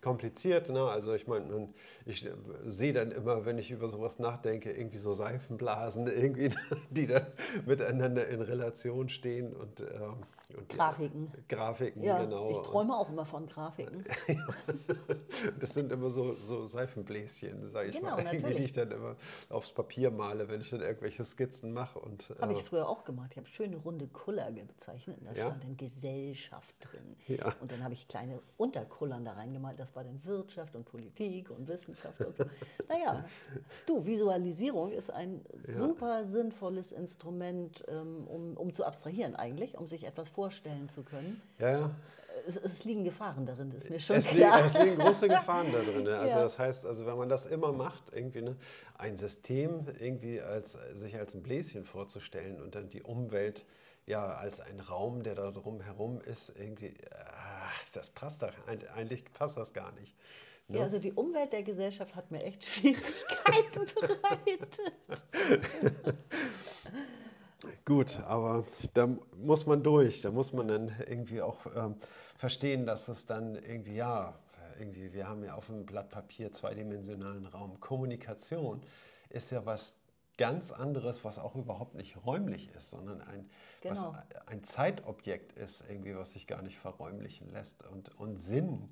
kompliziert. 0.00 0.68
Ne? 0.68 0.84
Also 0.84 1.12
ich 1.12 1.26
meine, 1.26 1.68
ich 2.06 2.30
sehe 2.66 2.92
dann 2.92 3.10
immer, 3.10 3.44
wenn 3.44 3.58
ich 3.58 3.72
über 3.72 3.88
sowas 3.88 4.20
nachdenke, 4.20 4.70
irgendwie 4.70 4.98
so 4.98 5.12
Seifenblasen, 5.12 6.06
irgendwie, 6.06 6.50
die 6.90 7.08
dann 7.08 7.26
miteinander 7.66 8.28
in 8.28 8.40
Relation 8.40 9.08
stehen 9.08 9.52
und, 9.52 9.80
äh, 9.80 9.98
und 10.56 10.68
Grafiken. 10.68 11.32
Ja, 11.34 11.56
Grafiken, 11.56 12.02
ja, 12.02 12.22
genau. 12.22 12.50
Ich 12.50 12.58
träume 12.58 12.96
auch 12.96 13.08
immer 13.08 13.24
von 13.24 13.46
Grafiken. 13.46 14.04
das 15.60 15.74
sind 15.74 15.92
immer 15.92 16.10
so, 16.10 16.32
so 16.32 16.66
Seifenbläschen, 16.66 17.70
sage 17.70 17.90
ich 17.90 17.96
genau, 17.96 18.16
mal, 18.16 18.24
irgendwie, 18.24 18.54
die 18.56 18.64
ich 18.64 18.72
dann 18.72 18.90
immer 18.90 19.16
aufs 19.48 19.72
Papier 19.72 20.10
male, 20.10 20.48
wenn 20.48 20.60
ich 20.60 20.70
dann 20.70 20.80
irgendwelche 20.80 21.24
Skizzen 21.24 21.72
mache. 21.72 22.00
Habe 22.40 22.52
äh, 22.52 22.56
ich 22.56 22.62
früher 22.62 22.88
auch 22.88 23.04
gemacht. 23.04 23.30
Ich 23.32 23.36
habe 23.36 23.48
schöne 23.48 23.76
runde 23.76 24.06
Kuller 24.08 24.50
gezeichnet 24.52 25.18
und 25.20 25.26
da 25.26 25.32
ja? 25.32 25.46
stand 25.46 25.64
dann 25.64 25.76
Gesellschaft 25.76 26.74
drin. 26.80 27.16
Ja. 27.26 27.54
Und 27.60 27.72
dann 27.72 27.82
habe 27.82 27.94
ich 27.94 28.08
kleine 28.08 28.40
Unterkullern 28.56 29.24
da 29.24 29.32
reingemalt. 29.32 29.78
Das 29.78 29.94
war 29.96 30.04
dann 30.04 30.24
Wirtschaft 30.24 30.74
und 30.76 30.84
Politik 30.84 31.50
und 31.50 31.68
Wissenschaft 31.68 32.20
und 32.20 32.36
so. 32.36 32.44
naja, 32.88 33.24
du, 33.86 34.04
Visualisierung 34.04 34.92
ist 34.92 35.10
ein 35.10 35.44
super 35.64 36.24
sinnvolles 36.24 36.92
Instrument, 36.92 37.84
ähm, 37.88 38.26
um, 38.26 38.56
um 38.56 38.72
zu 38.72 38.84
abstrahieren 38.84 39.36
eigentlich, 39.36 39.78
um 39.78 39.86
sich 39.86 40.04
etwas 40.04 40.28
vorstellen 40.40 40.88
zu 40.88 41.02
können. 41.02 41.42
Ja, 41.58 41.70
ja. 41.70 41.90
Es, 42.46 42.56
es, 42.56 42.84
liegen 42.84 43.04
Gefahren 43.04 43.44
darin, 43.44 43.70
das 43.70 43.84
ist 43.84 43.90
mir 43.90 44.00
schon 44.00 44.16
es 44.16 44.26
klar. 44.26 44.62
Liegen, 44.62 44.74
es 44.74 44.84
liegen 44.84 44.98
große 44.98 45.28
Gefahren 45.28 45.70
darin. 45.70 46.04
Ne? 46.04 46.16
Also 46.16 46.36
ja. 46.36 46.42
das 46.42 46.58
heißt, 46.58 46.86
also 46.86 47.04
wenn 47.04 47.18
man 47.18 47.28
das 47.28 47.44
immer 47.44 47.72
macht, 47.72 48.04
irgendwie 48.14 48.40
ne, 48.40 48.56
ein 48.96 49.18
System 49.18 49.86
irgendwie 49.98 50.40
als, 50.40 50.78
sich 50.94 51.18
als 51.18 51.34
ein 51.34 51.42
Bläschen 51.42 51.84
vorzustellen 51.84 52.62
und 52.62 52.74
dann 52.74 52.88
die 52.88 53.02
Umwelt 53.02 53.66
ja 54.06 54.34
als 54.34 54.60
ein 54.60 54.80
Raum, 54.80 55.22
der 55.22 55.34
da 55.34 55.50
drumherum 55.50 56.22
ist, 56.22 56.54
irgendwie, 56.58 56.94
ach, 57.12 57.88
das 57.92 58.08
passt 58.08 58.40
doch, 58.40 58.54
eigentlich 58.96 59.30
passt 59.34 59.58
das 59.58 59.74
gar 59.74 59.92
nicht. 59.92 60.16
Ne? 60.68 60.78
Ja, 60.78 60.84
also 60.84 60.98
die 60.98 61.12
Umwelt 61.12 61.52
der 61.52 61.62
Gesellschaft 61.62 62.16
hat 62.16 62.30
mir 62.30 62.42
echt 62.42 62.64
Schwierigkeiten 62.72 63.86
bereitet. 64.00 64.78
Gut, 67.84 68.18
aber 68.20 68.64
da 68.94 69.08
muss 69.36 69.66
man 69.66 69.82
durch, 69.82 70.22
da 70.22 70.30
muss 70.30 70.52
man 70.52 70.68
dann 70.68 70.96
irgendwie 71.06 71.42
auch 71.42 71.58
ähm, 71.76 71.96
verstehen, 72.38 72.86
dass 72.86 73.08
es 73.08 73.26
dann 73.26 73.56
irgendwie, 73.56 73.96
ja, 73.96 74.34
irgendwie, 74.78 75.12
wir 75.12 75.28
haben 75.28 75.44
ja 75.44 75.54
auf 75.54 75.66
dem 75.66 75.84
Blatt 75.84 76.08
Papier 76.08 76.52
zweidimensionalen 76.52 77.46
Raum. 77.46 77.78
Kommunikation 77.80 78.82
ist 79.28 79.50
ja 79.50 79.66
was 79.66 79.94
ganz 80.38 80.72
anderes, 80.72 81.22
was 81.22 81.38
auch 81.38 81.54
überhaupt 81.54 81.94
nicht 81.94 82.16
räumlich 82.24 82.70
ist, 82.74 82.90
sondern 82.90 83.20
ein, 83.20 83.50
genau. 83.82 84.14
was 84.14 84.46
ein 84.46 84.64
Zeitobjekt 84.64 85.52
ist, 85.52 85.84
irgendwie, 85.90 86.16
was 86.16 86.32
sich 86.32 86.46
gar 86.46 86.62
nicht 86.62 86.78
verräumlichen 86.78 87.50
lässt. 87.50 87.86
Und, 87.86 88.18
und 88.18 88.40
Sinn 88.40 88.88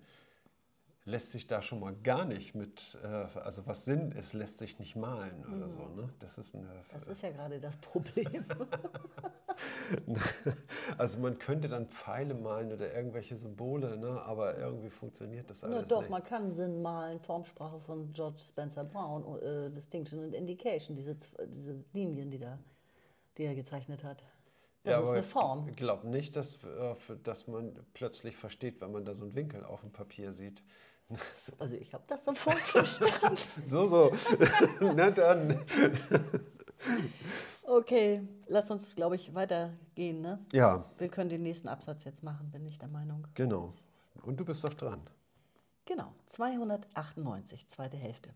lässt 1.09 1.30
sich 1.30 1.46
da 1.46 1.62
schon 1.62 1.80
mal 1.80 1.94
gar 1.94 2.24
nicht 2.26 2.54
mit, 2.54 2.98
äh, 3.02 3.06
also 3.06 3.66
was 3.66 3.84
Sinn 3.84 4.12
ist, 4.12 4.34
lässt 4.34 4.59
sich 4.59 4.78
nicht 4.78 4.94
malen 4.94 5.44
oder 5.46 5.66
mhm. 5.66 5.70
so. 5.70 5.88
Ne? 5.96 6.09
Das 6.18 6.36
ist, 6.36 6.54
eine, 6.54 6.68
das 6.92 7.09
ist 7.09 7.22
ja 7.22 7.30
gerade 7.30 7.59
das 7.59 7.76
Problem. 7.78 8.44
also 10.98 11.18
man 11.18 11.38
könnte 11.38 11.68
dann 11.68 11.88
Pfeile 11.88 12.34
malen 12.34 12.72
oder 12.72 12.94
irgendwelche 12.94 13.36
Symbole, 13.36 13.96
ne? 13.96 14.20
aber 14.22 14.59
irgendwie 14.59 14.90
funktioniert 14.90 15.48
das 15.48 15.64
alles 15.64 15.82
Na 15.82 15.88
doch, 15.88 16.02
nicht. 16.02 16.11
man 16.11 16.22
kann 16.22 16.52
Sinn 16.52 16.82
malen, 16.82 17.18
Formsprache 17.20 17.80
von 17.80 18.12
George 18.12 18.40
Spencer 18.46 18.84
Brown, 18.84 19.40
äh, 19.40 19.70
Distinction 19.70 20.22
and 20.22 20.34
Indication, 20.34 20.94
diese, 20.94 21.16
diese 21.46 21.82
Linien, 21.94 22.30
die, 22.30 22.38
da, 22.38 22.59
die 23.38 23.44
er 23.44 23.54
gezeichnet 23.54 24.04
hat. 24.04 24.22
Das 24.84 24.92
ja, 24.92 25.02
ist 25.02 25.09
eine 25.09 25.22
Form. 25.22 25.68
Ich 25.68 25.76
glaube 25.76 26.06
nicht, 26.06 26.36
dass, 26.36 26.62
äh, 26.64 26.94
dass 27.22 27.46
man 27.46 27.74
plötzlich 27.94 28.36
versteht, 28.36 28.80
wenn 28.80 28.92
man 28.92 29.04
da 29.04 29.14
so 29.14 29.24
einen 29.24 29.34
Winkel 29.34 29.64
auf 29.64 29.80
dem 29.80 29.90
Papier 29.90 30.32
sieht. 30.32 30.62
Also 31.59 31.74
ich 31.74 31.92
habe 31.94 32.04
das 32.06 32.24
sofort 32.24 32.59
verstanden. 32.59 33.36
so, 33.64 33.86
so. 33.86 34.12
Na 34.94 35.11
dann. 35.11 35.64
Okay, 37.64 38.26
lass 38.46 38.70
uns, 38.70 38.94
glaube 38.94 39.16
ich, 39.16 39.34
weitergehen. 39.34 40.20
Ne? 40.20 40.38
Ja. 40.52 40.84
Wir 40.98 41.09
können 41.09 41.30
den 41.30 41.42
nächsten 41.42 41.68
Absatz 41.68 42.04
jetzt 42.04 42.22
machen, 42.22 42.50
bin 42.50 42.66
ich 42.66 42.78
der 42.78 42.88
Meinung. 42.88 43.26
Genau. 43.34 43.74
Und 44.22 44.38
du 44.38 44.44
bist 44.44 44.64
doch 44.64 44.74
dran. 44.74 45.00
Genau, 45.84 46.12
298, 46.26 47.66
zweite 47.68 47.96
Hälfte. 47.96 48.30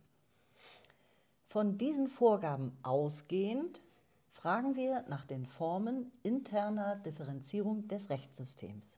Von 1.48 1.76
diesen 1.76 2.08
Vorgaben 2.08 2.76
ausgehend 2.82 3.82
fragen 4.32 4.74
wir 4.74 5.04
nach 5.08 5.26
den 5.26 5.44
Formen 5.44 6.10
interner 6.22 6.96
Differenzierung 6.96 7.86
des 7.88 8.08
Rechtssystems. 8.08 8.96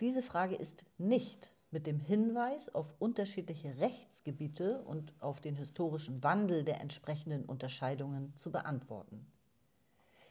Diese 0.00 0.22
Frage 0.22 0.56
ist 0.56 0.84
nicht 0.96 1.50
mit 1.70 1.86
dem 1.86 2.00
Hinweis 2.00 2.74
auf 2.74 2.92
unterschiedliche 2.98 3.78
Rechtsgebiete 3.78 4.82
und 4.82 5.12
auf 5.20 5.40
den 5.40 5.54
historischen 5.54 6.22
Wandel 6.22 6.64
der 6.64 6.80
entsprechenden 6.80 7.44
Unterscheidungen 7.44 8.32
zu 8.36 8.50
beantworten. 8.50 9.26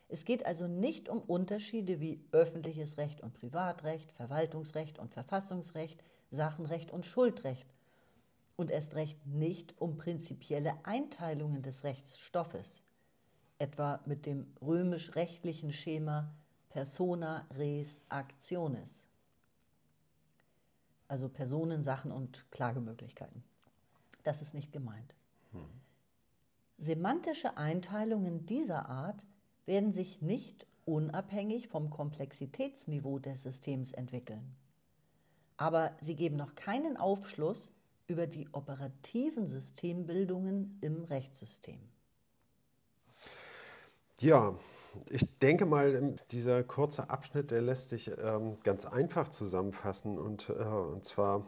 Es 0.10 0.26
geht 0.26 0.46
also 0.46 0.68
nicht 0.68 1.08
um 1.08 1.22
Unterschiede 1.22 2.00
wie 2.00 2.20
öffentliches 2.32 2.98
Recht 2.98 3.22
und 3.22 3.34
Privatrecht, 3.34 4.12
Verwaltungsrecht 4.14 4.98
und 4.98 5.14
Verfassungsrecht, 5.14 6.04
Sachenrecht 6.32 6.92
und 6.92 7.06
Schuldrecht 7.06 7.68
und 8.56 8.72
erst 8.72 8.96
recht 8.96 9.26
nicht 9.26 9.80
um 9.80 9.98
prinzipielle 9.98 10.74
Einteilungen 10.84 11.62
des 11.62 11.84
Rechtsstoffes, 11.84 12.82
etwa 13.60 14.02
mit 14.06 14.26
dem 14.26 14.48
römisch-rechtlichen 14.62 15.72
Schema 15.72 16.34
persona 16.70 17.48
res 17.56 18.00
actionis, 18.10 19.04
also 21.10 21.28
Personen, 21.28 21.84
Sachen 21.84 22.12
und 22.12 22.50
Klagemöglichkeiten. 22.52 23.44
Das 24.24 24.42
ist 24.42 24.54
nicht 24.54 24.72
gemeint. 24.72 25.16
Hm. 25.52 25.66
Semantische 26.78 27.58
Einteilungen 27.58 28.46
dieser 28.46 28.88
Art 28.88 29.26
werden 29.66 29.92
sich 29.92 30.22
nicht 30.22 30.66
unabhängig 30.86 31.68
vom 31.68 31.90
Komplexitätsniveau 31.90 33.20
des 33.20 33.44
Systems 33.44 33.92
entwickeln. 33.92 34.56
Aber 35.58 35.92
sie 36.00 36.16
geben 36.16 36.38
noch 36.38 36.56
keinen 36.56 36.96
Aufschluss 36.96 37.72
über 38.08 38.28
die 38.28 38.48
operativen 38.54 39.46
Systembildungen 39.46 40.78
im 40.82 41.04
Rechtssystem. 41.04 41.80
Ja, 44.20 44.56
ich 45.10 45.40
denke 45.40 45.66
mal, 45.66 46.16
dieser 46.32 46.64
kurze 46.64 47.10
Abschnitt, 47.10 47.52
der 47.52 47.62
lässt 47.62 47.90
sich 47.90 48.12
ähm, 48.22 48.58
ganz 48.64 48.86
einfach 48.86 49.30
zusammenfassen 49.30 50.18
und, 50.18 50.50
äh, 50.50 50.54
und 50.54 51.06
zwar 51.06 51.46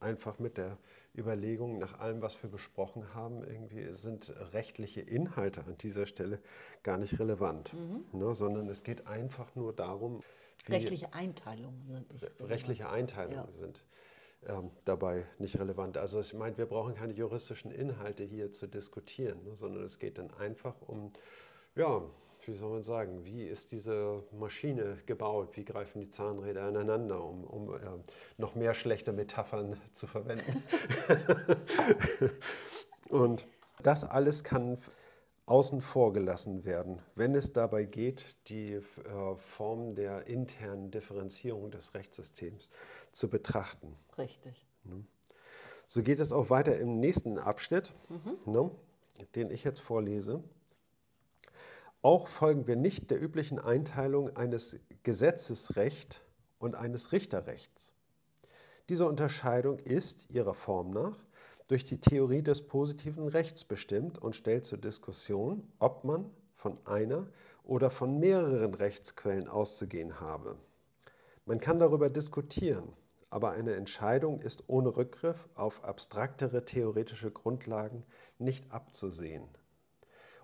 einfach 0.00 0.38
mit 0.38 0.56
der 0.56 0.78
Überlegungen, 1.16 1.78
nach 1.78 1.98
allem, 1.98 2.22
was 2.22 2.40
wir 2.42 2.50
besprochen 2.50 3.14
haben, 3.14 3.42
irgendwie 3.42 3.92
sind 3.92 4.32
rechtliche 4.52 5.00
Inhalte 5.00 5.64
an 5.64 5.76
dieser 5.78 6.06
Stelle 6.06 6.40
gar 6.82 6.98
nicht 6.98 7.18
relevant, 7.18 7.74
mhm. 7.74 8.04
ne, 8.18 8.34
sondern 8.34 8.68
es 8.68 8.84
geht 8.84 9.06
einfach 9.06 9.54
nur 9.56 9.72
darum, 9.72 10.22
rechtliche 10.68 11.12
Einteilungen 11.12 11.82
sind 11.86 12.12
nicht 12.12 12.22
relevant. 12.22 12.50
rechtliche 12.50 12.88
Einteilungen 12.88 13.52
ja. 13.52 13.58
sind 13.58 13.84
ähm, 14.46 14.70
dabei 14.84 15.26
nicht 15.38 15.58
relevant. 15.58 15.96
Also 15.96 16.20
ich 16.20 16.32
meine, 16.32 16.56
wir 16.56 16.66
brauchen 16.66 16.94
keine 16.94 17.12
juristischen 17.12 17.72
Inhalte 17.72 18.22
hier 18.22 18.52
zu 18.52 18.68
diskutieren, 18.68 19.42
ne, 19.44 19.56
sondern 19.56 19.82
es 19.82 19.98
geht 19.98 20.18
dann 20.18 20.30
einfach 20.34 20.76
um 20.86 21.12
ja, 21.74 22.02
wie 22.50 22.56
soll 22.56 22.70
man 22.70 22.82
sagen, 22.82 23.24
wie 23.24 23.44
ist 23.44 23.70
diese 23.70 24.24
Maschine 24.32 24.98
gebaut, 25.06 25.56
wie 25.56 25.64
greifen 25.64 26.00
die 26.00 26.10
Zahnräder 26.10 26.64
aneinander, 26.64 27.22
um, 27.22 27.44
um 27.44 27.74
äh, 27.74 27.78
noch 28.38 28.54
mehr 28.54 28.74
schlechte 28.74 29.12
Metaphern 29.12 29.80
zu 29.92 30.06
verwenden. 30.06 30.62
Und 33.08 33.46
das 33.82 34.04
alles 34.04 34.42
kann 34.42 34.78
außen 35.46 35.80
vor 35.80 36.12
gelassen 36.12 36.64
werden, 36.64 37.00
wenn 37.14 37.34
es 37.34 37.52
dabei 37.52 37.84
geht, 37.84 38.36
die 38.48 38.74
äh, 38.74 38.82
Form 39.36 39.94
der 39.94 40.26
internen 40.26 40.90
Differenzierung 40.90 41.70
des 41.70 41.94
Rechtssystems 41.94 42.70
zu 43.12 43.28
betrachten. 43.28 43.96
Richtig. 44.18 44.64
Ne? 44.84 45.04
So 45.86 46.02
geht 46.02 46.20
es 46.20 46.32
auch 46.32 46.50
weiter 46.50 46.76
im 46.78 47.00
nächsten 47.00 47.38
Abschnitt, 47.38 47.92
mhm. 48.08 48.52
ne, 48.52 48.70
den 49.34 49.50
ich 49.50 49.64
jetzt 49.64 49.80
vorlese. 49.80 50.42
Auch 52.02 52.28
folgen 52.28 52.66
wir 52.66 52.76
nicht 52.76 53.10
der 53.10 53.22
üblichen 53.22 53.58
Einteilung 53.58 54.34
eines 54.34 54.80
Gesetzesrecht 55.02 56.22
und 56.58 56.74
eines 56.74 57.12
Richterrechts. 57.12 57.92
Diese 58.88 59.06
Unterscheidung 59.06 59.78
ist 59.78 60.30
ihrer 60.30 60.54
Form 60.54 60.90
nach 60.92 61.18
durch 61.68 61.84
die 61.84 62.00
Theorie 62.00 62.42
des 62.42 62.66
positiven 62.66 63.28
Rechts 63.28 63.64
bestimmt 63.64 64.18
und 64.18 64.34
stellt 64.34 64.64
zur 64.64 64.78
Diskussion, 64.78 65.70
ob 65.78 66.04
man 66.04 66.30
von 66.54 66.78
einer 66.86 67.28
oder 67.64 67.90
von 67.90 68.18
mehreren 68.18 68.74
Rechtsquellen 68.74 69.46
auszugehen 69.46 70.20
habe. 70.20 70.56
Man 71.44 71.60
kann 71.60 71.78
darüber 71.78 72.08
diskutieren, 72.08 72.94
aber 73.28 73.50
eine 73.50 73.74
Entscheidung 73.74 74.40
ist 74.40 74.64
ohne 74.68 74.96
Rückgriff 74.96 75.48
auf 75.54 75.84
abstraktere 75.84 76.64
theoretische 76.64 77.30
Grundlagen 77.30 78.04
nicht 78.38 78.72
abzusehen. 78.72 79.46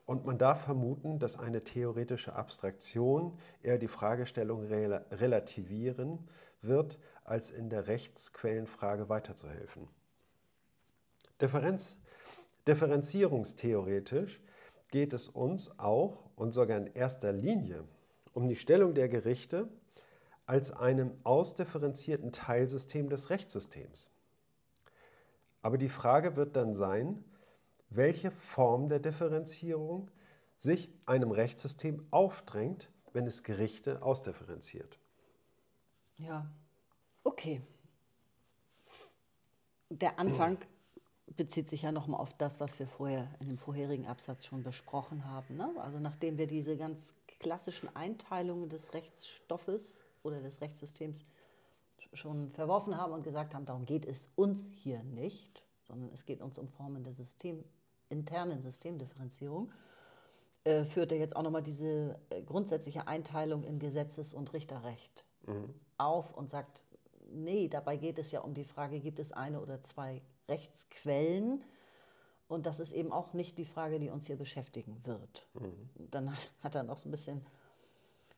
Und 0.06 0.24
man 0.24 0.38
darf 0.38 0.62
vermuten, 0.62 1.18
dass 1.18 1.38
eine 1.38 1.64
theoretische 1.64 2.34
Abstraktion 2.34 3.36
eher 3.62 3.76
die 3.76 3.88
Fragestellung 3.88 4.64
relativieren 4.64 6.28
wird, 6.62 6.98
als 7.24 7.50
in 7.50 7.68
der 7.68 7.88
Rechtsquellenfrage 7.88 9.08
weiterzuhelfen. 9.08 9.88
Differenz, 11.40 11.98
differenzierungstheoretisch 12.68 14.40
geht 14.90 15.12
es 15.12 15.28
uns 15.28 15.76
auch 15.78 16.30
und 16.36 16.54
sogar 16.54 16.78
in 16.78 16.86
erster 16.86 17.32
Linie 17.32 17.84
um 18.32 18.48
die 18.48 18.56
Stellung 18.56 18.94
der 18.94 19.08
Gerichte 19.08 19.68
als 20.46 20.70
einem 20.70 21.12
ausdifferenzierten 21.24 22.30
Teilsystem 22.30 23.08
des 23.08 23.30
Rechtssystems. 23.30 24.08
Aber 25.62 25.78
die 25.78 25.88
Frage 25.88 26.36
wird 26.36 26.54
dann 26.54 26.74
sein, 26.74 27.24
welche 27.90 28.30
Form 28.30 28.88
der 28.88 28.98
Differenzierung 28.98 30.10
sich 30.58 30.88
einem 31.06 31.30
Rechtssystem 31.30 32.06
aufdrängt, 32.10 32.90
wenn 33.12 33.26
es 33.26 33.42
Gerichte 33.42 34.02
ausdifferenziert. 34.02 34.98
Ja, 36.16 36.46
okay. 37.24 37.60
Der 39.90 40.18
Anfang 40.18 40.58
bezieht 41.36 41.68
sich 41.68 41.82
ja 41.82 41.92
nochmal 41.92 42.20
auf 42.20 42.34
das, 42.34 42.60
was 42.60 42.78
wir 42.78 42.86
vorher 42.86 43.28
in 43.40 43.48
dem 43.48 43.58
vorherigen 43.58 44.06
Absatz 44.06 44.46
schon 44.46 44.62
besprochen 44.62 45.24
haben. 45.24 45.56
Ne? 45.56 45.70
Also 45.78 45.98
nachdem 45.98 46.38
wir 46.38 46.46
diese 46.46 46.76
ganz 46.76 47.12
klassischen 47.40 47.94
Einteilungen 47.94 48.68
des 48.68 48.94
Rechtsstoffes 48.94 50.04
oder 50.22 50.40
des 50.40 50.60
Rechtssystems 50.60 51.26
schon 52.12 52.50
verworfen 52.50 52.96
haben 52.96 53.12
und 53.12 53.22
gesagt 53.22 53.54
haben, 53.54 53.66
darum 53.66 53.84
geht 53.84 54.06
es 54.06 54.28
uns 54.36 54.70
hier 54.76 55.02
nicht, 55.02 55.62
sondern 55.82 56.10
es 56.12 56.24
geht 56.24 56.40
uns 56.40 56.58
um 56.58 56.68
Formen 56.68 57.04
der 57.04 57.14
System, 57.14 57.62
internen 58.08 58.62
Systemdifferenzierung, 58.62 59.72
äh, 60.64 60.84
führt 60.84 61.12
er 61.12 61.18
jetzt 61.18 61.36
auch 61.36 61.42
nochmal 61.42 61.62
diese 61.62 62.18
äh, 62.30 62.42
grundsätzliche 62.42 63.06
Einteilung 63.06 63.64
in 63.64 63.78
Gesetzes- 63.78 64.34
und 64.34 64.52
Richterrecht 64.52 65.24
mhm. 65.46 65.74
auf 65.96 66.34
und 66.34 66.50
sagt, 66.50 66.82
nee, 67.30 67.68
dabei 67.68 67.96
geht 67.96 68.18
es 68.18 68.32
ja 68.32 68.40
um 68.40 68.54
die 68.54 68.64
Frage, 68.64 69.00
gibt 69.00 69.18
es 69.18 69.32
eine 69.32 69.60
oder 69.60 69.82
zwei 69.82 70.22
Rechtsquellen? 70.48 71.64
Und 72.48 72.66
das 72.66 72.80
ist 72.80 72.92
eben 72.92 73.12
auch 73.12 73.32
nicht 73.32 73.58
die 73.58 73.64
Frage, 73.64 73.98
die 73.98 74.10
uns 74.10 74.26
hier 74.26 74.36
beschäftigen 74.36 75.00
wird. 75.04 75.48
Mhm. 75.54 75.90
Dann 76.10 76.32
hat, 76.32 76.50
hat 76.62 76.74
er 76.74 76.84
noch 76.84 76.98
so 76.98 77.08
ein 77.08 77.12
bisschen 77.12 77.44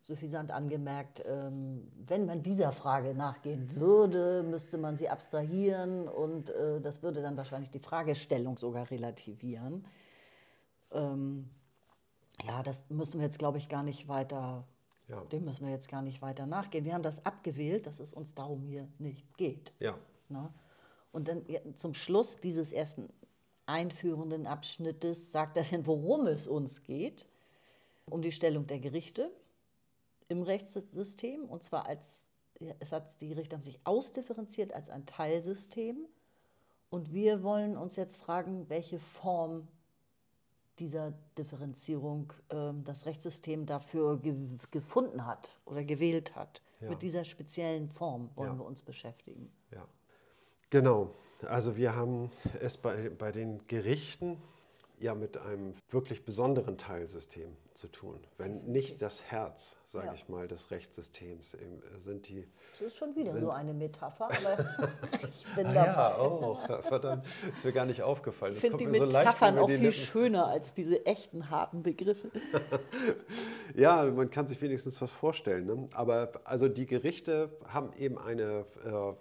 suffisant 0.02 0.50
angemerkt, 0.50 1.22
ähm, 1.26 1.90
wenn 2.06 2.26
man 2.26 2.42
dieser 2.42 2.72
Frage 2.72 3.14
nachgehen 3.14 3.74
würde, 3.76 4.42
müsste 4.42 4.78
man 4.78 4.96
sie 4.96 5.08
abstrahieren 5.08 6.08
und 6.08 6.50
äh, 6.50 6.80
das 6.80 7.02
würde 7.02 7.20
dann 7.20 7.36
wahrscheinlich 7.36 7.70
die 7.70 7.78
Fragestellung 7.78 8.56
sogar 8.56 8.90
relativieren. 8.90 9.84
Ähm, 10.92 11.50
ja, 12.46 12.62
das 12.62 12.88
müssen 12.88 13.20
wir 13.20 13.26
jetzt, 13.26 13.38
glaube 13.38 13.58
ich, 13.58 13.68
gar 13.68 13.82
nicht 13.82 14.08
weiter, 14.08 14.64
ja. 15.08 15.20
dem 15.32 15.44
müssen 15.44 15.66
wir 15.66 15.72
jetzt 15.72 15.88
gar 15.88 16.02
nicht 16.02 16.22
weiter 16.22 16.46
nachgehen. 16.46 16.84
Wir 16.84 16.94
haben 16.94 17.02
das 17.02 17.26
abgewählt, 17.26 17.86
dass 17.86 18.00
es 18.00 18.12
uns 18.12 18.34
darum 18.34 18.62
hier 18.62 18.88
nicht 18.98 19.36
geht. 19.36 19.72
Ja. 19.80 19.98
Na? 20.28 20.52
Und 21.12 21.28
dann 21.28 21.44
zum 21.74 21.94
Schluss 21.94 22.38
dieses 22.38 22.72
ersten 22.72 23.08
einführenden 23.66 24.46
Abschnittes 24.46 25.32
sagt 25.32 25.56
er 25.56 25.64
dann, 25.64 25.86
worum 25.86 26.26
es 26.26 26.46
uns 26.46 26.82
geht. 26.82 27.26
Um 28.06 28.22
die 28.22 28.32
Stellung 28.32 28.66
der 28.66 28.78
Gerichte, 28.78 29.30
im 30.28 30.42
Rechtssystem 30.42 31.44
und 31.44 31.62
zwar 31.62 31.86
als, 31.86 32.26
es 32.80 32.92
hat, 32.92 33.20
die 33.20 33.32
Richter 33.32 33.56
haben 33.56 33.64
sich 33.64 33.80
ausdifferenziert 33.84 34.72
als 34.72 34.88
ein 34.90 35.06
Teilsystem 35.06 36.06
und 36.90 37.12
wir 37.12 37.42
wollen 37.42 37.76
uns 37.76 37.96
jetzt 37.96 38.16
fragen, 38.16 38.68
welche 38.68 38.98
Form 38.98 39.68
dieser 40.78 41.12
Differenzierung 41.36 42.32
äh, 42.48 42.72
das 42.84 43.06
Rechtssystem 43.06 43.66
dafür 43.66 44.18
ge 44.18 44.34
gefunden 44.70 45.26
hat 45.26 45.50
oder 45.64 45.84
gewählt 45.84 46.36
hat. 46.36 46.62
Ja. 46.80 46.90
Mit 46.90 47.02
dieser 47.02 47.24
speziellen 47.24 47.88
Form 47.88 48.30
wollen 48.36 48.52
ja. 48.52 48.58
wir 48.58 48.64
uns 48.64 48.82
beschäftigen. 48.82 49.50
Ja, 49.72 49.84
genau. 50.70 51.14
Also 51.46 51.76
wir 51.76 51.94
haben 51.94 52.30
es 52.60 52.76
bei, 52.76 53.10
bei 53.10 53.32
den 53.32 53.66
Gerichten 53.66 54.40
ja 55.00 55.14
mit 55.14 55.36
einem 55.36 55.74
wirklich 55.90 56.24
besonderen 56.24 56.76
Teilsystem 56.78 57.56
zu 57.74 57.88
tun. 57.88 58.18
Wenn 58.36 58.64
nicht 58.64 59.00
das 59.02 59.22
Herz, 59.24 59.76
sage 59.88 60.06
Ja. 60.08 60.14
ich 60.14 60.28
mal, 60.28 60.48
des 60.48 60.70
Rechtssystems 60.70 61.54
äh, 61.54 61.58
sind 61.98 62.28
die. 62.28 62.46
Das 62.72 62.80
ist 62.88 62.96
schon 62.96 63.14
wieder 63.14 63.38
so 63.38 63.50
eine 63.50 63.72
Metapher, 63.72 64.26
aber 64.26 64.90
ich 65.32 65.46
bin 65.54 65.66
Ah, 65.68 65.72
dabei. 65.72 65.86
ja, 65.86 66.14
auch. 66.16 66.82
Verdammt, 66.82 67.24
ist 67.52 67.64
mir 67.64 67.72
gar 67.72 67.86
nicht 67.86 68.02
aufgefallen. 68.02 68.54
Ich 68.54 68.60
finde 68.60 68.78
die 68.78 68.86
so 68.86 69.04
leicht 69.04 69.12
Metaphern 69.26 69.54
über 69.54 69.62
auch 69.64 69.68
viel 69.68 69.78
Lippen. 69.78 69.92
schöner 69.92 70.46
als 70.48 70.72
diese 70.74 71.06
echten 71.06 71.50
harten 71.50 71.82
Begriffe. 71.82 72.30
Ja, 73.74 74.04
man 74.04 74.30
kann 74.30 74.46
sich 74.46 74.60
wenigstens 74.60 75.00
was 75.00 75.12
vorstellen. 75.12 75.66
Ne? 75.66 75.88
Aber 75.92 76.32
also 76.44 76.68
die 76.68 76.86
Gerichte 76.86 77.50
haben 77.68 77.92
eben 77.98 78.18
eine, 78.18 78.64
äh, 78.84 79.12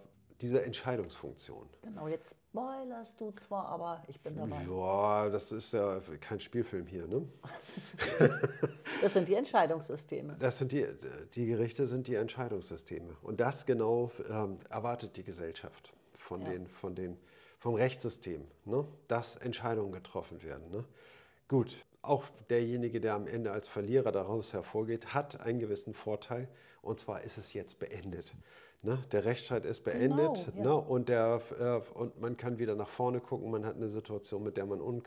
diese 0.41 0.63
Entscheidungsfunktion. 0.63 1.67
Genau, 1.81 2.07
jetzt 2.07 2.35
spoilerst 2.49 3.19
du 3.19 3.31
zwar, 3.31 3.65
aber 3.67 4.03
ich 4.07 4.21
bin 4.21 4.35
dabei. 4.35 4.61
Ja, 4.69 5.29
das 5.29 5.51
ist 5.51 5.73
ja 5.73 5.99
kein 6.21 6.39
Spielfilm 6.39 6.85
hier. 6.85 7.07
Ne? 7.07 7.27
Das 9.01 9.13
sind 9.13 9.27
die 9.27 9.35
Entscheidungssysteme. 9.35 10.35
Das 10.39 10.57
sind 10.57 10.71
die, 10.71 10.87
die 11.35 11.45
Gerichte 11.45 11.85
sind 11.85 12.07
die 12.07 12.15
Entscheidungssysteme. 12.15 13.15
Und 13.21 13.39
das 13.39 13.65
genau 13.65 14.11
ähm, 14.29 14.57
erwartet 14.69 15.17
die 15.17 15.23
Gesellschaft 15.23 15.93
von 16.17 16.41
Ja. 16.41 16.49
den, 16.49 16.67
von 16.67 16.95
den, 16.95 17.17
vom 17.59 17.75
Rechtssystem, 17.75 18.45
ne? 18.65 18.85
dass 19.07 19.35
Entscheidungen 19.35 19.91
getroffen 19.91 20.41
werden. 20.41 20.69
Ne? 20.71 20.83
Gut, 21.47 21.77
auch 22.01 22.25
derjenige, 22.49 22.99
der 22.99 23.13
am 23.13 23.27
Ende 23.27 23.51
als 23.51 23.67
Verlierer 23.67 24.11
daraus 24.11 24.53
hervorgeht, 24.53 25.13
hat 25.13 25.39
einen 25.41 25.59
gewissen 25.59 25.93
Vorteil. 25.93 26.47
Und 26.81 26.99
zwar 26.99 27.21
ist 27.21 27.37
es 27.37 27.53
jetzt 27.53 27.79
beendet. 27.79 28.33
Ne? 28.81 28.99
Der 29.11 29.25
Rechtsstreit 29.25 29.65
ist 29.65 29.83
beendet 29.83 30.45
Genau, 30.53 30.57
ja. 30.57 30.63
ne? 30.63 30.75
und, 30.75 31.09
der, 31.09 31.41
äh, 31.59 31.97
und 31.97 32.19
man 32.19 32.37
kann 32.37 32.59
wieder 32.59 32.75
nach 32.75 32.89
vorne 32.89 33.19
gucken. 33.19 33.49
Man 33.51 33.65
hat 33.65 33.75
eine 33.75 33.89
Situation, 33.89 34.43
mit 34.43 34.57
der 34.57 34.65
man 34.65 34.81
un 34.81 35.03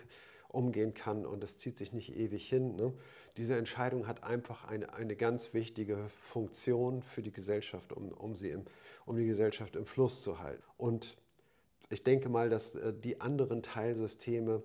umgehen 0.52 0.94
kann 0.94 1.26
und 1.26 1.44
es 1.44 1.58
zieht 1.58 1.78
sich 1.78 1.92
nicht 1.92 2.16
ewig 2.16 2.48
hin. 2.48 2.74
Ne? 2.74 2.92
Diese 3.36 3.56
Entscheidung 3.56 4.06
hat 4.06 4.24
einfach 4.24 4.64
eine, 4.64 4.92
eine 4.92 5.14
ganz 5.14 5.54
wichtige 5.54 6.08
Funktion 6.22 7.02
für 7.02 7.22
die 7.22 7.32
Gesellschaft, 7.32 7.92
um, 7.92 8.08
um, 8.08 8.34
sie 8.34 8.50
im, 8.50 8.64
um 9.06 9.16
die 9.16 9.26
Gesellschaft 9.26 9.76
im 9.76 9.86
Fluss 9.86 10.22
zu 10.22 10.40
halten. 10.40 10.64
Und 10.76 11.16
ich 11.88 12.02
denke 12.02 12.28
mal, 12.28 12.48
dass 12.48 12.74
äh, 12.74 12.92
die 12.92 13.20
anderen 13.20 13.62
Teilsysteme 13.62 14.62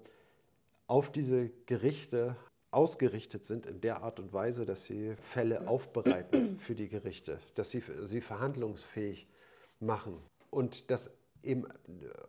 auf 0.88 1.12
diese 1.12 1.50
Gerichte 1.66 2.36
ausgerichtet 2.76 3.46
sind 3.46 3.66
in 3.66 3.82
der 3.82 4.04
Art 4.04 4.20
und 4.20 4.34
Weise, 4.34 4.66
dass 4.66 4.84
sie 4.84 5.16
Fälle 5.22 5.68
aufbereiten 5.68 6.60
für 6.60 6.76
die 6.76 6.90
Gerichte, 6.90 7.40
dass 7.56 7.70
sie 7.70 7.82
sie 8.04 8.22
verhandlungsfähig 8.22 9.28
machen 9.80 10.18
und 10.50 10.92
dass 10.92 11.12
eben 11.46 11.68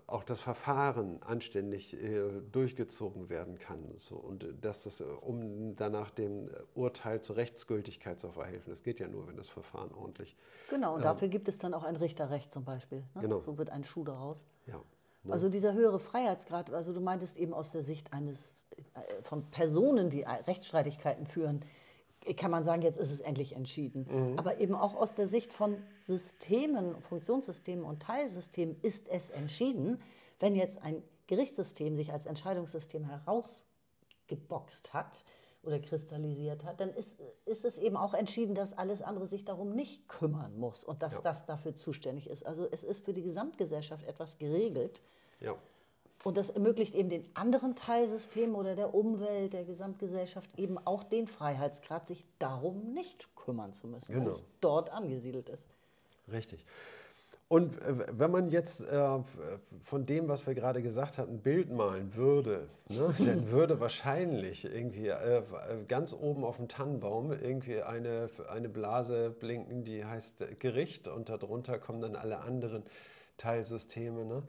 auch 0.06 0.22
das 0.22 0.40
Verfahren 0.40 1.22
anständig 1.22 1.94
äh, 1.94 2.28
durchgezogen 2.52 3.28
werden 3.28 3.58
kann. 3.58 3.94
So, 3.98 4.16
und 4.16 4.46
dass 4.60 4.84
das, 4.84 5.00
äh, 5.00 5.04
um 5.04 5.74
danach 5.74 6.10
dem 6.10 6.50
Urteil 6.74 7.22
zur 7.22 7.36
Rechtsgültigkeit 7.36 8.20
zu 8.20 8.30
verhelfen. 8.30 8.70
Das 8.70 8.82
geht 8.82 9.00
ja 9.00 9.08
nur, 9.08 9.26
wenn 9.26 9.36
das 9.36 9.48
Verfahren 9.48 9.92
ordentlich. 9.92 10.36
Genau, 10.68 10.96
und 10.96 11.04
dafür 11.04 11.28
gibt 11.28 11.48
es 11.48 11.58
dann 11.58 11.72
auch 11.74 11.84
ein 11.84 11.96
Richterrecht 11.96 12.52
zum 12.52 12.64
Beispiel. 12.64 13.04
Ne? 13.14 13.22
Genau. 13.22 13.40
So 13.40 13.56
wird 13.58 13.70
ein 13.70 13.84
Schuh 13.84 14.04
daraus. 14.04 14.44
Ja, 14.66 14.82
ne? 15.26 15.32
Also 15.32 15.48
dieser 15.48 15.74
höhere 15.74 15.98
Freiheitsgrad, 15.98 16.72
also 16.72 16.92
du 16.92 17.00
meintest 17.00 17.36
eben 17.36 17.52
aus 17.52 17.72
der 17.72 17.82
Sicht 17.82 18.12
eines 18.12 18.64
äh, 18.94 19.22
von 19.22 19.50
Personen, 19.50 20.10
die 20.10 20.22
Rechtsstreitigkeiten 20.22 21.26
führen, 21.26 21.64
kann 22.36 22.50
man 22.50 22.64
sagen, 22.64 22.82
jetzt 22.82 22.98
ist 22.98 23.12
es 23.12 23.20
endlich 23.20 23.54
entschieden. 23.54 24.06
Mhm. 24.10 24.38
Aber 24.38 24.58
eben 24.58 24.74
auch 24.74 24.96
aus 24.96 25.14
der 25.14 25.28
Sicht 25.28 25.52
von 25.54 25.76
Systemen, 26.00 27.00
Funktionssystemen 27.02 27.84
und 27.84 28.02
Teilsystemen 28.02 28.76
ist 28.82 29.08
es 29.08 29.30
entschieden, 29.30 30.00
wenn 30.40 30.56
jetzt 30.56 30.82
ein 30.82 31.02
Gerichtssystem 31.28 31.96
sich 31.96 32.12
als 32.12 32.26
Entscheidungssystem 32.26 33.04
herausgeboxt 33.04 34.92
hat 34.92 35.24
oder 35.66 35.78
kristallisiert 35.80 36.64
hat, 36.64 36.80
dann 36.80 36.90
ist, 36.94 37.16
ist 37.44 37.64
es 37.64 37.78
eben 37.78 37.96
auch 37.96 38.14
entschieden, 38.14 38.54
dass 38.54 38.72
alles 38.76 39.02
andere 39.02 39.26
sich 39.26 39.44
darum 39.44 39.74
nicht 39.74 40.08
kümmern 40.08 40.58
muss 40.58 40.84
und 40.84 41.02
dass 41.02 41.12
Ja. 41.14 41.20
das 41.22 41.44
dafür 41.46 41.74
zuständig 41.76 42.28
ist. 42.30 42.46
Also 42.46 42.66
es 42.70 42.84
ist 42.84 43.04
für 43.04 43.12
die 43.12 43.22
Gesamtgesellschaft 43.22 44.06
etwas 44.06 44.38
geregelt. 44.38 45.00
ja. 45.40 45.54
Und 46.24 46.36
das 46.36 46.50
ermöglicht 46.50 46.94
eben 46.96 47.08
den 47.08 47.24
anderen 47.34 47.76
Teilsystemen 47.76 48.56
oder 48.56 48.74
der 48.74 48.94
Umwelt, 48.94 49.52
der 49.52 49.64
Gesamtgesellschaft 49.64 50.50
eben 50.58 50.76
auch 50.84 51.04
den 51.04 51.28
Freiheitsgrad, 51.28 52.08
sich 52.08 52.24
darum 52.40 52.94
nicht 52.94 53.28
kümmern 53.36 53.72
zu 53.72 53.86
müssen, 53.86 54.08
weil 54.12 54.20
Genau. 54.22 54.32
es 54.32 54.44
dort 54.60 54.90
angesiedelt 54.90 55.48
ist. 55.48 55.64
Richtig. 56.32 56.64
Und 57.48 57.80
äh, 57.82 58.18
wenn 58.18 58.30
man 58.30 58.50
jetzt 58.50 58.80
äh, 58.80 59.18
von 59.82 60.04
dem, 60.04 60.26
was 60.26 60.46
wir 60.46 60.54
gerade 60.54 60.82
gesagt 60.82 61.16
hatten, 61.16 61.34
ein 61.34 61.42
Bild 61.42 61.70
malen 61.70 62.14
würde, 62.16 62.68
ne, 62.88 63.14
dann 63.24 63.50
würde 63.50 63.78
wahrscheinlich 63.78 64.64
irgendwie 64.64 65.08
äh, 65.08 65.42
ganz 65.86 66.12
oben 66.12 66.44
auf 66.44 66.56
dem 66.56 66.68
Tannenbaum 66.68 67.32
irgendwie 67.32 67.82
eine, 67.82 68.30
eine 68.50 68.68
Blase 68.68 69.30
blinken, 69.30 69.84
die 69.84 70.04
heißt 70.04 70.58
Gericht 70.58 71.06
und 71.06 71.28
darunter 71.28 71.78
kommen 71.78 72.00
dann 72.00 72.16
alle 72.16 72.40
anderen 72.40 72.82
Teilsysteme. 73.36 74.24
Ne? 74.24 74.42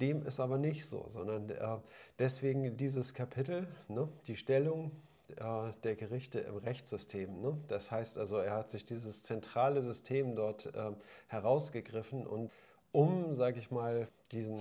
Dem 0.00 0.26
ist 0.26 0.38
aber 0.38 0.58
nicht 0.58 0.86
so, 0.86 1.06
sondern 1.08 1.48
äh, 1.48 1.78
deswegen 2.18 2.76
dieses 2.76 3.14
Kapitel, 3.14 3.66
ne, 3.88 4.08
die 4.26 4.36
Stellung 4.36 4.90
der 5.28 5.96
Gerichte 5.96 6.40
im 6.40 6.56
Rechtssystem. 6.56 7.40
Ne? 7.40 7.56
Das 7.68 7.90
heißt 7.90 8.18
also, 8.18 8.38
er 8.38 8.54
hat 8.54 8.70
sich 8.70 8.84
dieses 8.84 9.22
zentrale 9.22 9.82
System 9.82 10.36
dort 10.36 10.70
ähm, 10.74 10.96
herausgegriffen 11.28 12.26
und 12.26 12.50
um, 12.92 13.34
sage 13.36 13.58
ich 13.58 13.70
mal, 13.70 14.08
diesen 14.32 14.58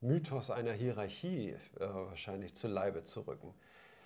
Mythos 0.00 0.50
einer 0.50 0.72
Hierarchie 0.72 1.50
äh, 1.50 1.80
wahrscheinlich 1.80 2.54
zu 2.54 2.68
Leibe 2.68 3.04
zu 3.04 3.22
rücken. 3.22 3.54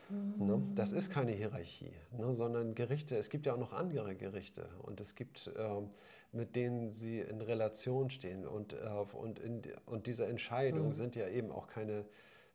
Ne? 0.09 0.63
Das 0.77 0.93
ist 0.93 1.11
keine 1.11 1.33
Hierarchie, 1.33 1.93
ne? 2.17 2.33
sondern 2.35 2.75
Gerichte, 2.77 3.17
es 3.17 3.29
gibt 3.29 3.47
ja 3.47 3.55
auch 3.55 3.59
noch 3.59 3.73
andere 3.73 4.15
Gerichte 4.15 4.69
und 4.83 5.01
es 5.01 5.17
gibt, 5.17 5.51
ähm, 5.59 5.91
mit 6.31 6.55
denen 6.55 6.93
sie 6.93 7.19
in 7.21 7.41
Relation 7.41 8.11
stehen 8.11 8.47
und, 8.47 8.73
äh, 8.73 8.77
und, 9.13 9.41
in, 9.41 9.63
und 9.85 10.07
diese 10.07 10.27
Entscheidungen 10.27 10.93
sind 10.93 11.17
ja 11.17 11.27
eben 11.29 11.51
auch 11.51 11.67
keine 11.67 12.05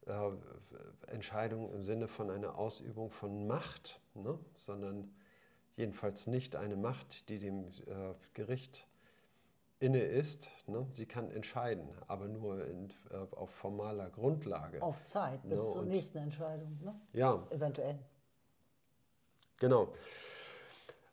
äh, 0.06 1.12
Entscheidungen 1.12 1.74
im 1.74 1.84
Sinne 1.84 2.08
von 2.08 2.30
einer 2.30 2.58
Ausübung 2.58 3.12
von 3.12 3.48
Macht, 3.48 4.00
ne? 4.14 4.38
sondern 4.58 5.14
jedenfalls 5.76 6.28
nicht 6.28 6.56
eine 6.56 6.76
Macht, 6.76 7.30
die 7.30 7.40
dem 7.40 7.66
äh, 7.66 8.14
Gericht 8.34 8.88
inne 9.80 10.02
ist. 10.02 10.48
Ne? 10.68 10.86
Sie 10.94 11.06
kann 11.06 11.32
entscheiden, 11.32 11.88
aber 12.08 12.28
nur 12.28 12.66
in, 12.66 12.90
äh, 13.10 13.16
auf 13.36 13.50
formaler 13.50 14.10
Grundlage. 14.10 14.82
Auf 14.82 15.04
Zeit, 15.06 15.42
bis 15.44 15.62
Ja, 15.62 15.70
zur 15.70 15.84
nächsten 15.84 16.20
Entscheidung, 16.20 16.80
ne? 16.82 17.00
Ja, 17.14 17.46
eventuell. 17.50 18.00
Genau. 19.58 19.94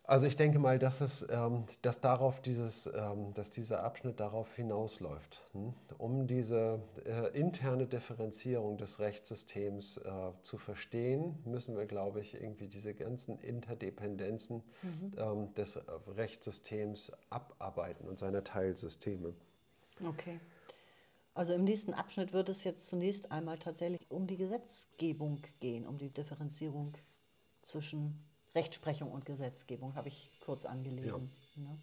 Also 0.09 0.27
ich 0.27 0.37
denke 0.37 0.59
mal, 0.59 0.79
dass, 0.79 1.03
es, 1.03 1.27
ähm, 1.29 1.65
dass, 1.83 2.01
darauf 2.01 2.41
dieses, 2.41 2.87
ähm, 2.87 3.35
dass 3.35 3.51
dieser 3.51 3.85
Abschnitt 3.85 4.21
darauf 4.21 4.51
hinausläuft, 4.57 5.43
hm? 5.53 5.75
um 5.99 6.27
diese 6.27 6.81
äh, 7.05 7.39
interne 7.39 7.87
Differenzierung 7.87 8.79
des 8.79 9.01
Rechtssystems 9.01 9.99
äh, 9.99 10.11
zu 10.41 10.57
verstehen, 10.57 11.37
müssen 11.45 11.77
wir, 11.77 11.85
glaube 11.85 12.23
ich, 12.23 12.41
irgendwie 12.41 12.69
diese 12.69 12.95
ganzen 12.95 13.39
Interdependenzen 13.41 14.63
ähm, 15.19 15.53
des 15.53 15.77
äh, 15.77 15.83
Rechtssystems 16.17 17.13
abarbeiten 17.29 18.09
und 18.09 18.19
seiner 18.19 18.43
Teilsysteme. 18.43 19.35
Okay. 20.03 20.41
Also 21.35 21.53
im 21.53 21.65
nächsten 21.65 21.93
Abschnitt 21.93 22.33
wird 22.33 22.49
es 22.49 22.65
jetzt 22.65 22.87
zunächst 22.87 23.31
einmal 23.31 23.59
tatsächlich 23.59 24.11
um 24.11 24.27
die 24.27 24.39
Gesetzgebung 24.39 25.43
gehen, 25.61 25.87
um 25.87 25.99
die 25.99 26.09
Differenzierung 26.09 26.95
zwischen 27.61 28.25
Rechtsprechung 28.59 29.13
und 29.13 29.25
Gesetzgebung, 29.25 29.95
habe 29.95 30.09
ich 30.09 30.29
kurz 30.45 30.65
angelesen. 30.65 31.31
Ne? 31.55 31.79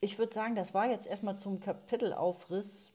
Ich 0.00 0.18
würde 0.18 0.34
sagen, 0.34 0.54
das 0.54 0.74
war 0.74 0.86
jetzt 0.86 1.06
erstmal 1.06 1.36
zum 1.38 1.60
Kapitelaufriss 1.60 2.90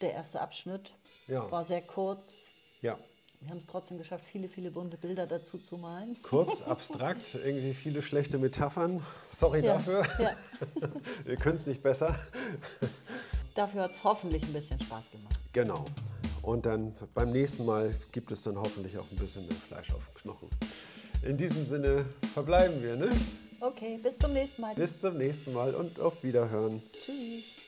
der 0.00 0.12
erste 0.12 0.40
Abschnitt. 0.40 0.92
Ja. 1.28 1.48
War 1.52 1.62
sehr 1.64 1.82
kurz. 1.82 2.46
Ja, 2.82 2.98
Wir 3.40 3.50
haben 3.50 3.58
es 3.58 3.66
trotzdem 3.66 3.96
geschafft, 3.98 4.24
viele, 4.24 4.48
viele 4.48 4.70
bunte 4.72 4.96
Bilder 4.96 5.26
dazu 5.28 5.58
zu 5.58 5.78
malen. 5.78 6.16
kurz, 6.22 6.62
abstrakt, 6.62 7.34
irgendwie 7.44 7.74
viele 7.74 8.02
schlechte 8.02 8.38
Metaphern. 8.38 9.00
Sorry 9.28 9.64
Ja, 9.64 9.74
dafür. 9.74 10.04
ja. 10.18 10.32
Wir 11.24 11.36
können 11.36 11.56
es 11.56 11.66
nicht 11.66 11.82
besser. 11.82 12.18
Dafür 13.54 13.82
hat 13.82 13.90
es 13.92 14.02
hoffentlich 14.04 14.42
ein 14.44 14.52
bisschen 14.52 14.80
Spaß 14.80 15.04
gemacht. 15.12 15.38
Genau. 15.52 15.84
Und 16.42 16.64
dann 16.66 16.94
beim 17.14 17.30
nächsten 17.32 17.64
Mal 17.66 17.94
gibt 18.12 18.30
es 18.32 18.40
dann 18.42 18.56
hoffentlich 18.56 18.96
auch 18.96 19.10
ein 19.10 19.16
bisschen 19.16 19.42
mehr 19.46 19.56
Fleisch 19.56 19.92
auf 19.92 20.02
dem 20.06 20.14
Knochen. 20.22 20.48
In 21.22 21.36
diesem 21.36 21.66
Sinne 21.66 22.06
verbleiben 22.32 22.82
wir, 22.82 22.96
ne? 22.96 23.10
Okay, 23.60 23.98
bis 24.02 24.16
zum 24.16 24.32
nächsten 24.32 24.62
Mal. 24.62 24.74
Bis 24.74 25.00
zum 25.00 25.18
nächsten 25.18 25.52
Mal 25.52 25.74
und 25.74 26.00
auf 26.00 26.22
Wiederhören. 26.22 26.82
Tschüss. 26.92 27.59